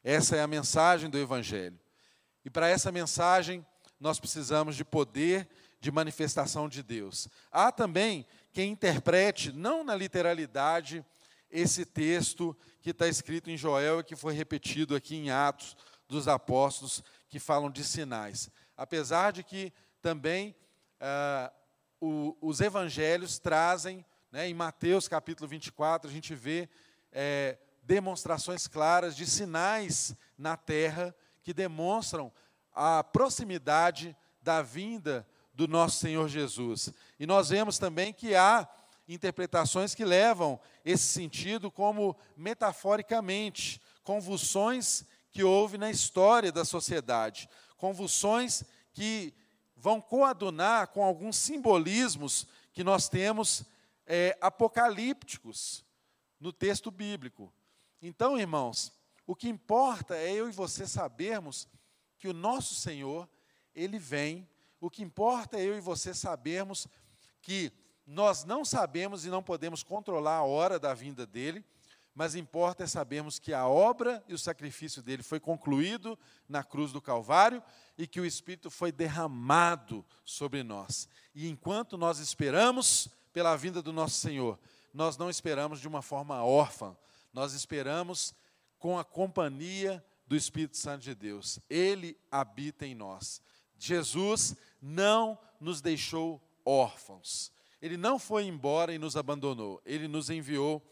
Essa 0.08 0.36
é 0.36 0.40
a 0.40 0.46
mensagem 0.46 1.10
do 1.10 1.18
Evangelho. 1.18 1.76
E 2.44 2.48
para 2.48 2.68
essa 2.68 2.92
mensagem, 2.92 3.66
nós 3.98 4.20
precisamos 4.20 4.76
de 4.76 4.84
poder 4.84 5.48
de 5.80 5.90
manifestação 5.90 6.68
de 6.68 6.80
Deus. 6.80 7.26
Há 7.50 7.72
também 7.72 8.24
quem 8.52 8.70
interprete, 8.70 9.50
não 9.50 9.82
na 9.82 9.96
literalidade, 9.96 11.04
esse 11.50 11.84
texto 11.84 12.56
que 12.80 12.90
está 12.90 13.08
escrito 13.08 13.50
em 13.50 13.56
Joel 13.56 13.98
e 13.98 14.04
que 14.04 14.14
foi 14.14 14.32
repetido 14.32 14.94
aqui 14.94 15.16
em 15.16 15.30
Atos 15.30 15.76
dos 16.06 16.28
Apóstolos, 16.28 17.02
que 17.28 17.40
falam 17.40 17.68
de 17.68 17.82
sinais. 17.82 18.48
Apesar 18.76 19.32
de 19.32 19.42
que 19.42 19.72
também 20.00 20.54
ah, 21.00 21.52
o, 22.00 22.36
os 22.40 22.60
evangelhos 22.60 23.40
trazem, 23.40 24.06
né, 24.30 24.48
em 24.48 24.54
Mateus 24.54 25.08
capítulo 25.08 25.48
24, 25.48 26.08
a 26.08 26.12
gente 26.12 26.32
vê 26.32 26.68
é, 27.10 27.58
demonstrações 27.86 28.66
claras 28.66 29.16
de 29.16 29.24
sinais 29.24 30.14
na 30.36 30.56
terra 30.56 31.14
que 31.42 31.54
demonstram 31.54 32.32
a 32.74 33.02
proximidade 33.04 34.14
da 34.42 34.60
vinda 34.60 35.26
do 35.54 35.68
nosso 35.68 35.98
Senhor 35.98 36.28
Jesus. 36.28 36.92
E 37.18 37.26
nós 37.26 37.48
vemos 37.48 37.78
também 37.78 38.12
que 38.12 38.34
há 38.34 38.68
interpretações 39.08 39.94
que 39.94 40.04
levam 40.04 40.60
esse 40.84 41.04
sentido 41.04 41.70
como 41.70 42.16
metaforicamente, 42.36 43.80
convulsões 44.02 45.04
que 45.30 45.44
houve 45.44 45.78
na 45.78 45.90
história 45.90 46.50
da 46.50 46.64
sociedade, 46.64 47.48
convulsões 47.76 48.64
que 48.92 49.32
vão 49.76 50.00
coadunar 50.00 50.88
com 50.88 51.04
alguns 51.04 51.36
simbolismos 51.36 52.46
que 52.72 52.82
nós 52.82 53.08
temos 53.08 53.64
é, 54.06 54.36
apocalípticos 54.40 55.84
no 56.40 56.52
texto 56.52 56.90
bíblico. 56.90 57.52
Então, 58.06 58.38
irmãos, 58.38 58.92
o 59.26 59.34
que 59.34 59.48
importa 59.48 60.14
é 60.16 60.32
eu 60.32 60.48
e 60.48 60.52
você 60.52 60.86
sabermos 60.86 61.66
que 62.16 62.28
o 62.28 62.32
nosso 62.32 62.76
Senhor, 62.76 63.28
ele 63.74 63.98
vem. 63.98 64.48
O 64.80 64.88
que 64.88 65.02
importa 65.02 65.58
é 65.58 65.64
eu 65.64 65.76
e 65.76 65.80
você 65.80 66.14
sabermos 66.14 66.86
que 67.42 67.72
nós 68.06 68.44
não 68.44 68.64
sabemos 68.64 69.24
e 69.24 69.28
não 69.28 69.42
podemos 69.42 69.82
controlar 69.82 70.36
a 70.36 70.44
hora 70.44 70.78
da 70.78 70.94
vinda 70.94 71.26
dele, 71.26 71.64
mas 72.14 72.36
importa 72.36 72.84
é 72.84 72.86
sabermos 72.86 73.40
que 73.40 73.52
a 73.52 73.66
obra 73.66 74.24
e 74.28 74.34
o 74.34 74.38
sacrifício 74.38 75.02
dele 75.02 75.24
foi 75.24 75.40
concluído 75.40 76.16
na 76.48 76.62
cruz 76.62 76.92
do 76.92 77.00
Calvário 77.00 77.60
e 77.98 78.06
que 78.06 78.20
o 78.20 78.24
Espírito 78.24 78.70
foi 78.70 78.92
derramado 78.92 80.06
sobre 80.24 80.62
nós. 80.62 81.08
E 81.34 81.48
enquanto 81.48 81.98
nós 81.98 82.20
esperamos 82.20 83.08
pela 83.32 83.56
vinda 83.56 83.82
do 83.82 83.92
nosso 83.92 84.14
Senhor, 84.14 84.56
nós 84.94 85.18
não 85.18 85.28
esperamos 85.28 85.80
de 85.80 85.88
uma 85.88 86.00
forma 86.00 86.44
órfã, 86.44 86.96
nós 87.36 87.52
esperamos 87.52 88.34
com 88.78 88.98
a 88.98 89.04
companhia 89.04 90.02
do 90.26 90.34
Espírito 90.34 90.78
Santo 90.78 91.02
de 91.02 91.14
Deus. 91.14 91.60
Ele 91.68 92.18
habita 92.30 92.86
em 92.86 92.94
nós. 92.94 93.42
Jesus 93.76 94.56
não 94.80 95.38
nos 95.60 95.82
deixou 95.82 96.40
órfãos. 96.64 97.52
Ele 97.82 97.98
não 97.98 98.18
foi 98.18 98.44
embora 98.44 98.94
e 98.94 98.98
nos 98.98 99.18
abandonou. 99.18 99.82
Ele 99.84 100.08
nos 100.08 100.30
enviou 100.30 100.82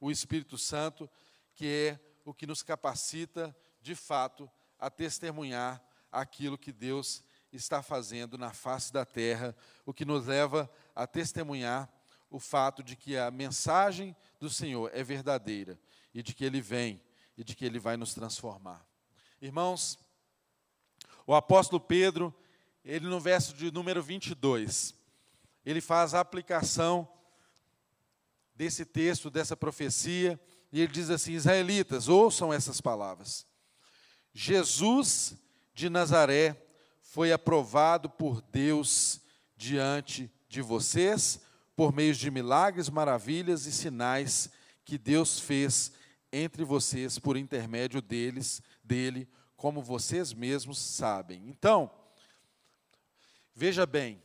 o 0.00 0.10
Espírito 0.10 0.58
Santo, 0.58 1.08
que 1.54 1.68
é 1.68 2.00
o 2.24 2.34
que 2.34 2.48
nos 2.48 2.64
capacita, 2.64 3.56
de 3.80 3.94
fato, 3.94 4.50
a 4.80 4.90
testemunhar 4.90 5.80
aquilo 6.10 6.58
que 6.58 6.72
Deus 6.72 7.22
está 7.52 7.80
fazendo 7.80 8.36
na 8.36 8.52
face 8.52 8.92
da 8.92 9.04
terra, 9.04 9.54
o 9.86 9.94
que 9.94 10.04
nos 10.04 10.26
leva 10.26 10.68
a 10.96 11.06
testemunhar 11.06 11.88
o 12.28 12.40
fato 12.40 12.82
de 12.82 12.96
que 12.96 13.16
a 13.16 13.30
mensagem 13.30 14.16
do 14.40 14.50
Senhor 14.50 14.90
é 14.92 15.04
verdadeira 15.04 15.78
e 16.14 16.22
de 16.22 16.34
que 16.34 16.44
Ele 16.44 16.60
vem 16.60 17.00
e 17.36 17.44
de 17.44 17.54
que 17.54 17.64
Ele 17.64 17.78
vai 17.78 17.96
nos 17.96 18.14
transformar. 18.14 18.86
Irmãos, 19.40 19.98
o 21.26 21.34
apóstolo 21.34 21.80
Pedro, 21.80 22.34
ele 22.84 23.06
no 23.06 23.20
verso 23.20 23.54
de 23.54 23.70
número 23.70 24.02
22, 24.02 24.94
ele 25.64 25.80
faz 25.80 26.14
a 26.14 26.20
aplicação 26.20 27.08
desse 28.54 28.84
texto, 28.84 29.30
dessa 29.30 29.56
profecia, 29.56 30.40
e 30.72 30.80
ele 30.80 30.92
diz 30.92 31.10
assim: 31.10 31.32
Israelitas, 31.32 32.08
ouçam 32.08 32.52
essas 32.52 32.80
palavras. 32.80 33.46
Jesus 34.32 35.34
de 35.74 35.88
Nazaré 35.88 36.56
foi 37.00 37.32
aprovado 37.32 38.08
por 38.08 38.40
Deus 38.40 39.20
diante 39.56 40.30
de 40.48 40.60
vocês, 40.60 41.40
por 41.76 41.92
meio 41.92 42.14
de 42.14 42.30
milagres, 42.30 42.88
maravilhas 42.88 43.66
e 43.66 43.72
sinais 43.72 44.50
que 44.84 44.98
Deus 44.98 45.38
fez 45.38 45.92
entre 46.32 46.64
vocês 46.64 47.18
por 47.18 47.36
intermédio 47.36 48.00
deles, 48.00 48.62
dele, 48.82 49.28
como 49.56 49.82
vocês 49.82 50.32
mesmos 50.32 50.78
sabem. 50.78 51.48
Então, 51.48 51.90
veja 53.54 53.84
bem, 53.84 54.22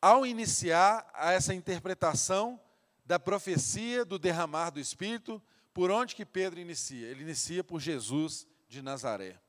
ao 0.00 0.26
iniciar 0.26 1.10
essa 1.14 1.54
interpretação 1.54 2.60
da 3.06 3.18
profecia 3.18 4.04
do 4.04 4.18
derramar 4.18 4.70
do 4.70 4.78
Espírito, 4.78 5.42
por 5.72 5.90
onde 5.90 6.14
que 6.14 6.24
Pedro 6.24 6.60
inicia? 6.60 7.08
Ele 7.08 7.22
inicia 7.22 7.64
por 7.64 7.80
Jesus 7.80 8.46
de 8.68 8.82
Nazaré. 8.82 9.40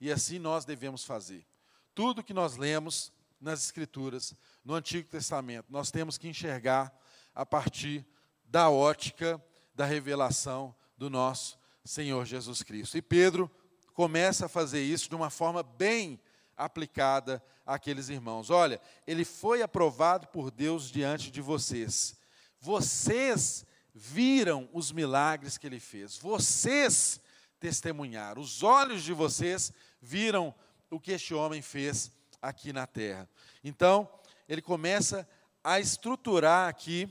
E 0.00 0.12
assim 0.12 0.38
nós 0.38 0.64
devemos 0.64 1.04
fazer. 1.04 1.46
Tudo 1.94 2.22
que 2.22 2.34
nós 2.34 2.56
lemos 2.56 3.12
nas 3.40 3.64
Escrituras, 3.64 4.34
no 4.64 4.74
Antigo 4.74 5.08
Testamento, 5.08 5.66
nós 5.70 5.90
temos 5.90 6.16
que 6.16 6.28
enxergar 6.28 6.94
a 7.34 7.44
partir 7.44 8.06
da 8.44 8.70
ótica 8.70 9.42
da 9.74 9.84
revelação 9.84 10.74
do 10.96 11.10
nosso 11.10 11.58
Senhor 11.84 12.24
Jesus 12.24 12.62
Cristo. 12.62 12.96
E 12.96 13.02
Pedro 13.02 13.50
começa 13.92 14.46
a 14.46 14.48
fazer 14.48 14.82
isso 14.82 15.08
de 15.08 15.14
uma 15.14 15.30
forma 15.30 15.62
bem 15.62 16.20
aplicada 16.56 17.42
àqueles 17.66 18.08
irmãos. 18.08 18.50
Olha, 18.50 18.80
ele 19.06 19.24
foi 19.24 19.62
aprovado 19.62 20.26
por 20.28 20.50
Deus 20.50 20.90
diante 20.90 21.30
de 21.30 21.40
vocês. 21.40 22.16
Vocês 22.60 23.64
viram 23.94 24.68
os 24.72 24.90
milagres 24.90 25.58
que 25.58 25.66
ele 25.66 25.80
fez. 25.80 26.16
Vocês 26.16 27.20
testemunharam. 27.60 28.42
Os 28.42 28.62
olhos 28.62 29.02
de 29.02 29.12
vocês 29.12 29.72
viram 30.00 30.54
o 30.90 31.00
que 31.00 31.12
este 31.12 31.34
homem 31.34 31.62
fez 31.62 32.10
aqui 32.40 32.72
na 32.72 32.86
terra. 32.86 33.28
Então, 33.62 34.08
ele 34.48 34.60
começa 34.60 35.28
a 35.62 35.80
estruturar 35.80 36.68
aqui, 36.68 37.08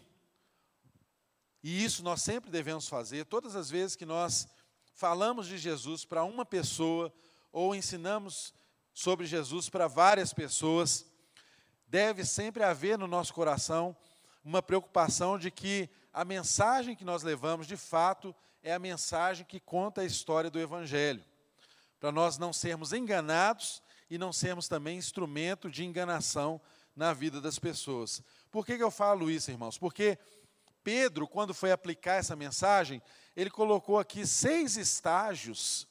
e 1.63 1.83
isso 1.83 2.03
nós 2.03 2.21
sempre 2.21 2.51
devemos 2.51 2.89
fazer, 2.89 3.25
todas 3.25 3.55
as 3.55 3.69
vezes 3.69 3.95
que 3.95 4.05
nós 4.05 4.47
falamos 4.93 5.47
de 5.47 5.57
Jesus 5.57 6.03
para 6.03 6.23
uma 6.23 6.45
pessoa, 6.45 7.11
ou 7.51 7.73
ensinamos 7.73 8.53
sobre 8.93 9.25
Jesus 9.25 9.69
para 9.69 9.87
várias 9.87 10.33
pessoas, 10.33 11.05
deve 11.87 12.25
sempre 12.25 12.63
haver 12.63 12.97
no 12.97 13.07
nosso 13.07 13.33
coração 13.33 13.95
uma 14.43 14.61
preocupação 14.61 15.39
de 15.39 15.49
que 15.49 15.89
a 16.11 16.25
mensagem 16.25 16.95
que 16.95 17.05
nós 17.05 17.23
levamos, 17.23 17.65
de 17.65 17.77
fato, 17.77 18.35
é 18.61 18.73
a 18.73 18.79
mensagem 18.79 19.45
que 19.45 19.59
conta 19.59 20.01
a 20.01 20.05
história 20.05 20.49
do 20.49 20.59
Evangelho, 20.59 21.23
para 21.99 22.11
nós 22.11 22.37
não 22.37 22.51
sermos 22.51 22.91
enganados 22.91 23.81
e 24.09 24.17
não 24.17 24.33
sermos 24.33 24.67
também 24.67 24.97
instrumento 24.97 25.71
de 25.71 25.85
enganação 25.85 26.59
na 26.95 27.13
vida 27.13 27.39
das 27.39 27.57
pessoas. 27.57 28.21
Por 28.51 28.65
que, 28.65 28.77
que 28.77 28.83
eu 28.83 28.91
falo 28.91 29.31
isso, 29.31 29.49
irmãos? 29.49 29.77
Porque 29.77 30.19
Pedro, 30.83 31.27
quando 31.27 31.53
foi 31.53 31.71
aplicar 31.71 32.15
essa 32.15 32.35
mensagem, 32.35 33.01
ele 33.35 33.49
colocou 33.49 33.97
aqui 33.97 34.27
seis 34.27 34.77
estágios 34.77 35.87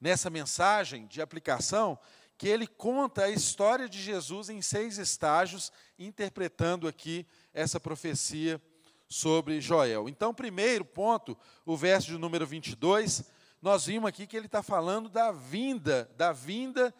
nessa 0.00 0.30
mensagem 0.30 1.06
de 1.06 1.20
aplicação 1.20 1.98
que 2.38 2.48
ele 2.48 2.66
conta 2.66 3.24
a 3.24 3.30
história 3.30 3.86
de 3.86 4.00
Jesus 4.00 4.48
em 4.48 4.62
seis 4.62 4.96
estágios, 4.96 5.70
interpretando 5.98 6.88
aqui 6.88 7.26
essa 7.52 7.78
profecia 7.78 8.58
sobre 9.06 9.60
Joel. 9.60 10.08
Então, 10.08 10.32
primeiro 10.32 10.82
ponto, 10.82 11.36
o 11.66 11.76
verso 11.76 12.06
de 12.06 12.16
número 12.16 12.46
22, 12.46 13.24
nós 13.60 13.84
vimos 13.84 14.08
aqui 14.08 14.26
que 14.26 14.34
ele 14.34 14.46
está 14.46 14.62
falando 14.62 15.10
da 15.10 15.30
vinda, 15.30 16.10
da 16.16 16.32
vinda 16.32 16.94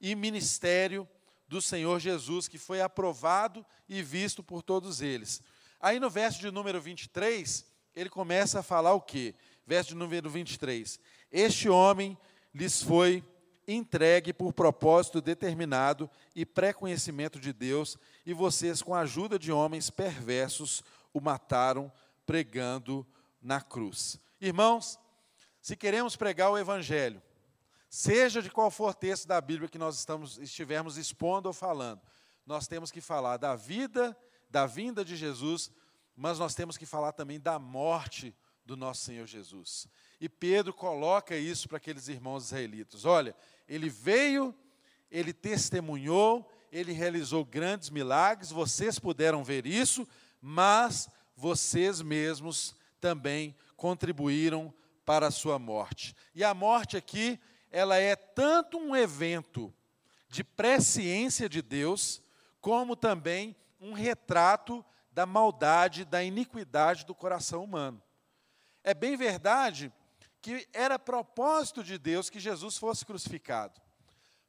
e 0.00 0.14
ministério 0.14 1.06
do 1.46 1.60
Senhor 1.60 2.00
Jesus, 2.00 2.48
que 2.48 2.56
foi 2.56 2.80
aprovado 2.80 3.66
e 3.86 4.02
visto 4.02 4.42
por 4.42 4.62
todos 4.62 5.02
eles. 5.02 5.42
Aí 5.86 6.00
no 6.00 6.10
verso 6.10 6.40
de 6.40 6.50
número 6.50 6.80
23, 6.80 7.64
ele 7.94 8.10
começa 8.10 8.58
a 8.58 8.62
falar 8.64 8.92
o 8.94 9.00
quê? 9.00 9.36
Verso 9.64 9.90
de 9.90 9.94
número 9.94 10.28
23. 10.28 10.98
Este 11.30 11.68
homem 11.68 12.18
lhes 12.52 12.82
foi 12.82 13.22
entregue 13.68 14.32
por 14.32 14.52
propósito 14.52 15.20
determinado 15.20 16.10
e 16.34 16.44
pré-conhecimento 16.44 17.38
de 17.38 17.52
Deus, 17.52 17.96
e 18.26 18.34
vocês, 18.34 18.82
com 18.82 18.96
a 18.96 19.02
ajuda 19.02 19.38
de 19.38 19.52
homens 19.52 19.88
perversos, 19.88 20.82
o 21.14 21.20
mataram 21.20 21.92
pregando 22.26 23.06
na 23.40 23.60
cruz. 23.60 24.18
Irmãos, 24.40 24.98
se 25.62 25.76
queremos 25.76 26.16
pregar 26.16 26.50
o 26.50 26.58
Evangelho, 26.58 27.22
seja 27.88 28.42
de 28.42 28.50
qual 28.50 28.72
for 28.72 28.92
texto 28.92 29.28
da 29.28 29.40
Bíblia 29.40 29.68
que 29.68 29.78
nós 29.78 29.96
estamos, 29.96 30.36
estivermos 30.36 30.96
expondo 30.96 31.46
ou 31.46 31.52
falando, 31.52 32.00
nós 32.44 32.66
temos 32.66 32.90
que 32.90 33.00
falar 33.00 33.36
da 33.36 33.54
vida, 33.54 34.16
da 34.56 34.64
vinda 34.64 35.04
de 35.04 35.16
Jesus, 35.16 35.70
mas 36.16 36.38
nós 36.38 36.54
temos 36.54 36.78
que 36.78 36.86
falar 36.86 37.12
também 37.12 37.38
da 37.38 37.58
morte 37.58 38.34
do 38.64 38.74
nosso 38.74 39.02
Senhor 39.02 39.26
Jesus. 39.26 39.86
E 40.18 40.30
Pedro 40.30 40.72
coloca 40.72 41.36
isso 41.36 41.68
para 41.68 41.76
aqueles 41.76 42.08
irmãos 42.08 42.46
israelitas: 42.46 43.04
olha, 43.04 43.36
ele 43.68 43.90
veio, 43.90 44.54
ele 45.10 45.34
testemunhou, 45.34 46.50
ele 46.72 46.90
realizou 46.92 47.44
grandes 47.44 47.90
milagres, 47.90 48.50
vocês 48.50 48.98
puderam 48.98 49.44
ver 49.44 49.66
isso, 49.66 50.08
mas 50.40 51.06
vocês 51.36 52.00
mesmos 52.00 52.74
também 52.98 53.54
contribuíram 53.76 54.72
para 55.04 55.26
a 55.26 55.30
sua 55.30 55.58
morte. 55.58 56.16
E 56.34 56.42
a 56.42 56.54
morte 56.54 56.96
aqui, 56.96 57.38
ela 57.70 57.98
é 57.98 58.16
tanto 58.16 58.78
um 58.78 58.96
evento 58.96 59.70
de 60.30 60.42
presciência 60.42 61.46
de 61.46 61.60
Deus, 61.60 62.22
como 62.58 62.96
também 62.96 63.54
um 63.80 63.92
retrato 63.92 64.84
da 65.10 65.24
maldade, 65.24 66.04
da 66.04 66.22
iniquidade 66.22 67.06
do 67.06 67.14
coração 67.14 67.64
humano. 67.64 68.02
É 68.84 68.94
bem 68.94 69.16
verdade 69.16 69.92
que 70.40 70.68
era 70.72 70.98
propósito 70.98 71.82
de 71.82 71.98
Deus 71.98 72.30
que 72.30 72.38
Jesus 72.38 72.76
fosse 72.76 73.04
crucificado. 73.04 73.80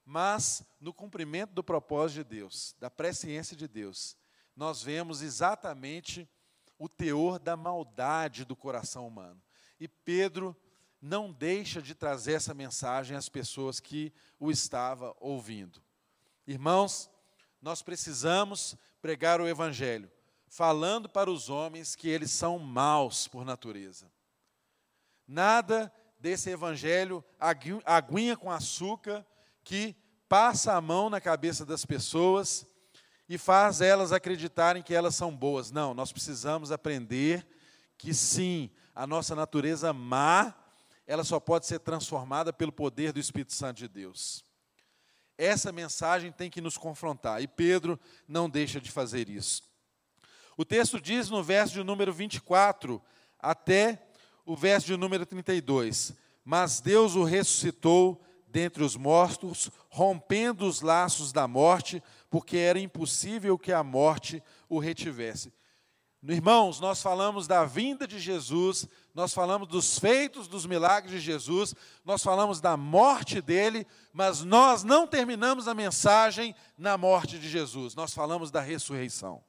Mas, 0.05 0.63
no 0.79 0.93
cumprimento 0.93 1.53
do 1.53 1.63
propósito 1.63 2.17
de 2.17 2.35
Deus, 2.35 2.75
da 2.79 2.89
presciência 2.89 3.57
de 3.57 3.67
Deus, 3.67 4.15
nós 4.55 4.81
vemos 4.81 5.21
exatamente 5.21 6.29
o 6.77 6.87
teor 6.87 7.39
da 7.39 7.57
maldade 7.57 8.45
do 8.45 8.55
coração 8.55 9.07
humano. 9.07 9.41
E 9.79 9.87
Pedro 9.87 10.55
não 11.01 11.31
deixa 11.31 11.81
de 11.81 11.93
trazer 11.93 12.33
essa 12.33 12.53
mensagem 12.53 13.15
às 13.15 13.29
pessoas 13.29 13.79
que 13.79 14.13
o 14.39 14.51
estavam 14.51 15.15
ouvindo. 15.19 15.81
Irmãos, 16.45 17.09
nós 17.61 17.81
precisamos 17.81 18.75
pregar 19.01 19.41
o 19.41 19.47
Evangelho, 19.47 20.11
falando 20.47 21.09
para 21.09 21.29
os 21.29 21.49
homens 21.49 21.95
que 21.95 22.07
eles 22.07 22.31
são 22.31 22.57
maus 22.59 23.27
por 23.27 23.45
natureza. 23.45 24.11
Nada 25.27 25.91
desse 26.19 26.49
evangelho 26.49 27.23
aguinha 27.85 28.35
com 28.37 28.49
açúcar 28.49 29.25
que 29.63 29.95
passa 30.27 30.73
a 30.73 30.81
mão 30.81 31.09
na 31.09 31.21
cabeça 31.21 31.65
das 31.65 31.85
pessoas 31.85 32.65
e 33.29 33.37
faz 33.37 33.81
elas 33.81 34.11
acreditarem 34.11 34.81
que 34.81 34.93
elas 34.93 35.15
são 35.15 35.35
boas. 35.35 35.71
Não, 35.71 35.93
nós 35.93 36.11
precisamos 36.11 36.71
aprender 36.71 37.45
que 37.97 38.13
sim, 38.13 38.69
a 38.95 39.05
nossa 39.05 39.35
natureza 39.35 39.91
má, 39.91 40.53
ela 41.05 41.23
só 41.23 41.39
pode 41.39 41.65
ser 41.65 41.79
transformada 41.79 42.53
pelo 42.53 42.71
poder 42.71 43.11
do 43.11 43.19
Espírito 43.19 43.53
Santo 43.53 43.77
de 43.77 43.87
Deus. 43.87 44.46
Essa 45.37 45.71
mensagem 45.71 46.31
tem 46.31 46.49
que 46.49 46.61
nos 46.61 46.77
confrontar, 46.77 47.41
e 47.41 47.47
Pedro 47.47 47.99
não 48.27 48.49
deixa 48.49 48.81
de 48.81 48.91
fazer 48.91 49.29
isso. 49.29 49.63
O 50.57 50.65
texto 50.65 50.99
diz 50.99 51.29
no 51.29 51.43
verso 51.43 51.75
de 51.75 51.83
número 51.83 52.11
24 52.11 53.01
até 53.39 54.07
o 54.45 54.55
verso 54.55 54.87
de 54.87 54.97
número 54.97 55.25
32: 55.25 56.13
Mas 56.43 56.79
Deus 56.79 57.15
o 57.15 57.23
ressuscitou 57.23 58.19
dentre 58.47 58.83
os 58.83 58.95
mortos, 58.95 59.69
rompendo 59.89 60.65
os 60.65 60.81
laços 60.81 61.31
da 61.31 61.47
morte, 61.47 62.01
porque 62.29 62.57
era 62.57 62.79
impossível 62.79 63.57
que 63.57 63.71
a 63.71 63.83
morte 63.83 64.41
o 64.67 64.79
retivesse. 64.79 65.53
Irmãos, 66.23 66.79
nós 66.79 67.01
falamos 67.01 67.45
da 67.45 67.63
vinda 67.63 68.07
de 68.07 68.19
Jesus, 68.19 68.87
nós 69.17 69.33
falamos 69.33 69.67
dos 69.67 69.97
feitos, 69.97 70.47
dos 70.47 70.67
milagres 70.67 71.11
de 71.11 71.19
Jesus, 71.19 71.73
nós 72.05 72.21
falamos 72.21 72.61
da 72.61 72.77
morte 72.77 73.41
dele, 73.41 73.87
mas 74.13 74.43
nós 74.43 74.83
não 74.83 75.07
terminamos 75.07 75.67
a 75.67 75.73
mensagem 75.73 76.53
na 76.77 76.99
morte 76.99 77.39
de 77.39 77.49
Jesus, 77.49 77.95
nós 77.95 78.13
falamos 78.13 78.51
da 78.51 78.61
ressurreição. 78.61 79.43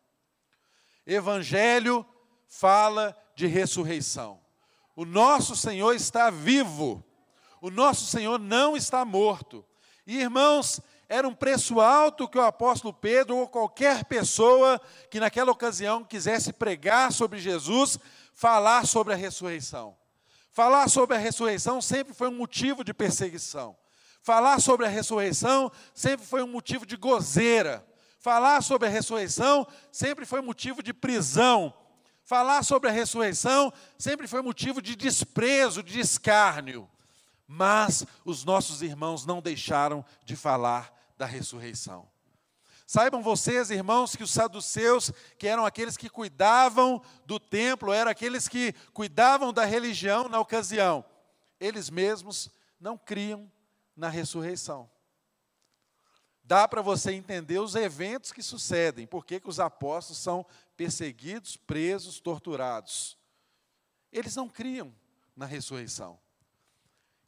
Evangelho 1.06 2.02
fala 2.46 3.14
de 3.36 3.46
ressurreição. 3.46 4.40
O 4.96 5.04
nosso 5.04 5.54
Senhor 5.54 5.92
está 5.92 6.30
vivo, 6.30 7.04
o 7.60 7.70
nosso 7.70 8.06
Senhor 8.06 8.38
não 8.38 8.74
está 8.74 9.04
morto. 9.04 9.62
E 10.06 10.18
irmãos, 10.18 10.80
era 11.10 11.28
um 11.28 11.34
preço 11.34 11.78
alto 11.78 12.26
que 12.26 12.38
o 12.38 12.42
apóstolo 12.42 12.94
Pedro 12.94 13.36
ou 13.36 13.46
qualquer 13.46 14.06
pessoa 14.06 14.80
que 15.10 15.20
naquela 15.20 15.52
ocasião 15.52 16.04
quisesse 16.04 16.54
pregar 16.54 17.12
sobre 17.12 17.38
Jesus, 17.38 17.98
falar 18.38 18.86
sobre 18.86 19.12
a 19.12 19.16
ressurreição. 19.16 19.96
Falar 20.52 20.88
sobre 20.88 21.16
a 21.16 21.18
ressurreição 21.18 21.82
sempre 21.82 22.14
foi 22.14 22.28
um 22.28 22.36
motivo 22.36 22.84
de 22.84 22.94
perseguição. 22.94 23.76
Falar 24.22 24.60
sobre 24.60 24.86
a 24.86 24.88
ressurreição 24.88 25.72
sempre 25.92 26.24
foi 26.24 26.44
um 26.44 26.46
motivo 26.46 26.86
de 26.86 26.96
gozeira. 26.96 27.84
Falar 28.20 28.62
sobre 28.62 28.86
a 28.86 28.90
ressurreição 28.90 29.66
sempre 29.90 30.24
foi 30.24 30.40
motivo 30.40 30.84
de 30.84 30.94
prisão. 30.94 31.74
Falar 32.22 32.62
sobre 32.62 32.88
a 32.88 32.92
ressurreição 32.92 33.72
sempre 33.98 34.28
foi 34.28 34.40
motivo 34.40 34.80
de 34.80 34.94
desprezo, 34.94 35.82
de 35.82 35.98
escárnio. 35.98 36.88
Mas 37.44 38.06
os 38.24 38.44
nossos 38.44 38.82
irmãos 38.82 39.26
não 39.26 39.42
deixaram 39.42 40.04
de 40.24 40.36
falar 40.36 40.94
da 41.16 41.26
ressurreição. 41.26 42.08
Saibam 42.90 43.20
vocês, 43.20 43.70
irmãos, 43.70 44.16
que 44.16 44.22
os 44.22 44.30
saduceus, 44.30 45.12
que 45.38 45.46
eram 45.46 45.66
aqueles 45.66 45.94
que 45.94 46.08
cuidavam 46.08 47.02
do 47.26 47.38
templo, 47.38 47.92
eram 47.92 48.10
aqueles 48.10 48.48
que 48.48 48.72
cuidavam 48.94 49.52
da 49.52 49.66
religião 49.66 50.26
na 50.26 50.40
ocasião, 50.40 51.04
eles 51.60 51.90
mesmos 51.90 52.48
não 52.80 52.96
criam 52.96 53.52
na 53.94 54.08
ressurreição. 54.08 54.90
Dá 56.42 56.66
para 56.66 56.80
você 56.80 57.12
entender 57.12 57.58
os 57.58 57.74
eventos 57.74 58.32
que 58.32 58.42
sucedem, 58.42 59.06
porque 59.06 59.38
que 59.38 59.50
os 59.50 59.60
apóstolos 59.60 60.22
são 60.22 60.46
perseguidos, 60.74 61.58
presos, 61.58 62.20
torturados. 62.20 63.18
Eles 64.10 64.34
não 64.34 64.48
criam 64.48 64.94
na 65.36 65.44
ressurreição. 65.44 66.18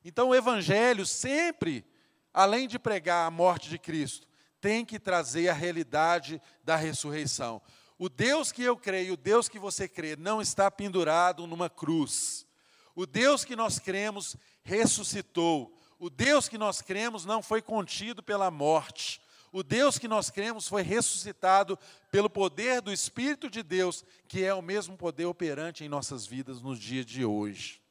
Então 0.03 0.31
o 0.31 0.35
evangelho 0.35 1.05
sempre 1.05 1.85
além 2.33 2.67
de 2.67 2.79
pregar 2.79 3.27
a 3.27 3.31
morte 3.31 3.69
de 3.69 3.79
Cristo, 3.79 4.30
tem 4.61 4.85
que 4.85 4.99
trazer 4.99 5.49
a 5.49 5.55
realidade 5.55 6.41
da 6.63 6.77
ressurreição. 6.77 7.63
O 7.99 8.09
Deus 8.09 8.51
que 8.51 8.63
eu 8.63 8.77
creio, 8.77 9.15
o 9.15 9.17
Deus 9.17 9.49
que 9.49 9.59
você 9.59 9.89
crê, 9.89 10.17
não 10.17 10.41
está 10.41 10.71
pendurado 10.71 11.47
numa 11.47 11.69
cruz. 11.69 12.47
O 12.95 13.07
Deus 13.07 13.45
que 13.45 13.55
nós 13.55 13.79
cremos 13.79 14.37
ressuscitou. 14.63 15.77
O 15.99 16.09
Deus 16.09 16.49
que 16.49 16.57
nós 16.57 16.81
cremos 16.81 17.25
não 17.25 17.43
foi 17.43 17.61
contido 17.61 18.23
pela 18.23 18.51
morte. 18.51 19.21
O 19.53 19.63
Deus 19.63 19.99
que 19.99 20.09
nós 20.09 20.31
cremos 20.31 20.69
foi 20.69 20.83
ressuscitado 20.83 21.79
pelo 22.11 22.31
poder 22.31 22.81
do 22.81 22.93
Espírito 22.93 23.51
de 23.51 23.63
Deus, 23.63 24.05
que 24.29 24.45
é 24.45 24.55
o 24.55 24.63
mesmo 24.63 24.97
poder 24.97 25.27
operante 25.27 25.85
em 25.85 25.89
nossas 25.89 26.25
vidas 26.25 26.63
nos 26.63 26.79
dias 26.79 27.05
de 27.05 27.25
hoje. 27.25 27.83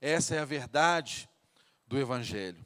Essa 0.00 0.36
é 0.36 0.38
a 0.38 0.44
verdade 0.44 1.28
do 1.86 1.98
Evangelho. 1.98 2.64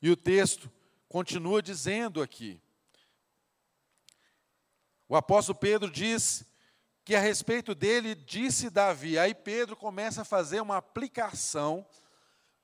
E 0.00 0.10
o 0.10 0.16
texto 0.16 0.70
continua 1.14 1.62
dizendo 1.62 2.20
aqui. 2.20 2.60
O 5.08 5.14
apóstolo 5.14 5.56
Pedro 5.56 5.88
diz 5.88 6.44
que 7.04 7.14
a 7.14 7.20
respeito 7.20 7.72
dele 7.72 8.16
disse 8.16 8.68
Davi. 8.68 9.16
Aí 9.16 9.32
Pedro 9.32 9.76
começa 9.76 10.22
a 10.22 10.24
fazer 10.24 10.60
uma 10.60 10.78
aplicação 10.78 11.86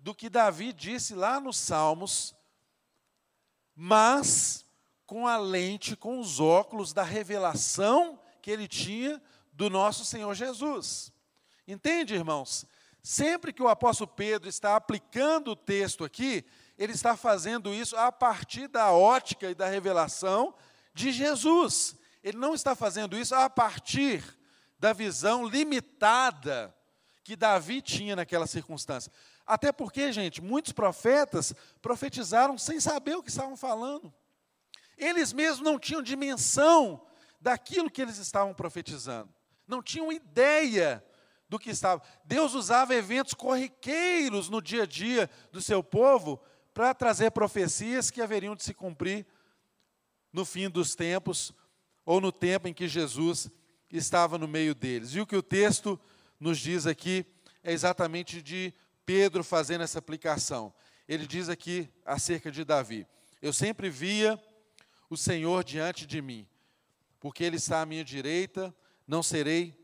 do 0.00 0.12
que 0.12 0.28
Davi 0.28 0.72
disse 0.72 1.14
lá 1.14 1.38
nos 1.38 1.58
Salmos, 1.58 2.34
mas 3.72 4.66
com 5.06 5.28
a 5.28 5.36
lente, 5.36 5.94
com 5.94 6.18
os 6.18 6.40
óculos 6.40 6.92
da 6.92 7.04
revelação 7.04 8.20
que 8.42 8.50
ele 8.50 8.66
tinha 8.66 9.22
do 9.52 9.70
nosso 9.70 10.04
Senhor 10.04 10.34
Jesus. 10.34 11.12
Entende, 11.68 12.16
irmãos? 12.16 12.66
Sempre 13.00 13.52
que 13.52 13.62
o 13.62 13.68
apóstolo 13.68 14.10
Pedro 14.10 14.48
está 14.48 14.74
aplicando 14.74 15.52
o 15.52 15.56
texto 15.56 16.04
aqui, 16.04 16.44
ele 16.80 16.94
está 16.94 17.14
fazendo 17.14 17.74
isso 17.74 17.94
a 17.94 18.10
partir 18.10 18.66
da 18.66 18.90
ótica 18.90 19.50
e 19.50 19.54
da 19.54 19.68
revelação 19.68 20.54
de 20.94 21.12
Jesus. 21.12 21.94
Ele 22.24 22.38
não 22.38 22.54
está 22.54 22.74
fazendo 22.74 23.18
isso 23.18 23.34
a 23.34 23.50
partir 23.50 24.24
da 24.78 24.94
visão 24.94 25.44
limitada 25.46 26.74
que 27.22 27.36
Davi 27.36 27.82
tinha 27.82 28.16
naquela 28.16 28.46
circunstância. 28.46 29.12
Até 29.46 29.70
porque, 29.70 30.10
gente, 30.10 30.40
muitos 30.40 30.72
profetas 30.72 31.52
profetizaram 31.82 32.56
sem 32.56 32.80
saber 32.80 33.14
o 33.14 33.22
que 33.22 33.28
estavam 33.28 33.58
falando. 33.58 34.10
Eles 34.96 35.34
mesmos 35.34 35.60
não 35.60 35.78
tinham 35.78 36.00
dimensão 36.00 37.06
daquilo 37.38 37.90
que 37.90 38.00
eles 38.00 38.16
estavam 38.16 38.54
profetizando. 38.54 39.28
Não 39.68 39.82
tinham 39.82 40.10
ideia 40.10 41.04
do 41.46 41.58
que 41.58 41.68
estava. 41.68 42.00
Deus 42.24 42.54
usava 42.54 42.94
eventos 42.94 43.34
corriqueiros 43.34 44.48
no 44.48 44.62
dia 44.62 44.84
a 44.84 44.86
dia 44.86 45.28
do 45.52 45.60
seu 45.60 45.82
povo 45.82 46.40
para 46.80 46.94
trazer 46.94 47.30
profecias 47.30 48.10
que 48.10 48.22
haveriam 48.22 48.56
de 48.56 48.62
se 48.64 48.72
cumprir 48.72 49.26
no 50.32 50.46
fim 50.46 50.70
dos 50.70 50.94
tempos, 50.94 51.52
ou 52.06 52.22
no 52.22 52.32
tempo 52.32 52.68
em 52.68 52.72
que 52.72 52.88
Jesus 52.88 53.50
estava 53.92 54.38
no 54.38 54.48
meio 54.48 54.74
deles. 54.74 55.14
E 55.14 55.20
o 55.20 55.26
que 55.26 55.36
o 55.36 55.42
texto 55.42 56.00
nos 56.40 56.58
diz 56.58 56.86
aqui 56.86 57.26
é 57.62 57.70
exatamente 57.70 58.40
de 58.40 58.72
Pedro 59.04 59.44
fazendo 59.44 59.82
essa 59.82 59.98
aplicação. 59.98 60.72
Ele 61.06 61.26
diz 61.26 61.50
aqui 61.50 61.86
acerca 62.02 62.50
de 62.50 62.64
Davi: 62.64 63.06
Eu 63.42 63.52
sempre 63.52 63.90
via 63.90 64.42
o 65.10 65.18
Senhor 65.18 65.62
diante 65.62 66.06
de 66.06 66.22
mim, 66.22 66.48
porque 67.20 67.44
Ele 67.44 67.56
está 67.56 67.82
à 67.82 67.86
minha 67.86 68.02
direita, 68.02 68.74
não 69.06 69.22
serei 69.22 69.78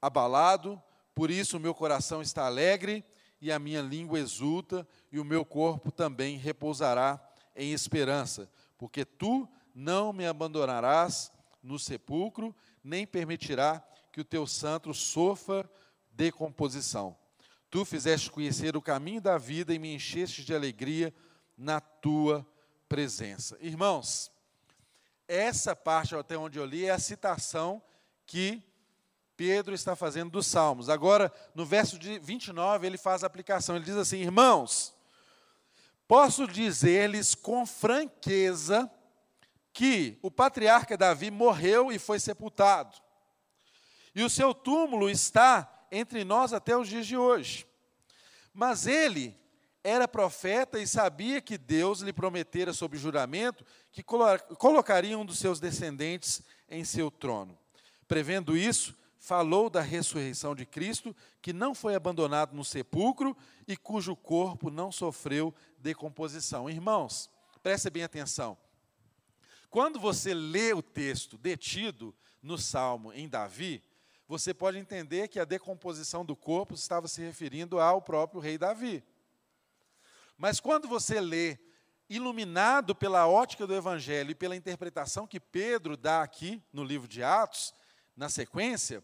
abalado, 0.00 0.80
por 1.12 1.28
isso 1.28 1.56
o 1.56 1.60
meu 1.60 1.74
coração 1.74 2.22
está 2.22 2.46
alegre 2.46 3.04
e 3.40 3.52
a 3.52 3.58
minha 3.58 3.82
língua 3.82 4.18
exulta, 4.18 4.86
e 5.12 5.18
o 5.18 5.24
meu 5.24 5.44
corpo 5.44 5.90
também 5.90 6.36
repousará 6.36 7.20
em 7.54 7.72
esperança, 7.72 8.50
porque 8.78 9.04
tu 9.04 9.48
não 9.74 10.12
me 10.12 10.26
abandonarás 10.26 11.32
no 11.62 11.78
sepulcro, 11.78 12.54
nem 12.82 13.06
permitirá 13.06 13.84
que 14.12 14.20
o 14.20 14.24
teu 14.24 14.46
santo 14.46 14.94
sofra 14.94 15.68
decomposição. 16.12 17.16
Tu 17.68 17.84
fizeste 17.84 18.30
conhecer 18.30 18.76
o 18.76 18.82
caminho 18.82 19.20
da 19.20 19.36
vida 19.36 19.74
e 19.74 19.78
me 19.78 19.94
encheste 19.94 20.44
de 20.44 20.54
alegria 20.54 21.12
na 21.56 21.80
tua 21.80 22.46
presença. 22.88 23.58
Irmãos, 23.60 24.30
essa 25.28 25.74
parte 25.74 26.14
até 26.14 26.38
onde 26.38 26.58
eu 26.58 26.64
li 26.64 26.86
é 26.86 26.90
a 26.90 26.98
citação 26.98 27.82
que 28.24 28.62
Pedro 29.36 29.74
está 29.74 29.94
fazendo 29.94 30.30
dos 30.30 30.46
Salmos. 30.46 30.88
Agora, 30.88 31.32
no 31.54 31.66
verso 31.66 31.98
de 31.98 32.18
29, 32.18 32.86
ele 32.86 32.96
faz 32.96 33.22
a 33.22 33.26
aplicação. 33.26 33.76
Ele 33.76 33.84
diz 33.84 33.96
assim: 33.96 34.18
Irmãos, 34.18 34.94
posso 36.08 36.46
dizer-lhes 36.46 37.34
com 37.34 37.66
franqueza 37.66 38.90
que 39.72 40.18
o 40.22 40.30
patriarca 40.30 40.96
Davi 40.96 41.30
morreu 41.30 41.92
e 41.92 41.98
foi 41.98 42.18
sepultado. 42.18 42.96
E 44.14 44.22
o 44.22 44.30
seu 44.30 44.54
túmulo 44.54 45.10
está 45.10 45.70
entre 45.92 46.24
nós 46.24 46.54
até 46.54 46.74
os 46.74 46.88
dias 46.88 47.06
de 47.06 47.16
hoje. 47.16 47.66
Mas 48.54 48.86
ele 48.86 49.38
era 49.84 50.08
profeta 50.08 50.80
e 50.80 50.86
sabia 50.86 51.40
que 51.42 51.58
Deus 51.58 52.00
lhe 52.00 52.12
prometera 52.12 52.72
sob 52.72 52.96
juramento 52.96 53.64
que 53.92 54.02
colocaria 54.02 55.18
um 55.18 55.24
dos 55.24 55.38
seus 55.38 55.60
descendentes 55.60 56.42
em 56.68 56.84
seu 56.84 57.10
trono. 57.10 57.56
Prevendo 58.08 58.56
isso, 58.56 58.96
falou 59.26 59.68
da 59.68 59.80
ressurreição 59.80 60.54
de 60.54 60.64
Cristo, 60.64 61.14
que 61.42 61.52
não 61.52 61.74
foi 61.74 61.96
abandonado 61.96 62.54
no 62.54 62.64
sepulcro 62.64 63.36
e 63.66 63.76
cujo 63.76 64.14
corpo 64.14 64.70
não 64.70 64.92
sofreu 64.92 65.52
decomposição. 65.78 66.70
Irmãos, 66.70 67.28
preste 67.60 67.90
bem 67.90 68.04
atenção. 68.04 68.56
Quando 69.68 69.98
você 69.98 70.32
lê 70.32 70.72
o 70.72 70.80
texto 70.80 71.36
detido 71.36 72.14
no 72.40 72.56
Salmo 72.56 73.12
em 73.12 73.28
Davi, 73.28 73.82
você 74.28 74.54
pode 74.54 74.78
entender 74.78 75.26
que 75.26 75.40
a 75.40 75.44
decomposição 75.44 76.24
do 76.24 76.36
corpo 76.36 76.74
estava 76.74 77.08
se 77.08 77.20
referindo 77.20 77.80
ao 77.80 78.00
próprio 78.00 78.40
rei 78.40 78.56
Davi. 78.56 79.02
Mas 80.38 80.60
quando 80.60 80.86
você 80.86 81.20
lê, 81.20 81.58
iluminado 82.08 82.94
pela 82.94 83.26
ótica 83.26 83.66
do 83.66 83.74
Evangelho 83.74 84.30
e 84.30 84.36
pela 84.36 84.54
interpretação 84.54 85.26
que 85.26 85.40
Pedro 85.40 85.96
dá 85.96 86.22
aqui 86.22 86.62
no 86.72 86.84
livro 86.84 87.08
de 87.08 87.24
Atos, 87.24 87.74
na 88.16 88.28
sequência, 88.28 89.02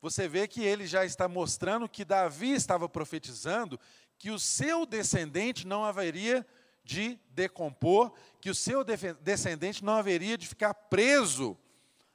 você 0.00 0.28
vê 0.28 0.46
que 0.46 0.62
ele 0.62 0.86
já 0.86 1.04
está 1.04 1.28
mostrando 1.28 1.88
que 1.88 2.04
Davi 2.04 2.52
estava 2.52 2.88
profetizando 2.88 3.78
que 4.18 4.30
o 4.30 4.38
seu 4.38 4.84
descendente 4.84 5.66
não 5.66 5.84
haveria 5.84 6.46
de 6.84 7.18
decompor, 7.30 8.12
que 8.40 8.50
o 8.50 8.54
seu 8.54 8.82
descendente 8.82 9.84
não 9.84 9.94
haveria 9.94 10.38
de 10.38 10.48
ficar 10.48 10.74
preso 10.74 11.56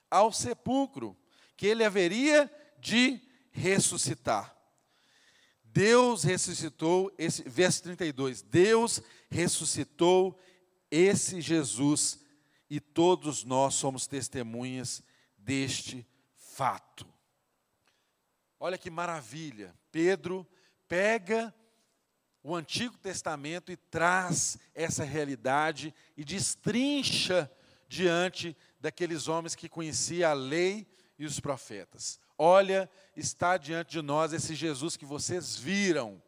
ao 0.09 0.31
sepulcro, 0.31 1.15
que 1.55 1.67
ele 1.67 1.83
haveria 1.83 2.51
de 2.79 3.21
ressuscitar. 3.51 4.55
Deus 5.63 6.23
ressuscitou 6.23 7.11
esse 7.17 7.43
verso 7.43 7.83
32. 7.83 8.41
Deus 8.41 9.01
ressuscitou 9.29 10.39
esse 10.91 11.41
Jesus 11.41 12.19
e 12.69 12.79
todos 12.79 13.43
nós 13.43 13.75
somos 13.75 14.07
testemunhas 14.07 15.03
deste 15.37 16.05
fato. 16.35 17.12
Olha 18.65 18.77
que 18.77 18.89
maravilha. 18.89 19.75
Pedro 19.91 20.47
pega 20.87 21.53
o 22.41 22.55
Antigo 22.55 22.97
Testamento 22.97 23.73
e 23.73 23.75
traz 23.75 24.57
essa 24.73 25.03
realidade 25.03 25.93
e 26.15 26.23
destrincha 26.23 27.51
diante 27.89 28.55
daqueles 28.79 29.27
homens 29.27 29.53
que 29.53 29.67
conheciam 29.67 30.31
a 30.31 30.33
lei 30.33 30.87
e 31.19 31.25
os 31.25 31.41
profetas. 31.41 32.21
Olha, 32.37 32.89
está 33.17 33.57
diante 33.57 33.91
de 33.91 34.01
nós 34.01 34.31
esse 34.31 34.55
Jesus 34.55 34.95
que 34.95 35.05
vocês 35.05 35.57
viram, 35.57 36.23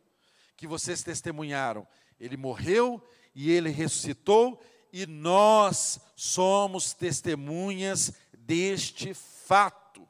que 0.57 0.67
vocês 0.67 1.01
testemunharam. 1.03 1.87
Ele 2.19 2.35
morreu 2.35 3.01
e 3.33 3.49
ele 3.49 3.69
ressuscitou, 3.69 4.61
e 4.91 5.05
nós 5.05 6.01
somos 6.17 6.91
testemunhas 6.91 8.11
deste 8.37 9.13
fato. 9.13 10.05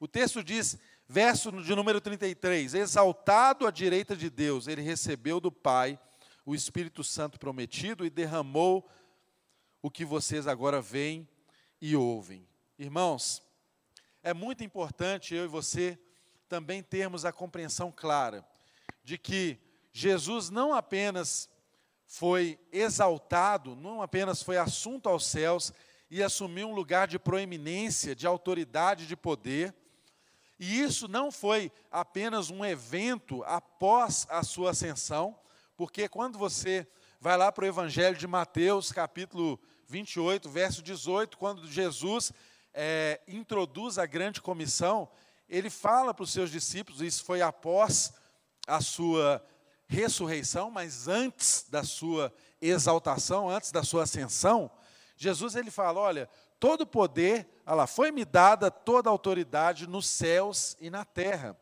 O 0.00 0.08
texto 0.08 0.42
diz: 0.42 0.78
Verso 1.12 1.50
de 1.50 1.74
número 1.74 2.00
33: 2.00 2.72
Exaltado 2.72 3.66
à 3.66 3.72
direita 3.72 4.14
de 4.14 4.30
Deus, 4.30 4.68
ele 4.68 4.80
recebeu 4.80 5.40
do 5.40 5.50
Pai 5.50 5.98
o 6.46 6.54
Espírito 6.54 7.02
Santo 7.02 7.36
prometido 7.36 8.06
e 8.06 8.10
derramou 8.10 8.88
o 9.82 9.90
que 9.90 10.04
vocês 10.04 10.46
agora 10.46 10.80
veem 10.80 11.28
e 11.80 11.96
ouvem. 11.96 12.46
Irmãos, 12.78 13.42
é 14.22 14.32
muito 14.32 14.62
importante 14.62 15.34
eu 15.34 15.46
e 15.46 15.48
você 15.48 15.98
também 16.48 16.80
termos 16.80 17.24
a 17.24 17.32
compreensão 17.32 17.90
clara 17.90 18.46
de 19.02 19.18
que 19.18 19.58
Jesus 19.92 20.48
não 20.48 20.72
apenas 20.72 21.50
foi 22.06 22.56
exaltado, 22.70 23.74
não 23.74 24.00
apenas 24.00 24.44
foi 24.44 24.58
assunto 24.58 25.08
aos 25.08 25.26
céus 25.26 25.72
e 26.08 26.22
assumiu 26.22 26.68
um 26.68 26.74
lugar 26.74 27.08
de 27.08 27.18
proeminência, 27.18 28.14
de 28.14 28.28
autoridade, 28.28 29.08
de 29.08 29.16
poder, 29.16 29.74
e 30.60 30.82
isso 30.82 31.08
não 31.08 31.32
foi 31.32 31.72
apenas 31.90 32.50
um 32.50 32.62
evento 32.62 33.42
após 33.44 34.26
a 34.28 34.42
sua 34.42 34.72
ascensão, 34.72 35.34
porque 35.74 36.06
quando 36.06 36.38
você 36.38 36.86
vai 37.18 37.34
lá 37.34 37.50
para 37.50 37.64
o 37.64 37.66
Evangelho 37.66 38.14
de 38.14 38.26
Mateus, 38.26 38.92
capítulo 38.92 39.58
28, 39.88 40.50
verso 40.50 40.82
18, 40.82 41.38
quando 41.38 41.66
Jesus 41.66 42.30
é, 42.74 43.22
introduz 43.26 43.96
a 43.96 44.04
grande 44.04 44.42
comissão, 44.42 45.08
ele 45.48 45.70
fala 45.70 46.12
para 46.12 46.24
os 46.24 46.30
seus 46.30 46.50
discípulos, 46.50 47.00
isso 47.00 47.24
foi 47.24 47.40
após 47.40 48.12
a 48.66 48.82
sua 48.82 49.42
ressurreição, 49.88 50.70
mas 50.70 51.08
antes 51.08 51.64
da 51.70 51.84
sua 51.84 52.30
exaltação, 52.60 53.48
antes 53.48 53.72
da 53.72 53.82
sua 53.82 54.02
ascensão, 54.02 54.70
Jesus 55.16 55.54
ele 55.56 55.70
fala: 55.70 56.00
olha, 56.00 56.28
todo 56.60 56.86
poder, 56.86 57.48
olha 57.70 57.76
lá, 57.76 57.86
foi-me 57.86 58.24
dada 58.24 58.68
toda 58.68 59.08
a 59.08 59.12
autoridade 59.12 59.86
nos 59.86 60.08
céus 60.08 60.76
e 60.80 60.90
na 60.90 61.04
terra. 61.04 61.56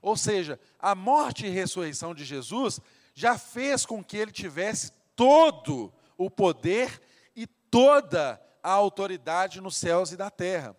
Ou 0.00 0.16
seja, 0.16 0.60
a 0.78 0.94
morte 0.94 1.46
e 1.46 1.50
ressurreição 1.50 2.14
de 2.14 2.24
Jesus 2.24 2.78
já 3.12 3.36
fez 3.36 3.84
com 3.84 4.02
que 4.02 4.16
ele 4.16 4.30
tivesse 4.30 4.92
todo 5.16 5.92
o 6.16 6.30
poder 6.30 7.02
e 7.34 7.44
toda 7.44 8.40
a 8.62 8.70
autoridade 8.70 9.60
nos 9.60 9.76
céus 9.76 10.12
e 10.12 10.16
na 10.16 10.30
terra. 10.30 10.76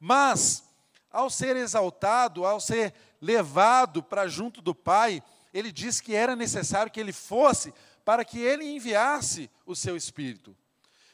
Mas, 0.00 0.64
ao 1.10 1.28
ser 1.28 1.54
exaltado, 1.54 2.46
ao 2.46 2.58
ser 2.58 2.94
levado 3.20 4.02
para 4.02 4.26
junto 4.26 4.62
do 4.62 4.74
Pai, 4.74 5.22
ele 5.52 5.70
disse 5.70 6.02
que 6.02 6.14
era 6.14 6.34
necessário 6.34 6.90
que 6.90 7.00
ele 7.00 7.12
fosse 7.12 7.70
para 8.02 8.24
que 8.24 8.38
ele 8.38 8.64
enviasse 8.64 9.50
o 9.66 9.76
seu 9.76 9.94
Espírito. 9.94 10.56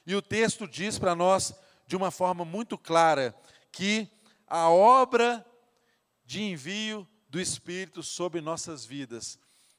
E 0.06 0.14
o 0.14 0.22
texto 0.22 0.68
diz 0.68 1.00
para 1.00 1.16
nós 1.16 1.52
de 1.92 1.96
uma 1.96 2.10
forma 2.10 2.42
muito 2.42 2.78
clara 2.78 3.36
que 3.70 4.08
a 4.46 4.70
obra 4.70 5.44
de 6.24 6.42
envio 6.42 7.06
do 7.28 7.38
Espírito 7.38 8.02
sobre 8.02 8.40
nossas 8.40 8.86
vidas 8.86 9.38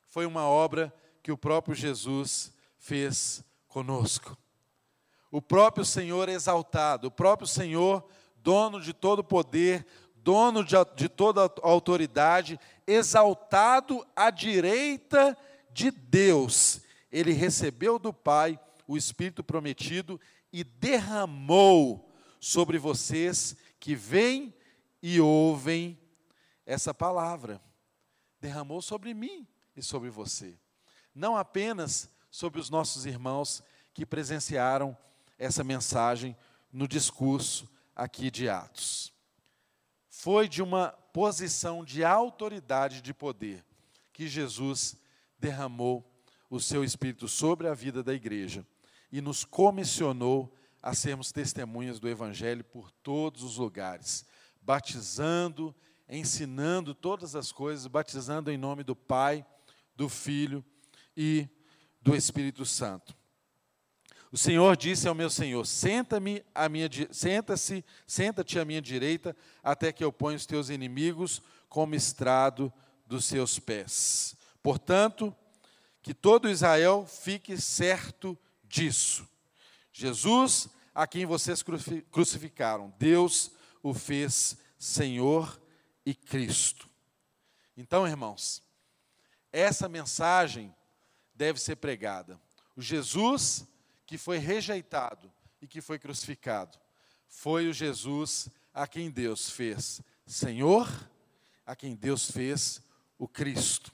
foi 0.09 0.28
uma 0.28 0.43
obra 0.43 0.93
que 1.24 1.32
o 1.32 1.38
próprio 1.38 1.74
Jesus 1.74 2.53
fez 2.78 3.43
conosco. 3.68 4.38
O 5.32 5.41
próprio 5.41 5.84
Senhor 5.84 6.30
exaltado, 6.30 7.07
o 7.07 7.11
próprio 7.11 7.47
Senhor, 7.47 8.07
dono 8.36 8.80
de 8.80 8.93
todo 8.93 9.24
poder, 9.24 9.84
dono 10.14 10.64
de, 10.64 10.76
de 10.95 11.09
toda 11.09 11.51
autoridade, 11.64 12.59
exaltado 12.86 14.05
à 14.16 14.30
direita 14.30 15.36
de 15.72 15.89
Deus, 15.89 16.80
ele 17.11 17.32
recebeu 17.32 17.97
do 17.97 18.14
Pai 18.14 18.59
o 18.88 18.95
Espírito 18.95 19.43
prometido 19.43 20.22
e 20.54 20.64
derramou 20.64 22.14
sobre 22.39 22.78
vocês 22.78 23.56
que 23.80 23.95
vêm 23.95 24.54
e 25.01 25.20
ouvem 25.20 25.99
essa 26.64 26.93
palavra. 26.93 27.60
Derramou 28.39 28.80
sobre 28.80 29.16
mim 29.16 29.47
e 29.76 29.82
sobre 29.82 30.12
você. 30.12 30.56
Não 31.16 31.36
apenas 31.36 32.08
sobre 32.30 32.60
os 32.60 32.70
nossos 32.70 33.08
irmãos 33.08 33.64
que 33.95 34.06
presenciaram 34.06 34.95
essa 35.39 35.64
mensagem 35.64 36.38
no 36.72 36.88
discurso 36.88 37.68
aqui 37.95 38.30
de 38.30 38.47
Atos. 38.47 39.12
Foi 40.08 40.47
de 40.47 40.62
uma 40.62 40.89
posição 41.12 41.84
de 41.84 42.04
autoridade 42.04 43.01
de 43.01 43.14
poder 43.14 43.66
que 44.12 44.28
Jesus 44.28 44.95
derramou 45.39 46.08
o 46.47 46.60
seu 46.60 46.84
espírito 46.84 47.28
sobre 47.28 47.68
a 47.68 47.74
vida 47.74 48.04
da 48.04 48.14
igreja 48.14 48.66
e 49.14 49.22
nos 49.22 49.45
comissionou 49.45 50.51
a 50.82 50.95
sermos 50.95 51.32
testemunhas 51.32 51.99
do 51.99 52.09
Evangelho 52.09 52.64
por 52.64 52.89
todos 52.89 53.43
os 53.43 53.57
lugares, 53.57 54.26
batizando, 54.59 55.74
ensinando 56.09 56.95
todas 56.95 57.36
as 57.36 57.51
coisas, 57.51 57.86
batizando 57.86 58.49
em 58.49 58.57
nome 58.57 58.84
do 58.84 58.95
Pai, 58.95 59.45
do 59.95 60.09
Filho 60.09 60.66
e 61.16 61.47
do 62.01 62.16
Espírito 62.16 62.66
Santo. 62.66 63.16
O 64.32 64.38
Senhor 64.38 64.76
disse 64.76 65.07
ao 65.07 65.14
meu 65.14 65.30
Senhor: 65.30 65.64
Senta-me 65.64 66.43
à 66.55 66.68
minha 66.68 66.89
senta-se, 67.11 67.86
senta-te 68.07 68.57
à 68.57 68.66
minha 68.66 68.82
direita, 68.82 69.38
até 69.61 69.91
que 69.91 70.03
eu 70.03 70.11
ponha 70.11 70.38
os 70.38 70.47
teus 70.47 70.70
inimigos 70.70 71.39
como 71.70 71.93
estrado 71.93 72.74
dos 73.05 73.26
seus 73.26 73.59
pés. 73.59 74.36
Portanto, 74.64 75.36
que 76.01 76.16
todo 76.16 76.49
Israel 76.49 77.05
fique 77.05 77.61
certo 77.61 78.36
disso. 78.74 79.28
Jesus, 79.91 80.67
a 80.95 81.05
quem 81.05 81.26
vocês 81.28 81.63
crucificaram, 82.11 82.91
Deus 82.97 83.51
o 83.84 83.93
fez 83.93 84.57
Senhor 84.80 85.61
e 86.03 86.15
Cristo. 86.15 86.89
Então, 87.78 88.07
irmãos, 88.07 88.63
essa 89.51 89.88
mensagem 89.88 90.76
deve 91.36 91.59
ser 91.59 91.76
pregada. 91.76 92.41
O 92.76 92.82
Jesus 92.82 93.67
que 94.07 94.17
foi 94.17 94.39
rejeitado 94.39 95.32
e 95.61 95.67
que 95.67 95.80
foi 95.80 95.99
crucificado 95.99 96.80
foi 97.28 97.67
o 97.67 97.74
Jesus 97.74 98.49
a 98.74 98.88
quem 98.88 99.11
Deus 99.11 99.49
fez 99.49 100.01
Senhor, 100.26 100.88
a 101.65 101.76
quem 101.76 101.95
Deus 101.95 102.32
fez 102.32 102.82
o 103.19 103.28
Cristo. 103.28 103.91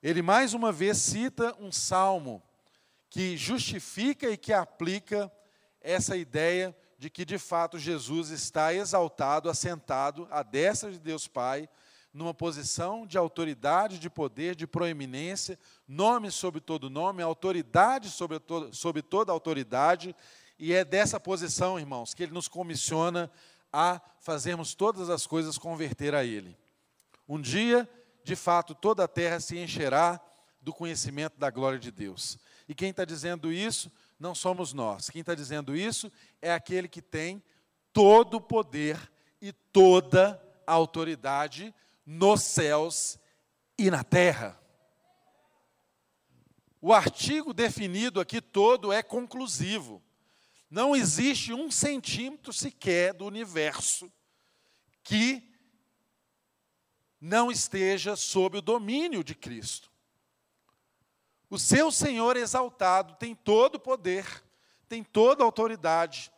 Ele 0.00 0.22
mais 0.22 0.54
uma 0.54 0.70
vez 0.70 0.98
cita 0.98 1.56
um 1.60 1.72
salmo 1.72 2.42
que 3.12 3.36
justifica 3.36 4.30
e 4.30 4.38
que 4.38 4.54
aplica 4.54 5.30
essa 5.82 6.16
ideia 6.16 6.74
de 6.98 7.10
que 7.10 7.26
de 7.26 7.36
fato 7.36 7.78
Jesus 7.78 8.30
está 8.30 8.72
exaltado, 8.72 9.50
assentado 9.50 10.26
à 10.30 10.42
destra 10.42 10.90
de 10.90 10.98
Deus 10.98 11.28
Pai, 11.28 11.68
numa 12.10 12.32
posição 12.32 13.06
de 13.06 13.18
autoridade, 13.18 13.98
de 13.98 14.08
poder, 14.08 14.54
de 14.54 14.66
proeminência, 14.66 15.58
nome 15.86 16.30
sobre 16.30 16.58
todo 16.58 16.88
nome, 16.88 17.22
autoridade 17.22 18.08
sobre, 18.08 18.38
to 18.38 18.72
sobre 18.72 19.02
toda 19.02 19.30
autoridade, 19.30 20.16
e 20.58 20.72
é 20.72 20.82
dessa 20.82 21.20
posição, 21.20 21.78
irmãos, 21.78 22.14
que 22.14 22.22
ele 22.22 22.32
nos 22.32 22.48
comissiona 22.48 23.30
a 23.70 24.00
fazermos 24.20 24.74
todas 24.74 25.10
as 25.10 25.26
coisas 25.26 25.58
converter 25.58 26.14
a 26.14 26.24
Ele. 26.24 26.56
Um 27.28 27.38
dia, 27.38 27.86
de 28.24 28.36
fato, 28.36 28.74
toda 28.74 29.04
a 29.04 29.08
terra 29.08 29.38
se 29.38 29.58
encherá 29.58 30.18
do 30.62 30.72
conhecimento 30.72 31.38
da 31.38 31.50
glória 31.50 31.78
de 31.78 31.90
Deus. 31.90 32.38
E 32.68 32.74
quem 32.74 32.90
está 32.90 33.04
dizendo 33.04 33.52
isso 33.52 33.90
não 34.18 34.34
somos 34.34 34.72
nós. 34.72 35.10
Quem 35.10 35.20
está 35.20 35.34
dizendo 35.34 35.76
isso 35.76 36.10
é 36.40 36.52
aquele 36.52 36.88
que 36.88 37.02
tem 37.02 37.42
todo 37.92 38.34
o 38.34 38.40
poder 38.40 39.10
e 39.40 39.52
toda 39.52 40.40
a 40.66 40.72
autoridade 40.72 41.74
nos 42.06 42.42
céus 42.42 43.18
e 43.76 43.90
na 43.90 44.04
terra. 44.04 44.58
O 46.80 46.92
artigo 46.92 47.52
definido 47.52 48.20
aqui 48.20 48.40
todo 48.40 48.92
é 48.92 49.02
conclusivo. 49.02 50.02
Não 50.68 50.96
existe 50.96 51.52
um 51.52 51.70
centímetro 51.70 52.52
sequer 52.52 53.12
do 53.12 53.26
universo 53.26 54.10
que 55.04 55.48
não 57.20 57.52
esteja 57.52 58.16
sob 58.16 58.58
o 58.58 58.62
domínio 58.62 59.22
de 59.22 59.34
Cristo. 59.34 59.91
O 61.52 61.58
seu 61.58 61.92
Senhor 61.92 62.34
exaltado 62.38 63.14
tem 63.16 63.34
todo 63.34 63.74
o 63.74 63.78
poder, 63.78 64.24
tem 64.88 65.04
toda 65.04 65.42
a 65.42 65.44
autoridade, 65.44 66.32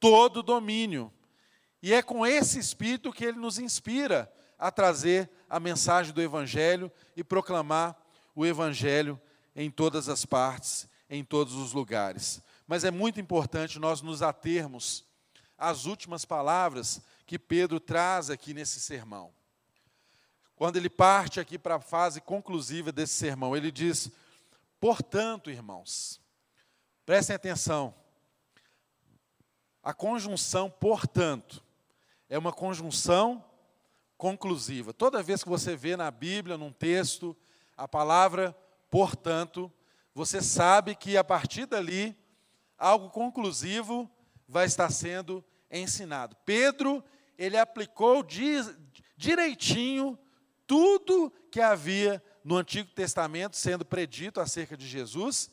todo 0.00 0.38
o 0.38 0.42
domínio. 0.42 1.12
E 1.82 1.92
é 1.92 2.02
com 2.02 2.24
esse 2.24 2.58
espírito 2.58 3.12
que 3.12 3.26
ele 3.26 3.36
nos 3.36 3.58
inspira 3.58 4.32
a 4.58 4.70
trazer 4.70 5.28
a 5.50 5.60
mensagem 5.60 6.14
do 6.14 6.22
Evangelho 6.22 6.90
e 7.14 7.22
proclamar 7.22 7.94
o 8.34 8.46
Evangelho 8.46 9.20
em 9.54 9.70
todas 9.70 10.08
as 10.08 10.24
partes, 10.24 10.88
em 11.10 11.22
todos 11.22 11.52
os 11.56 11.74
lugares. 11.74 12.40
Mas 12.66 12.84
é 12.84 12.90
muito 12.90 13.20
importante 13.20 13.78
nós 13.78 14.00
nos 14.00 14.22
atermos 14.22 15.04
às 15.58 15.84
últimas 15.84 16.24
palavras 16.24 17.02
que 17.26 17.38
Pedro 17.38 17.78
traz 17.78 18.30
aqui 18.30 18.54
nesse 18.54 18.80
sermão. 18.80 19.30
Quando 20.56 20.76
ele 20.76 20.88
parte 20.88 21.38
aqui 21.38 21.58
para 21.58 21.74
a 21.74 21.80
fase 21.80 22.18
conclusiva 22.18 22.90
desse 22.90 23.12
sermão, 23.12 23.54
ele 23.54 23.70
diz: 23.70 24.10
Portanto, 24.84 25.50
irmãos, 25.50 26.20
prestem 27.06 27.34
atenção. 27.34 27.94
A 29.82 29.94
conjunção 29.94 30.68
portanto 30.68 31.64
é 32.28 32.36
uma 32.36 32.52
conjunção 32.52 33.42
conclusiva. 34.18 34.92
Toda 34.92 35.22
vez 35.22 35.42
que 35.42 35.48
você 35.48 35.74
vê 35.74 35.96
na 35.96 36.10
Bíblia, 36.10 36.58
num 36.58 36.70
texto, 36.70 37.34
a 37.74 37.88
palavra 37.88 38.54
portanto, 38.90 39.72
você 40.12 40.42
sabe 40.42 40.94
que 40.94 41.16
a 41.16 41.24
partir 41.24 41.64
dali 41.64 42.14
algo 42.76 43.08
conclusivo 43.08 44.06
vai 44.46 44.66
estar 44.66 44.90
sendo 44.90 45.42
ensinado. 45.70 46.36
Pedro, 46.44 47.02
ele 47.38 47.56
aplicou 47.56 48.22
direitinho 49.16 50.18
tudo 50.66 51.32
que 51.50 51.62
havia 51.62 52.22
no 52.44 52.56
Antigo 52.58 52.90
Testamento 52.90 53.56
sendo 53.56 53.84
predito 53.84 54.40
acerca 54.40 54.76
de 54.76 54.86
Jesus, 54.86 55.50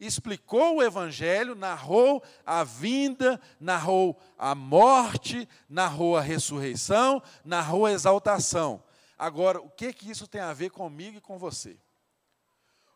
explicou 0.00 0.76
o 0.76 0.82
Evangelho, 0.82 1.54
narrou 1.54 2.22
a 2.46 2.64
vinda, 2.64 3.38
narrou 3.60 4.18
a 4.38 4.54
morte, 4.54 5.46
narrou 5.68 6.16
a 6.16 6.22
ressurreição, 6.22 7.22
narrou 7.44 7.84
a 7.84 7.92
exaltação. 7.92 8.82
Agora, 9.18 9.60
o 9.60 9.68
que 9.68 9.92
que 9.92 10.10
isso 10.10 10.26
tem 10.26 10.40
a 10.40 10.54
ver 10.54 10.70
comigo 10.70 11.18
e 11.18 11.20
com 11.20 11.38
você? 11.38 11.78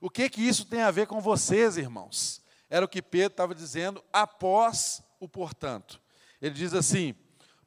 O 0.01 0.09
que 0.09 0.31
que 0.31 0.41
isso 0.41 0.65
tem 0.65 0.81
a 0.81 0.91
ver 0.91 1.07
com 1.07 1.21
vocês, 1.21 1.77
irmãos? 1.77 2.43
Era 2.71 2.87
o 2.87 2.89
que 2.89 3.03
Pedro 3.03 3.35
estava 3.35 3.55
dizendo 3.55 4.03
após 4.11 5.03
o 5.21 5.29
portanto. 5.29 6.01
Ele 6.41 6.55
diz 6.55 6.73
assim: 6.73 7.15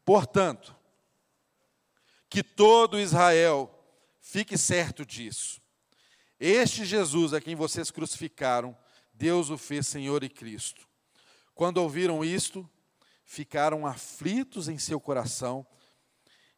portanto, 0.04 0.76
que 2.30 2.44
todo 2.44 3.00
Israel 3.00 3.72
fique 4.20 4.58
certo 4.58 5.06
disso. 5.06 5.62
Este 6.40 6.86
Jesus 6.86 7.34
a 7.34 7.42
quem 7.42 7.56
vocês 7.56 7.90
crucificaram, 7.90 8.78
Deus 9.14 9.50
o 9.50 9.58
fez 9.58 9.88
Senhor 9.88 10.24
e 10.24 10.30
Cristo. 10.30 10.88
Quando 11.56 11.78
ouviram 11.78 12.24
isto, 12.24 12.70
ficaram 13.26 13.88
aflitos 13.88 14.70
em 14.70 14.78
seu 14.78 15.00
coração 15.00 15.66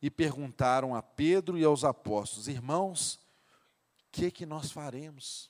e 0.02 0.10
perguntaram 0.12 0.94
a 0.94 1.02
Pedro 1.02 1.58
e 1.58 1.64
aos 1.64 1.86
apóstolos: 1.86 2.50
Irmãos, 2.50 3.16
o 3.16 4.12
que 4.12 4.30
que 4.30 4.46
nós 4.46 4.70
faremos? 4.70 5.50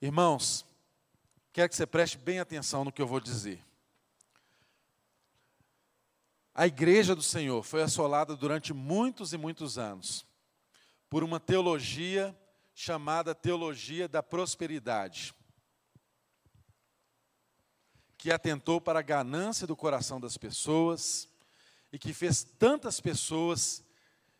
Irmãos, 0.00 0.64
quero 1.52 1.68
que 1.68 1.76
você 1.76 1.86
preste 1.86 2.16
bem 2.16 2.40
atenção 2.40 2.84
no 2.84 2.90
que 2.90 3.00
eu 3.00 3.06
vou 3.06 3.20
dizer. 3.20 3.62
A 6.54 6.66
igreja 6.66 7.14
do 7.14 7.22
Senhor 7.22 7.62
foi 7.62 7.82
assolada 7.82 8.34
durante 8.34 8.72
muitos 8.72 9.32
e 9.32 9.38
muitos 9.38 9.78
anos 9.78 10.26
por 11.12 11.22
uma 11.22 11.38
teologia 11.38 12.34
chamada 12.74 13.34
teologia 13.34 14.08
da 14.08 14.22
prosperidade, 14.22 15.34
que 18.16 18.32
atentou 18.32 18.80
para 18.80 19.00
a 19.00 19.02
ganância 19.02 19.66
do 19.66 19.76
coração 19.76 20.18
das 20.18 20.38
pessoas 20.38 21.28
e 21.92 21.98
que 21.98 22.14
fez 22.14 22.42
tantas 22.42 22.98
pessoas 22.98 23.84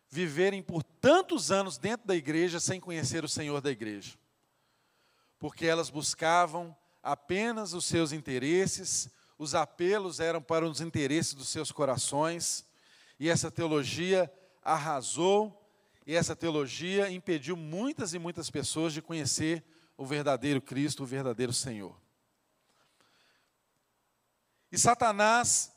viverem 0.08 0.62
por 0.62 0.82
tantos 0.82 1.52
anos 1.52 1.76
dentro 1.76 2.06
da 2.06 2.16
igreja 2.16 2.58
sem 2.58 2.80
conhecer 2.80 3.22
o 3.22 3.28
Senhor 3.28 3.60
da 3.60 3.70
igreja, 3.70 4.14
porque 5.38 5.66
elas 5.66 5.90
buscavam 5.90 6.74
apenas 7.02 7.74
os 7.74 7.84
seus 7.84 8.12
interesses, 8.12 9.10
os 9.36 9.54
apelos 9.54 10.20
eram 10.20 10.40
para 10.40 10.66
os 10.66 10.80
interesses 10.80 11.34
dos 11.34 11.50
seus 11.50 11.70
corações, 11.70 12.64
e 13.20 13.28
essa 13.28 13.50
teologia 13.50 14.32
arrasou 14.64 15.61
e 16.06 16.14
essa 16.14 16.34
teologia 16.34 17.10
impediu 17.10 17.56
muitas 17.56 18.14
e 18.14 18.18
muitas 18.18 18.50
pessoas 18.50 18.92
de 18.92 19.00
conhecer 19.02 19.64
o 19.96 20.04
verdadeiro 20.04 20.60
Cristo, 20.60 21.02
o 21.02 21.06
verdadeiro 21.06 21.52
Senhor. 21.52 21.96
E 24.70 24.78
Satanás, 24.78 25.72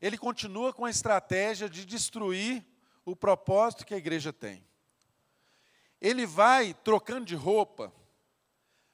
ele 0.00 0.16
continua 0.16 0.72
com 0.72 0.84
a 0.84 0.90
estratégia 0.90 1.68
de 1.68 1.84
destruir 1.84 2.64
o 3.04 3.14
propósito 3.14 3.84
que 3.84 3.94
a 3.94 3.98
igreja 3.98 4.32
tem. 4.32 4.66
Ele 6.00 6.26
vai 6.26 6.74
trocando 6.74 7.26
de 7.26 7.34
roupa, 7.34 7.92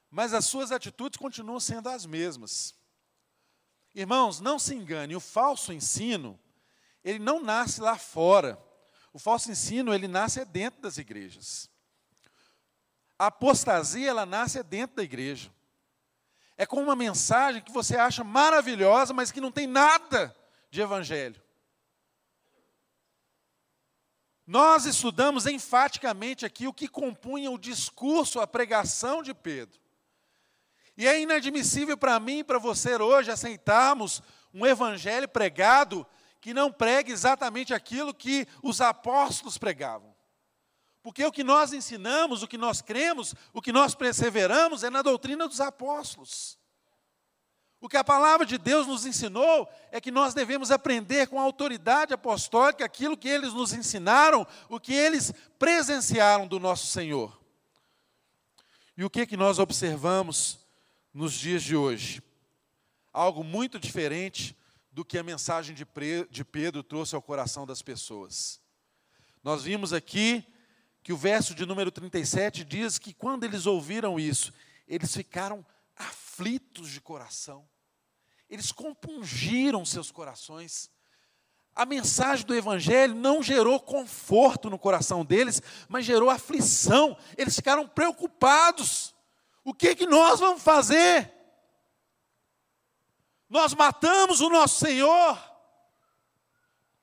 mas 0.09 0.33
as 0.33 0.45
suas 0.45 0.71
atitudes 0.71 1.17
continuam 1.17 1.59
sendo 1.59 1.89
as 1.89 2.05
mesmas. 2.05 2.75
Irmãos, 3.93 4.39
não 4.41 4.59
se 4.59 4.75
engane, 4.75 5.15
o 5.15 5.19
falso 5.19 5.71
ensino, 5.71 6.39
ele 7.03 7.19
não 7.19 7.41
nasce 7.41 7.79
lá 7.79 7.97
fora. 7.97 8.61
O 9.15 9.17
falso 9.17 9.49
ensino, 9.49 9.93
ele 9.93 10.09
nasce 10.09 10.43
dentro 10.43 10.81
das 10.81 10.97
igrejas. 10.97 11.69
A 13.17 13.27
apostasia, 13.27 14.09
ela 14.09 14.25
nasce 14.25 14.61
dentro 14.61 14.97
da 14.97 15.03
igreja. 15.03 15.49
É 16.57 16.65
como 16.65 16.81
uma 16.81 16.97
mensagem 16.97 17.61
que 17.61 17.71
você 17.71 17.95
acha 17.95 18.25
maravilhosa, 18.25 19.13
mas 19.13 19.31
que 19.31 19.39
não 19.39 19.53
tem 19.53 19.67
nada 19.67 20.35
de 20.69 20.81
evangelho. 20.81 21.41
Nós 24.45 24.85
estudamos 24.85 25.45
enfaticamente 25.45 26.45
aqui 26.45 26.67
o 26.67 26.73
que 26.73 26.89
compunha 26.89 27.49
o 27.49 27.57
discurso, 27.57 28.41
a 28.41 28.45
pregação 28.45 29.23
de 29.23 29.33
Pedro. 29.33 29.79
E 30.97 31.07
é 31.07 31.21
inadmissível 31.21 31.97
para 31.97 32.19
mim 32.19 32.39
e 32.39 32.43
para 32.43 32.59
você 32.59 32.97
hoje 32.97 33.31
aceitarmos 33.31 34.21
um 34.53 34.65
evangelho 34.65 35.29
pregado 35.29 36.05
que 36.45 36.53
não 36.53 36.71
pregue 36.71 37.11
exatamente 37.11 37.73
aquilo 37.73 38.13
que 38.13 38.47
os 38.61 38.79
apóstolos 38.79 39.57
pregavam. 39.57 40.15
Porque 41.01 41.25
o 41.25 41.31
que 41.31 41.43
nós 41.43 41.73
ensinamos, 41.73 42.43
o 42.43 42.47
que 42.47 42.55
nós 42.55 42.83
cremos, 42.83 43.33
o 43.51 43.59
que 43.59 43.71
nós 43.71 43.95
perseveramos 43.95 44.83
é 44.83 44.91
na 44.91 45.01
doutrina 45.01 45.47
dos 45.47 45.59
apóstolos. 45.59 46.59
O 47.81 47.89
que 47.89 47.97
a 47.97 48.03
palavra 48.03 48.45
de 48.45 48.59
Deus 48.59 48.85
nos 48.85 49.07
ensinou 49.07 49.67
é 49.91 49.99
que 49.99 50.11
nós 50.11 50.35
devemos 50.35 50.69
aprender 50.69 51.25
com 51.29 51.39
a 51.39 51.43
autoridade 51.43 52.13
apostólica 52.13 52.85
aquilo 52.85 53.17
que 53.17 53.27
eles 53.27 53.51
nos 53.51 53.73
ensinaram, 53.73 54.45
o 54.69 54.79
que 54.79 54.93
eles 54.93 55.33
presenciaram 55.57 56.45
do 56.45 56.59
nosso 56.59 56.85
Senhor. 56.85 57.41
E 58.95 59.03
o 59.03 59.09
que 59.09 59.25
que 59.25 59.35
nós 59.35 59.57
observamos 59.57 60.59
nos 61.11 61.33
dias 61.33 61.63
de 61.63 61.75
hoje? 61.75 62.21
Algo 63.11 63.43
muito 63.43 63.79
diferente 63.79 64.55
do 64.95 65.03
que 65.03 65.17
a 65.17 65.23
mensagem 65.23 65.75
de 65.75 66.45
Pedro 66.45 66.81
trouxe 66.81 67.15
ao 67.15 67.21
coração 67.21 67.65
das 67.65 67.81
pessoas. 67.81 68.61
Nós 69.43 69.61
vimos 69.61 69.91
aqui 69.91 70.47
que 71.03 71.11
o 71.11 71.17
verso 71.17 71.53
de 71.53 71.65
número 71.65 71.91
37 71.91 72.63
diz 72.63 72.97
que 72.97 73.13
quando 73.13 73.43
eles 73.43 73.65
ouviram 73.65 74.17
isso, 74.17 74.53
eles 74.87 75.13
ficaram 75.13 75.65
aflitos 75.97 76.89
de 76.89 77.01
coração, 77.01 77.67
eles 78.49 78.71
compungiram 78.71 79.83
seus 79.83 80.11
corações. 80.11 80.89
A 81.75 81.85
mensagem 81.85 82.45
do 82.45 82.55
Evangelho 82.55 83.13
não 83.13 83.43
gerou 83.43 83.81
conforto 83.81 84.69
no 84.69 84.79
coração 84.79 85.25
deles, 85.25 85.61
mas 85.89 86.05
gerou 86.05 86.29
aflição. 86.29 87.17
Eles 87.37 87.57
ficaram 87.57 87.85
preocupados. 87.85 89.13
O 89.61 89.73
que, 89.73 89.93
que 89.93 90.07
nós 90.07 90.39
vamos 90.39 90.63
fazer? 90.63 91.34
Nós 93.49 93.73
matamos 93.73 94.41
o 94.41 94.49
nosso 94.49 94.79
Senhor, 94.83 95.37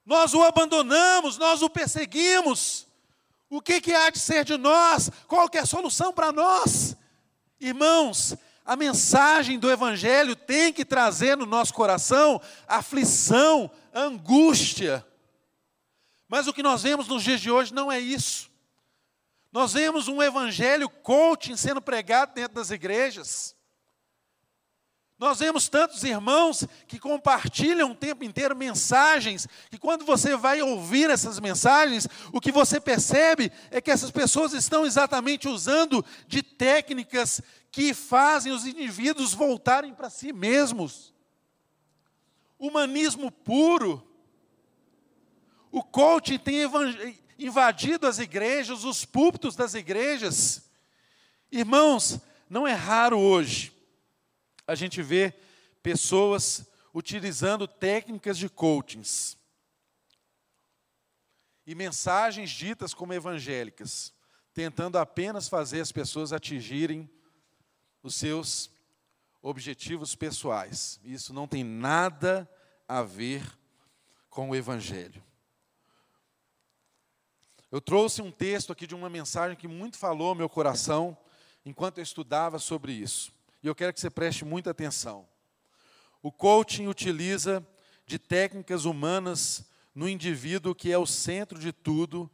nós 0.05 0.35
o 0.35 0.43
abandonamos, 0.43 1.39
nós 1.39 1.63
o 1.63 1.71
perseguimos. 1.71 2.87
O 3.49 3.61
que, 3.61 3.81
que 3.81 3.93
há 3.93 4.11
de 4.11 4.19
ser 4.19 4.45
de 4.45 4.57
nós? 4.57 5.11
Qual 5.29 5.49
que 5.49 5.59
é 5.59 5.61
a 5.61 5.67
solução 5.67 6.13
para 6.13 6.33
nós? 6.33 6.97
Irmãos, 7.61 8.35
a 8.65 8.75
mensagem 8.75 9.59
do 9.59 9.71
Evangelho 9.71 10.35
tem 10.35 10.73
que 10.73 10.85
trazer 10.85 11.37
no 11.37 11.47
nosso 11.47 11.73
coração 11.75 12.41
aflição, 12.67 13.71
angústia. 13.95 15.07
Mas 16.29 16.47
o 16.47 16.53
que 16.53 16.63
nós 16.63 16.83
vemos 16.83 17.07
nos 17.07 17.23
dias 17.23 17.41
de 17.41 17.51
hoje 17.51 17.75
não 17.75 17.93
é 17.93 18.01
isso. 18.01 18.51
Nós 19.53 19.75
vemos 19.75 20.09
um 20.09 20.23
evangelho 20.23 20.89
coaching 20.89 21.59
sendo 21.59 21.83
pregado 21.83 22.33
dentro 22.33 22.55
das 22.55 22.71
igrejas. 22.71 23.55
Nós 25.23 25.39
vemos 25.39 25.69
tantos 25.69 26.03
irmãos 26.03 26.67
que 26.89 26.99
compartilham 26.99 27.93
o 27.93 27.95
tempo 27.95 28.25
inteiro 28.25 28.57
mensagens, 28.57 29.47
que 29.71 29.79
quando 29.79 30.05
você 30.05 30.35
vai 30.35 30.61
ouvir 30.61 31.11
essas 31.11 31.39
mensagens, 31.39 32.09
o 32.33 32.41
que 32.41 32.51
você 32.51 32.81
percebe 32.81 33.53
é 33.71 33.81
que 33.81 33.93
essas 33.93 34.11
pessoas 34.11 34.53
estão 34.53 34.85
exatamente 34.85 35.47
usando 35.47 36.05
de 36.27 36.43
técnicas 36.43 37.41
que 37.71 37.95
fazem 37.95 38.53
os 38.53 38.67
indivíduos 38.67 39.33
voltarem 39.33 39.95
para 39.95 40.11
si 40.11 40.33
mesmos. 40.33 41.15
Humanismo 42.59 43.31
puro. 43.31 44.05
O 45.71 45.85
coaching 45.85 46.39
tem 46.41 46.69
invadido 47.39 48.09
as 48.09 48.19
igrejas, 48.19 48.83
os 48.83 49.05
púlpitos 49.05 49.55
das 49.55 49.75
igrejas. 49.75 50.65
Irmãos, 51.49 52.19
não 52.51 52.67
é 52.67 52.73
raro 52.73 53.21
hoje 53.21 53.72
a 54.67 54.75
gente 54.75 55.03
ver 55.03 55.35
pessoas 55.83 56.67
utilizando 56.95 57.67
técnicas 57.67 58.37
de 58.39 58.49
coachings 58.49 59.37
e 61.67 61.75
mensagens 61.75 62.51
ditas 62.51 62.93
como 62.93 63.15
evangélicas, 63.15 64.13
tentando 64.53 64.99
apenas 64.99 65.49
fazer 65.49 65.81
as 65.81 65.93
pessoas 65.93 66.33
atingirem 66.33 67.09
os 68.03 68.15
seus 68.15 68.71
objetivos 69.41 70.15
pessoais. 70.15 71.01
Isso 71.05 71.33
não 71.33 71.47
tem 71.47 71.65
nada 71.65 72.49
a 72.87 73.03
ver 73.03 73.43
com 74.29 74.51
o 74.51 74.57
evangelho. 74.57 75.23
Eu 77.71 77.81
trouxe 77.81 78.21
um 78.21 78.31
texto 78.31 78.73
aqui 78.73 78.87
de 78.87 78.95
uma 78.95 79.09
mensagem 79.09 79.57
que 79.57 79.67
muito 79.67 79.97
falou 79.97 80.29
ao 80.29 80.35
meu 80.35 80.49
coração 80.49 81.17
enquanto 81.65 81.99
eu 81.99 82.03
estudava 82.03 82.59
sobre 82.59 82.93
isso. 82.93 83.33
E 83.63 83.67
eu 83.67 83.75
quero 83.75 83.93
que 83.93 84.01
você 84.01 84.11
preste 84.11 84.45
muita 84.45 84.71
atenção. 84.71 85.29
O 86.23 86.33
coaching 86.33 86.87
utiliza 86.87 87.67
de 88.07 88.19
técnicas 88.19 88.85
humanas 88.85 89.65
no 89.95 90.09
indivíduo 90.09 90.75
que 90.75 90.91
é 90.91 90.99
o 90.99 91.07
centro 91.07 91.59
de 91.59 91.73
tudo 91.73 92.31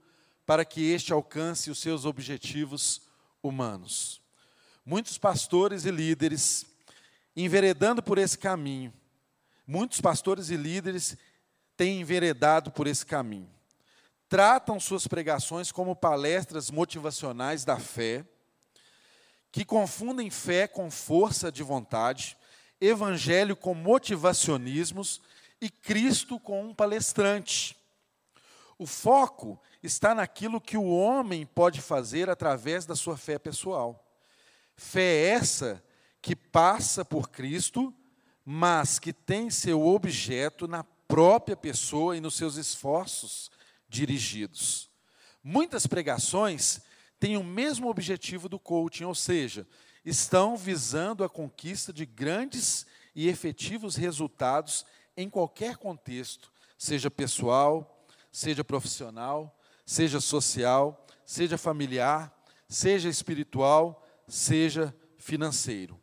para 0.46 0.64
que 0.64 0.90
este 0.90 1.12
alcance 1.12 1.70
os 1.70 1.78
seus 1.78 2.04
objetivos 2.04 3.02
humanos. 3.42 4.22
Muitos 4.84 5.18
pastores 5.18 5.84
e 5.84 5.90
líderes 5.90 6.64
enveredando 7.36 8.02
por 8.02 8.18
esse 8.18 8.36
caminho, 8.36 8.92
muitos 9.66 10.00
pastores 10.00 10.50
e 10.50 10.56
líderes 10.56 11.16
têm 11.76 12.00
enveredado 12.00 12.70
por 12.72 12.86
esse 12.86 13.06
caminho 13.06 13.58
tratam 14.28 14.78
suas 14.78 15.06
pregações 15.06 15.72
como 15.72 15.96
palestras 15.96 16.70
motivacionais 16.70 17.64
da 17.64 17.78
fé, 17.78 18.24
que 19.58 19.64
confundem 19.64 20.30
fé 20.30 20.68
com 20.68 20.88
força 20.88 21.50
de 21.50 21.64
vontade, 21.64 22.38
evangelho 22.80 23.56
com 23.56 23.74
motivacionismos 23.74 25.20
e 25.60 25.68
Cristo 25.68 26.38
com 26.38 26.66
um 26.66 26.72
palestrante. 26.72 27.76
O 28.78 28.86
foco 28.86 29.60
está 29.82 30.14
naquilo 30.14 30.60
que 30.60 30.76
o 30.76 30.88
homem 30.88 31.44
pode 31.44 31.80
fazer 31.80 32.30
através 32.30 32.86
da 32.86 32.94
sua 32.94 33.16
fé 33.16 33.36
pessoal. 33.36 34.08
Fé 34.76 35.26
essa 35.30 35.82
que 36.22 36.36
passa 36.36 37.04
por 37.04 37.28
Cristo, 37.28 37.92
mas 38.44 39.00
que 39.00 39.12
tem 39.12 39.50
seu 39.50 39.84
objeto 39.84 40.68
na 40.68 40.84
própria 40.84 41.56
pessoa 41.56 42.16
e 42.16 42.20
nos 42.20 42.36
seus 42.36 42.54
esforços 42.54 43.50
dirigidos. 43.88 44.88
Muitas 45.42 45.84
pregações 45.84 46.80
têm 47.18 47.36
o 47.36 47.44
mesmo 47.44 47.88
objetivo 47.88 48.48
do 48.48 48.58
coaching, 48.58 49.04
ou 49.04 49.14
seja, 49.14 49.66
estão 50.04 50.56
visando 50.56 51.24
a 51.24 51.28
conquista 51.28 51.92
de 51.92 52.06
grandes 52.06 52.86
e 53.14 53.28
efetivos 53.28 53.96
resultados 53.96 54.84
em 55.16 55.28
qualquer 55.28 55.76
contexto, 55.76 56.52
seja 56.76 57.10
pessoal, 57.10 58.06
seja 58.30 58.62
profissional, 58.62 59.58
seja 59.84 60.20
social, 60.20 61.06
seja 61.24 61.58
familiar, 61.58 62.32
seja 62.68 63.08
espiritual, 63.08 64.06
seja 64.28 64.94
financeiro. 65.16 66.00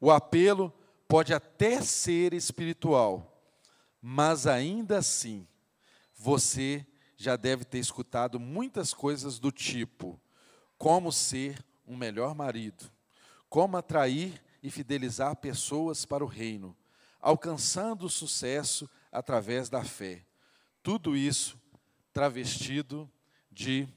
O 0.00 0.10
apelo 0.10 0.72
pode 1.08 1.34
até 1.34 1.80
ser 1.82 2.32
espiritual, 2.32 3.42
mas 4.00 4.46
ainda 4.46 4.98
assim 4.98 5.46
você 6.14 6.86
já 7.16 7.34
deve 7.34 7.64
ter 7.64 7.78
escutado 7.78 8.38
muitas 8.38 8.94
coisas 8.94 9.38
do 9.38 9.50
tipo: 9.50 10.20
como 10.78 11.12
ser 11.12 11.62
um 11.86 11.96
melhor 11.96 12.34
marido, 12.34 12.90
como 13.48 13.76
atrair 13.76 14.40
e 14.62 14.70
fidelizar 14.70 15.36
pessoas 15.36 16.04
para 16.04 16.24
o 16.24 16.28
reino, 16.28 16.76
alcançando 17.20 18.06
o 18.06 18.10
sucesso 18.10 18.88
através 19.10 19.68
da 19.68 19.82
fé. 19.82 20.24
Tudo 20.82 21.16
isso 21.16 21.60
travestido 22.12 23.10
de 23.50 23.88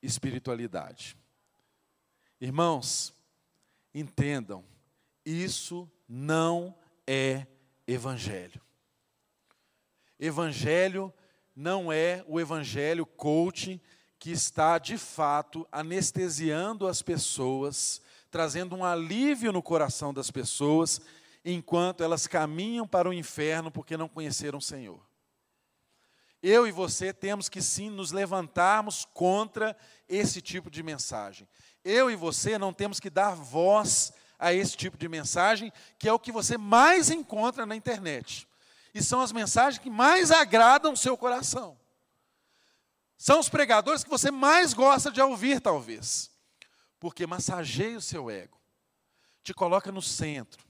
espiritualidade. 0.00 1.16
Irmãos, 2.40 3.14
entendam, 3.92 4.64
isso 5.24 5.90
não 6.08 6.76
é 7.06 7.46
evangelho. 7.86 8.60
Evangelho 10.18 11.12
não 11.54 11.92
é 11.92 12.24
o 12.28 12.40
evangelho 12.40 13.06
coaching 13.06 13.80
que 14.24 14.32
está 14.32 14.78
de 14.78 14.96
fato 14.96 15.68
anestesiando 15.70 16.88
as 16.88 17.02
pessoas, 17.02 18.00
trazendo 18.30 18.74
um 18.74 18.82
alívio 18.82 19.52
no 19.52 19.62
coração 19.62 20.14
das 20.14 20.30
pessoas, 20.30 20.98
enquanto 21.44 22.02
elas 22.02 22.26
caminham 22.26 22.88
para 22.88 23.06
o 23.06 23.12
inferno 23.12 23.70
porque 23.70 23.98
não 23.98 24.08
conheceram 24.08 24.60
o 24.60 24.62
Senhor. 24.62 24.98
Eu 26.42 26.66
e 26.66 26.72
você 26.72 27.12
temos 27.12 27.50
que 27.50 27.60
sim 27.60 27.90
nos 27.90 28.12
levantarmos 28.12 29.04
contra 29.12 29.76
esse 30.08 30.40
tipo 30.40 30.70
de 30.70 30.82
mensagem. 30.82 31.46
Eu 31.84 32.10
e 32.10 32.16
você 32.16 32.56
não 32.56 32.72
temos 32.72 32.98
que 32.98 33.10
dar 33.10 33.34
voz 33.34 34.10
a 34.38 34.54
esse 34.54 34.74
tipo 34.74 34.96
de 34.96 35.06
mensagem, 35.06 35.70
que 35.98 36.08
é 36.08 36.12
o 36.14 36.18
que 36.18 36.32
você 36.32 36.56
mais 36.56 37.10
encontra 37.10 37.66
na 37.66 37.76
internet 37.76 38.48
e 38.94 39.02
são 39.02 39.20
as 39.20 39.32
mensagens 39.32 39.82
que 39.82 39.90
mais 39.90 40.30
agradam 40.30 40.94
o 40.94 40.96
seu 40.96 41.14
coração. 41.14 41.76
São 43.24 43.40
os 43.40 43.48
pregadores 43.48 44.04
que 44.04 44.10
você 44.10 44.30
mais 44.30 44.74
gosta 44.74 45.10
de 45.10 45.18
ouvir, 45.18 45.58
talvez, 45.58 46.30
porque 47.00 47.26
massageia 47.26 47.96
o 47.96 48.02
seu 48.02 48.28
ego, 48.28 48.60
te 49.42 49.54
coloca 49.54 49.90
no 49.90 50.02
centro, 50.02 50.62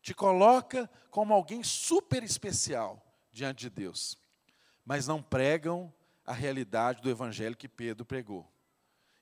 te 0.00 0.14
coloca 0.14 0.88
como 1.10 1.34
alguém 1.34 1.64
super 1.64 2.22
especial 2.22 3.04
diante 3.32 3.62
de 3.62 3.70
Deus, 3.70 4.16
mas 4.84 5.08
não 5.08 5.20
pregam 5.20 5.92
a 6.24 6.32
realidade 6.32 7.02
do 7.02 7.10
evangelho 7.10 7.56
que 7.56 7.68
Pedro 7.68 8.04
pregou. 8.04 8.48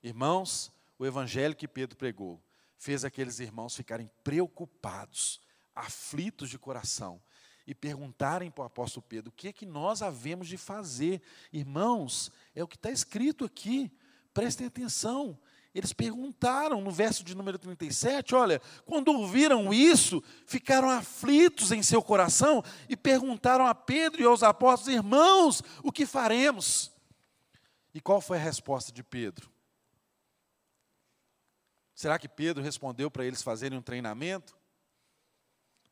Irmãos, 0.03 0.71
o 0.99 1.03
evangelho 1.03 1.55
que 1.55 1.67
Pedro 1.67 1.97
pregou 1.97 2.39
fez 2.77 3.03
aqueles 3.03 3.39
irmãos 3.39 3.75
ficarem 3.75 4.07
preocupados 4.23 5.41
aflitos 5.73 6.51
de 6.51 6.59
coração, 6.59 7.19
e 7.65 7.73
perguntarem 7.73 8.51
para 8.51 8.63
o 8.63 8.67
apóstolo 8.67 9.05
Pedro: 9.07 9.29
o 9.29 9.33
que 9.33 9.47
é 9.47 9.53
que 9.53 9.65
nós 9.65 10.01
havemos 10.01 10.47
de 10.47 10.57
fazer? 10.57 11.21
Irmãos, 11.51 12.31
é 12.55 12.63
o 12.63 12.67
que 12.67 12.75
está 12.75 12.91
escrito 12.91 13.45
aqui, 13.45 13.91
prestem 14.33 14.67
atenção. 14.67 15.37
Eles 15.73 15.91
perguntaram 15.91 16.81
no 16.81 16.91
verso 16.91 17.23
de 17.23 17.33
número 17.33 17.57
37, 17.57 18.35
olha, 18.35 18.61
quando 18.85 19.07
ouviram 19.07 19.73
isso, 19.73 20.21
ficaram 20.45 20.87
aflitos 20.87 21.71
em 21.71 21.81
seu 21.81 21.99
coração 21.99 22.63
e 22.87 22.95
perguntaram 22.95 23.65
a 23.65 23.73
Pedro 23.73 24.21
e 24.21 24.25
aos 24.25 24.43
apóstolos: 24.43 24.93
irmãos, 24.93 25.63
o 25.81 25.91
que 25.91 26.05
faremos? 26.05 26.91
E 27.93 27.99
qual 27.99 28.21
foi 28.21 28.37
a 28.37 28.41
resposta 28.41 28.91
de 28.91 29.03
Pedro? 29.03 29.51
Será 31.95 32.19
que 32.19 32.27
Pedro 32.27 32.61
respondeu 32.61 33.09
para 33.09 33.25
eles 33.25 33.41
fazerem 33.41 33.77
um 33.77 33.81
treinamento? 33.81 34.55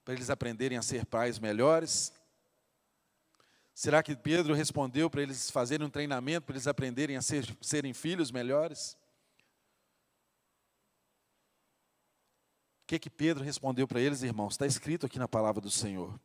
Para 0.03 0.14
eles 0.14 0.30
aprenderem 0.30 0.78
a 0.78 0.82
ser 0.82 1.06
pais 1.06 1.40
melhores? 1.40 2.11
Será 3.73 4.03
que 4.03 4.15
Pedro 4.15 4.53
respondeu 4.53 5.10
para 5.10 5.22
eles 5.22 5.49
fazerem 5.49 5.88
um 5.88 5.90
treinamento 5.90 6.45
para 6.45 6.56
eles 6.56 6.68
aprenderem 6.68 7.18
a 7.18 7.22
ser, 7.22 7.45
serem 7.61 7.94
filhos 7.94 8.32
melhores? 8.32 8.98
que, 12.91 12.99
que 12.99 13.10
Pedro 13.10 13.41
respondeu 13.41 13.88
para 13.88 14.02
eles, 14.02 14.22
irmãos? 14.22 14.53
Está 14.53 14.65
escrito 14.65 15.06
aqui 15.06 15.18
na 15.18 15.28
palavra 15.28 15.61
do 15.61 15.72
Senhor. 15.72 16.19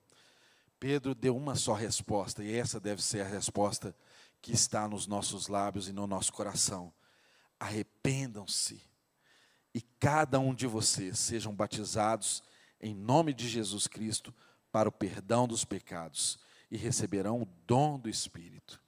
Pedro 0.81 1.15
deu 1.15 1.37
uma 1.37 1.55
só 1.55 1.75
resposta, 1.75 2.43
e 2.43 2.57
essa 2.57 2.81
deve 2.81 3.01
ser 3.01 3.21
a 3.21 3.29
resposta 3.29 3.95
que 4.43 4.53
está 4.53 4.89
nos 4.89 5.07
nossos 5.07 5.47
lábios 5.47 5.89
e 5.89 5.93
no 5.93 6.09
nosso 6.09 6.33
coração. 6.33 6.93
Arrependam-se, 7.61 8.83
e 9.73 9.81
cada 9.81 10.41
um 10.41 10.53
de 10.53 10.67
vocês 10.67 11.21
sejam 11.21 11.55
batizados 11.55 12.43
em 12.81 12.95
nome 12.95 13.33
de 13.33 13.49
Jesus 13.49 13.87
Cristo 13.87 14.35
para 14.71 14.89
o 14.89 14.93
perdão 14.93 15.47
dos 15.47 15.65
pecados, 15.65 16.39
e 16.71 16.77
receberão 16.77 17.43
o 17.43 17.49
dom 17.67 17.99
do 17.99 18.09
Espírito. 18.09 18.81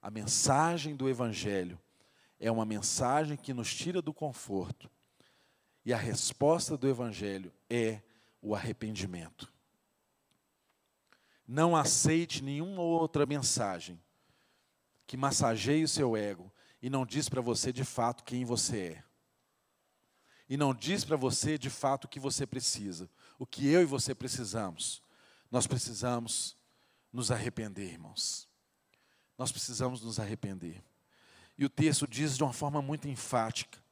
A 0.00 0.10
mensagem 0.10 0.96
do 0.96 1.08
Evangelho 1.08 1.78
é 2.38 2.50
uma 2.50 2.64
mensagem 2.64 3.36
que 3.36 3.54
nos 3.54 3.72
tira 3.72 4.02
do 4.02 4.12
conforto, 4.12 4.90
e 5.84 5.92
a 5.92 5.96
resposta 5.96 6.76
do 6.76 6.88
Evangelho 6.88 7.52
é 7.70 8.02
o 8.40 8.54
arrependimento. 8.54 9.52
Não 11.46 11.76
aceite 11.76 12.42
nenhuma 12.42 12.82
outra 12.82 13.26
mensagem 13.26 14.00
que 15.06 15.16
massageie 15.16 15.84
o 15.84 15.88
seu 15.88 16.16
ego 16.16 16.52
e 16.80 16.88
não 16.88 17.06
diz 17.06 17.28
para 17.28 17.40
você 17.40 17.72
de 17.72 17.84
fato 17.84 18.24
quem 18.24 18.44
você 18.44 18.78
é. 18.78 19.04
E 20.52 20.56
não 20.58 20.74
diz 20.74 21.02
para 21.02 21.16
você 21.16 21.56
de 21.56 21.70
fato 21.70 22.04
o 22.04 22.08
que 22.08 22.20
você 22.20 22.46
precisa, 22.46 23.08
o 23.38 23.46
que 23.46 23.68
eu 23.68 23.80
e 23.80 23.86
você 23.86 24.14
precisamos. 24.14 25.02
Nós 25.50 25.66
precisamos 25.66 26.58
nos 27.10 27.30
arrepender, 27.30 27.90
irmãos. 27.90 28.46
Nós 29.38 29.50
precisamos 29.50 30.02
nos 30.02 30.20
arrepender. 30.20 30.84
E 31.56 31.64
o 31.64 31.70
texto 31.70 32.06
diz 32.06 32.36
de 32.36 32.42
uma 32.42 32.52
forma 32.52 32.82
muito 32.82 33.08
enfática: 33.08 33.82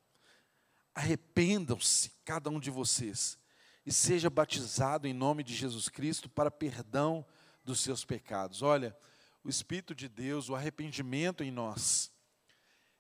arrependam-se, 0.95 2.13
cada 2.27 2.51
um 2.51 2.61
de 2.61 2.71
vocês, 2.71 3.39
e 3.87 3.91
seja 3.91 4.29
batizado 4.29 5.09
em 5.09 5.15
nome 5.15 5.43
de 5.43 5.55
Jesus 5.55 5.89
Cristo 5.89 6.29
para 6.29 6.51
perdão 6.51 7.25
dos 7.65 7.81
seus 7.81 8.05
pecados. 8.05 8.61
Olha, 8.61 8.95
o 9.43 9.49
Espírito 9.49 9.95
de 9.95 10.11
Deus, 10.11 10.51
o 10.51 10.55
arrependimento 10.55 11.43
em 11.43 11.51
nós, 11.51 12.13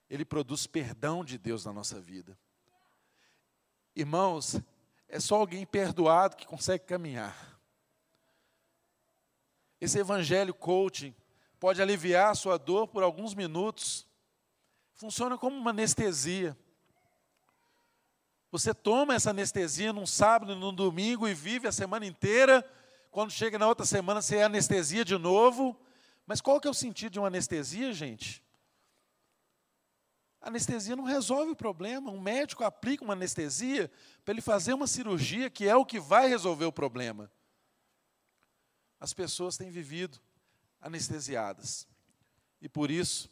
ele 0.08 0.24
produz 0.24 0.66
perdão 0.66 1.22
de 1.22 1.36
Deus 1.36 1.66
na 1.66 1.74
nossa 1.74 2.00
vida. 2.00 2.38
Irmãos, 4.00 4.60
é 5.08 5.20
só 5.20 5.36
alguém 5.36 5.66
perdoado 5.66 6.36
que 6.36 6.46
consegue 6.46 6.84
caminhar. 6.84 7.60
Esse 9.80 9.98
evangelho 9.98 10.54
coaching 10.54 11.14
pode 11.58 11.80
aliviar 11.82 12.30
a 12.30 12.34
sua 12.34 12.58
dor 12.58 12.88
por 12.88 13.02
alguns 13.02 13.34
minutos. 13.34 14.06
Funciona 14.94 15.36
como 15.36 15.56
uma 15.56 15.70
anestesia. 15.70 16.56
Você 18.50 18.74
toma 18.74 19.14
essa 19.14 19.30
anestesia 19.30 19.92
num 19.92 20.06
sábado, 20.06 20.56
num 20.56 20.74
domingo 20.74 21.28
e 21.28 21.34
vive 21.34 21.68
a 21.68 21.72
semana 21.72 22.06
inteira 22.06 22.64
quando 23.10 23.32
chega 23.32 23.58
na 23.58 23.66
outra 23.66 23.84
semana, 23.84 24.22
você 24.22 24.40
anestesia 24.40 25.04
de 25.04 25.18
novo. 25.18 25.76
Mas 26.26 26.40
qual 26.40 26.60
que 26.60 26.68
é 26.68 26.70
o 26.70 26.74
sentido 26.74 27.12
de 27.12 27.18
uma 27.18 27.26
anestesia, 27.26 27.92
gente? 27.92 28.42
A 30.40 30.48
anestesia 30.48 30.96
não 30.96 31.04
resolve 31.04 31.52
o 31.52 31.56
problema. 31.56 32.10
Um 32.10 32.20
médico 32.20 32.64
aplica 32.64 33.04
uma 33.04 33.12
anestesia 33.12 33.90
para 34.24 34.32
ele 34.32 34.40
fazer 34.40 34.72
uma 34.72 34.86
cirurgia 34.86 35.50
que 35.50 35.68
é 35.68 35.76
o 35.76 35.84
que 35.84 36.00
vai 36.00 36.28
resolver 36.28 36.64
o 36.64 36.72
problema. 36.72 37.30
As 38.98 39.12
pessoas 39.12 39.56
têm 39.56 39.70
vivido 39.70 40.18
anestesiadas. 40.80 41.86
E 42.60 42.68
por 42.68 42.90
isso, 42.90 43.30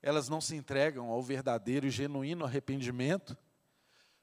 elas 0.00 0.28
não 0.28 0.40
se 0.40 0.54
entregam 0.54 1.10
ao 1.10 1.22
verdadeiro 1.22 1.86
e 1.86 1.90
genuíno 1.90 2.44
arrependimento, 2.44 3.36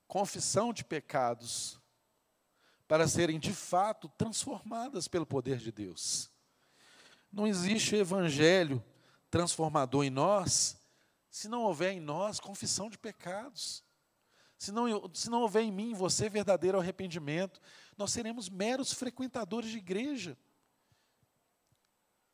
confissão 0.07 0.71
de 0.71 0.83
pecados 0.83 1.79
para 2.87 3.07
serem 3.07 3.39
de 3.39 3.51
fato 3.51 4.07
transformadas 4.17 5.07
pelo 5.07 5.25
poder 5.25 5.57
de 5.57 5.71
Deus. 5.71 6.29
Não 7.31 7.45
existe 7.47 7.95
evangelho 7.95 8.83
transformador 9.29 10.05
em 10.05 10.09
nós 10.09 10.77
se 11.35 11.49
não 11.49 11.63
houver 11.63 11.91
em 11.91 11.99
nós 11.99 12.39
confissão 12.39 12.89
de 12.89 12.97
pecados. 12.97 13.83
Se 14.57 14.71
não, 14.71 15.13
se 15.13 15.29
não 15.29 15.41
houver 15.41 15.63
em 15.63 15.71
mim, 15.71 15.93
você, 15.93 16.29
verdadeiro 16.29 16.79
arrependimento, 16.79 17.59
nós 17.97 18.13
seremos 18.13 18.47
meros 18.47 18.93
frequentadores 18.93 19.69
de 19.69 19.77
igreja. 19.77 20.37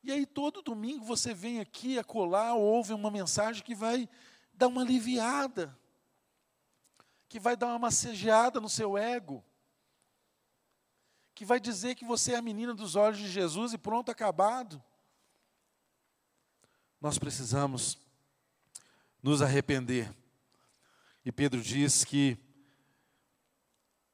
E 0.04 0.12
aí, 0.12 0.24
todo 0.24 0.62
domingo, 0.62 1.04
você 1.04 1.34
vem 1.34 1.60
aqui, 1.60 1.98
acolá, 1.98 2.54
ouve 2.54 2.94
uma 2.94 3.10
mensagem 3.10 3.64
que 3.64 3.74
vai 3.74 4.08
dar 4.54 4.68
uma 4.68 4.84
aliviada, 4.84 5.76
que 7.28 7.40
vai 7.40 7.58
dar 7.58 7.70
uma 7.70 7.80
massageada 7.80 8.62
no 8.62 8.70
seu 8.70 8.96
ego, 8.96 9.44
que 11.34 11.44
vai 11.44 11.60
dizer 11.60 11.96
que 11.96 12.06
você 12.06 12.34
é 12.34 12.36
a 12.36 12.42
menina 12.42 12.76
dos 12.76 12.96
olhos 12.96 13.18
de 13.18 13.32
Jesus 13.32 13.74
e 13.74 13.80
pronto, 13.80 14.12
acabado. 14.12 14.80
Nós 17.02 17.18
precisamos 17.18 17.98
nos 19.22 19.42
arrepender. 19.42 20.14
E 21.24 21.32
Pedro 21.32 21.62
diz 21.62 22.04
que 22.04 22.38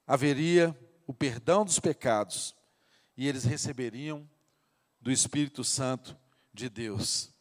haveria 0.06 0.78
o 1.06 1.14
perdão 1.14 1.64
dos 1.64 1.80
pecados 1.80 2.56
e 3.16 3.28
eles 3.28 3.44
receberiam 3.44 4.30
do 5.00 5.12
Espírito 5.12 5.64
Santo 5.64 6.18
de 6.54 6.70
Deus, 6.70 7.34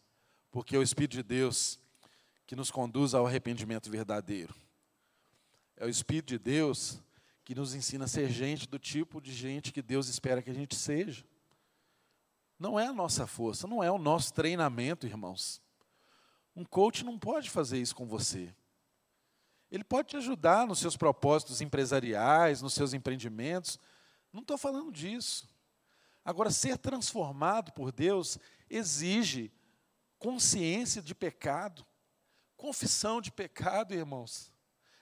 porque 0.51 0.77
é 0.77 0.79
o 0.79 0.83
Espírito 0.83 1.17
de 1.17 1.23
Deus 1.23 1.79
que 2.47 2.55
nos 2.55 2.71
conduz 2.71 3.13
ao 3.13 3.27
arrependimento 3.27 3.91
verdadeiro. 3.91 4.55
É 5.77 5.85
o 5.85 5.89
Espírito 5.89 6.29
de 6.29 6.39
Deus 6.39 7.01
que 7.45 7.55
nos 7.55 7.75
ensina 7.75 8.05
a 8.05 8.09
ser 8.09 8.31
gente 8.31 8.69
do 8.69 8.79
tipo 8.79 9.21
de 9.21 9.33
gente 9.33 9.73
que 9.73 9.83
Deus 9.83 10.09
espera 10.09 10.43
que 10.43 10.51
a 10.51 10.55
gente 10.55 10.75
seja. 10.75 11.25
Não 12.59 12.79
é 12.79 12.87
a 12.87 12.93
nossa 12.93 13.27
força, 13.27 13.67
não 13.67 13.83
é 13.83 13.91
o 13.91 13.99
nosso 13.99 14.33
treinamento, 14.33 15.07
irmãos. 15.07 15.61
Um 16.57 16.65
coach 16.65 17.05
não 17.05 17.19
pode 17.19 17.51
fazer 17.51 17.79
isso 17.79 17.95
com 17.95 18.07
você. 18.07 18.53
Ele 19.71 19.85
pode 19.85 20.09
te 20.09 20.17
ajudar 20.17 20.67
nos 20.67 20.79
seus 20.79 20.97
propósitos 20.97 21.61
empresariais, 21.61 22.63
nos 22.63 22.73
seus 22.73 22.95
empreendimentos. 22.95 23.79
Não 24.33 24.41
estou 24.41 24.59
falando 24.59 24.91
disso. 24.91 25.49
Agora, 26.25 26.51
ser 26.51 26.79
transformado 26.79 27.73
por 27.73 27.93
Deus 27.93 28.39
exige 28.71 29.53
consciência 30.19 31.03
de 31.03 31.15
pecado, 31.15 31.87
confissão 32.57 33.21
de 33.21 33.31
pecado, 33.31 33.95
irmãos 33.95 34.51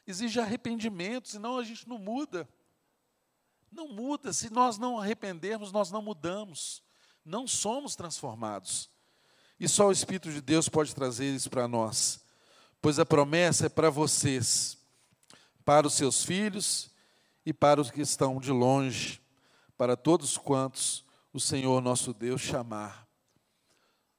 exige 0.07 0.41
arrependimento, 0.41 1.29
senão 1.29 1.59
a 1.59 1.65
gente 1.65 1.89
não 1.89 1.99
muda. 1.99 2.49
Não 3.71 3.89
muda, 3.89 4.33
se 4.33 4.53
nós 4.53 4.79
não 4.79 4.99
arrependermos, 4.99 5.73
nós 5.73 5.91
não 5.91 6.01
mudamos, 6.01 6.83
não 7.25 7.47
somos 7.47 7.97
transformados. 7.97 8.91
E 9.59 9.69
só 9.69 9.89
o 9.89 9.93
Espírito 9.93 10.31
de 10.31 10.41
Deus 10.41 10.69
pode 10.69 10.95
trazer 10.95 11.35
isso 11.35 11.49
para 11.49 11.69
nós, 11.69 12.25
pois 12.81 12.99
a 12.99 13.07
promessa 13.07 13.67
é 13.67 13.69
para 13.69 13.91
vocês, 13.91 14.77
para 15.65 15.87
os 15.87 15.95
seus 15.95 16.25
filhos 16.25 16.91
e 17.47 17.53
para 17.53 17.81
os 17.81 17.91
que 17.91 18.01
estão 18.01 18.41
de 18.41 18.51
longe, 18.51 19.21
para 19.77 19.97
todos 19.97 20.37
quantos 20.37 21.05
o 21.33 21.41
Senhor 21.41 21.81
nosso 21.81 22.13
Deus 22.13 22.41
chamar. 22.41 23.09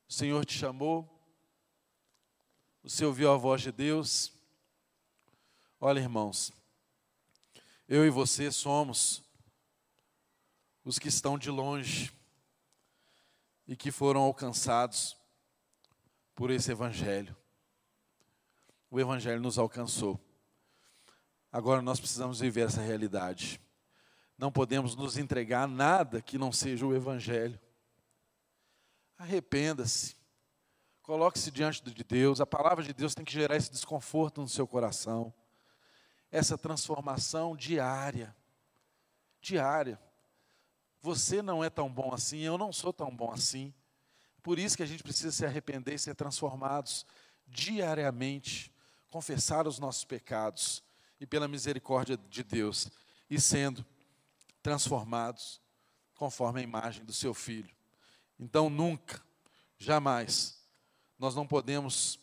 O 0.08 0.14
Senhor 0.14 0.46
te 0.46 0.58
chamou, 0.58 1.10
você 2.84 3.04
ouviu 3.04 3.32
a 3.32 3.38
voz 3.38 3.62
de 3.62 3.72
Deus, 3.72 4.36
Olha, 5.80 6.00
irmãos, 6.00 6.52
eu 7.88 8.06
e 8.06 8.10
você 8.10 8.50
somos 8.50 9.22
os 10.84 10.98
que 10.98 11.10
estão 11.10 11.38
de 11.38 11.52
longe 11.52 12.12
e 13.68 13.76
que 13.76 13.92
foram 13.92 14.22
alcançados 14.22 15.16
por 16.36 16.52
esse 16.52 16.72
Evangelho. 16.72 17.36
O 18.92 19.00
Evangelho 19.00 19.42
nos 19.42 19.58
alcançou. 19.58 20.20
Agora 21.52 21.82
nós 21.82 22.00
precisamos 22.00 22.40
viver 22.40 22.68
essa 22.68 22.82
realidade. 22.82 23.60
Não 24.38 24.52
podemos 24.52 24.96
nos 24.96 25.18
entregar 25.18 25.64
a 25.64 25.68
nada 25.68 26.22
que 26.22 26.38
não 26.38 26.52
seja 26.52 26.86
o 26.86 26.94
Evangelho. 26.94 27.60
Arrependa-se. 29.18 30.16
Coloque-se 31.02 31.50
diante 31.50 31.82
de 31.82 32.04
Deus. 32.04 32.42
A 32.42 32.46
palavra 32.46 32.84
de 32.84 32.94
Deus 32.94 33.16
tem 33.16 33.24
que 33.24 33.32
gerar 33.32 33.56
esse 33.56 33.72
desconforto 33.72 34.42
no 34.42 34.50
seu 34.50 34.68
coração 34.68 35.34
essa 36.36 36.58
transformação 36.58 37.56
diária. 37.56 38.36
Diária. 39.40 40.00
Você 41.02 41.42
não 41.42 41.64
é 41.64 41.70
tão 41.70 41.90
bom 41.90 42.14
assim, 42.14 42.40
eu 42.40 42.58
não 42.58 42.74
sou 42.74 42.92
tão 42.92 43.16
bom 43.16 43.32
assim. 43.32 43.74
Por 44.46 44.60
isso 44.60 44.78
que 44.78 44.84
a 44.84 44.86
gente 44.86 45.02
precisa 45.02 45.32
se 45.32 45.44
arrepender 45.44 45.96
e 45.96 45.98
ser 45.98 46.14
transformados 46.14 47.04
diariamente, 47.48 48.72
confessar 49.10 49.66
os 49.66 49.80
nossos 49.80 50.06
pecados 50.06 50.84
e 51.20 51.26
pela 51.26 51.48
misericórdia 51.48 52.16
de 52.16 52.44
Deus 52.44 52.88
e 53.28 53.42
sendo 53.42 53.84
transformados 54.62 55.60
conforme 56.14 56.60
a 56.60 56.64
imagem 56.64 57.04
do 57.04 57.12
seu 57.12 57.34
filho. 57.34 57.76
Então 58.40 58.70
nunca, 58.70 59.20
jamais 59.80 60.64
nós 61.18 61.34
não 61.34 61.48
podemos 61.48 62.20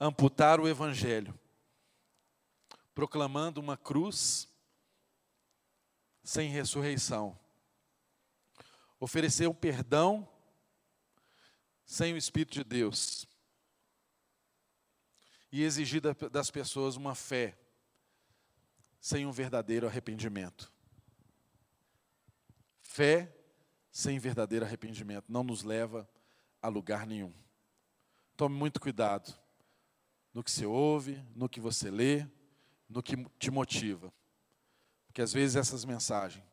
amputar 0.00 0.58
o 0.58 0.66
evangelho 0.66 1.38
proclamando 2.96 3.60
uma 3.60 3.76
cruz 3.76 4.48
sem 6.24 6.50
ressurreição. 6.50 7.38
Oferecer 8.98 9.46
um 9.48 9.54
perdão 9.54 10.28
sem 11.90 12.14
o 12.14 12.16
Espírito 12.16 12.52
de 12.54 12.62
Deus. 12.62 13.26
E 15.50 15.64
exigir 15.64 16.00
das 16.00 16.48
pessoas 16.48 16.94
uma 16.94 17.16
fé 17.16 17.58
sem 19.00 19.26
um 19.26 19.32
verdadeiro 19.32 19.88
arrependimento. 19.88 20.72
Fé 22.80 23.36
sem 23.90 24.20
verdadeiro 24.20 24.64
arrependimento 24.64 25.24
não 25.28 25.42
nos 25.42 25.64
leva 25.64 26.08
a 26.62 26.68
lugar 26.68 27.08
nenhum. 27.08 27.34
Tome 28.36 28.54
muito 28.54 28.80
cuidado 28.80 29.36
no 30.32 30.44
que 30.44 30.50
você 30.52 30.64
ouve, 30.64 31.20
no 31.34 31.48
que 31.48 31.58
você 31.58 31.90
lê, 31.90 32.24
no 32.88 33.02
que 33.02 33.16
te 33.36 33.50
motiva. 33.50 34.14
Porque 35.08 35.22
às 35.22 35.32
vezes 35.32 35.56
essas 35.56 35.84
mensagens, 35.84 36.44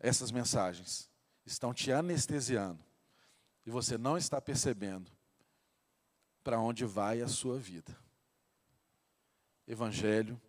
essas 0.00 0.32
mensagens 0.32 1.08
estão 1.46 1.72
te 1.72 1.92
anestesiando 1.92 2.91
e 3.64 3.70
você 3.70 3.96
não 3.96 4.16
está 4.16 4.40
percebendo 4.40 5.10
para 6.42 6.60
onde 6.60 6.84
vai 6.84 7.20
a 7.20 7.28
sua 7.28 7.58
vida. 7.58 7.96
Evangelho 9.66 10.40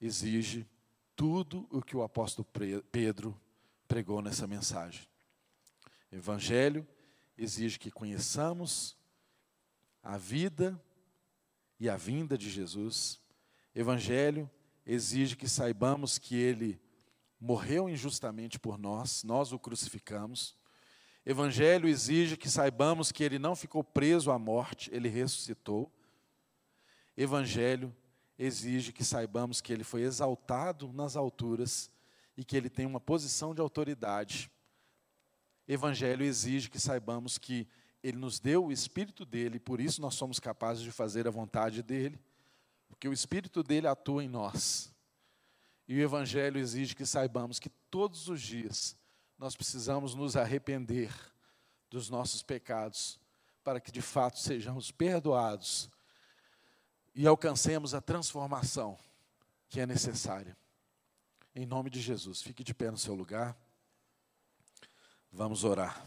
exige 0.00 0.66
tudo 1.14 1.68
o 1.70 1.82
que 1.82 1.96
o 1.96 2.02
apóstolo 2.02 2.48
Pedro 2.90 3.38
pregou 3.86 4.22
nessa 4.22 4.46
mensagem. 4.46 5.06
Evangelho 6.10 6.86
exige 7.36 7.78
que 7.78 7.90
conheçamos 7.90 8.96
a 10.02 10.16
vida 10.16 10.82
e 11.78 11.88
a 11.88 11.96
vinda 11.96 12.36
de 12.36 12.48
Jesus. 12.48 13.20
Evangelho 13.74 14.50
exige 14.86 15.36
que 15.36 15.48
saibamos 15.48 16.18
que 16.18 16.34
ele 16.34 16.80
morreu 17.38 17.88
injustamente 17.88 18.58
por 18.58 18.78
nós, 18.78 19.22
nós 19.22 19.52
o 19.52 19.58
crucificamos. 19.58 20.56
Evangelho 21.24 21.88
exige 21.88 22.36
que 22.36 22.48
saibamos 22.48 23.12
que 23.12 23.22
ele 23.22 23.38
não 23.38 23.54
ficou 23.54 23.84
preso 23.84 24.30
à 24.30 24.38
morte, 24.38 24.90
ele 24.92 25.08
ressuscitou. 25.08 25.92
Evangelho 27.16 27.94
exige 28.38 28.92
que 28.92 29.04
saibamos 29.04 29.60
que 29.60 29.72
ele 29.72 29.84
foi 29.84 30.02
exaltado 30.02 30.92
nas 30.92 31.16
alturas 31.16 31.90
e 32.36 32.44
que 32.44 32.56
ele 32.56 32.70
tem 32.70 32.86
uma 32.86 33.00
posição 33.00 33.54
de 33.54 33.60
autoridade. 33.60 34.50
Evangelho 35.68 36.24
exige 36.24 36.70
que 36.70 36.80
saibamos 36.80 37.36
que 37.36 37.68
ele 38.02 38.16
nos 38.16 38.40
deu 38.40 38.66
o 38.66 38.72
espírito 38.72 39.26
dele, 39.26 39.60
por 39.60 39.78
isso 39.78 40.00
nós 40.00 40.14
somos 40.14 40.40
capazes 40.40 40.82
de 40.82 40.90
fazer 40.90 41.28
a 41.28 41.30
vontade 41.30 41.82
dele, 41.82 42.18
porque 42.88 43.06
o 43.06 43.12
espírito 43.12 43.62
dele 43.62 43.86
atua 43.86 44.24
em 44.24 44.28
nós. 44.28 44.90
E 45.86 45.96
o 45.96 46.00
evangelho 46.00 46.58
exige 46.58 46.94
que 46.94 47.04
saibamos 47.04 47.58
que 47.58 47.68
todos 47.90 48.28
os 48.28 48.40
dias 48.40 48.96
nós 49.40 49.56
precisamos 49.56 50.14
nos 50.14 50.36
arrepender 50.36 51.10
dos 51.88 52.10
nossos 52.10 52.42
pecados, 52.42 53.18
para 53.64 53.80
que 53.80 53.90
de 53.90 54.02
fato 54.02 54.38
sejamos 54.38 54.90
perdoados 54.90 55.88
e 57.14 57.26
alcancemos 57.26 57.94
a 57.94 58.02
transformação 58.02 58.98
que 59.66 59.80
é 59.80 59.86
necessária. 59.86 60.54
Em 61.54 61.64
nome 61.64 61.88
de 61.88 62.02
Jesus, 62.02 62.42
fique 62.42 62.62
de 62.62 62.74
pé 62.74 62.90
no 62.90 62.98
seu 62.98 63.14
lugar. 63.14 63.56
Vamos 65.32 65.64
orar. 65.64 66.06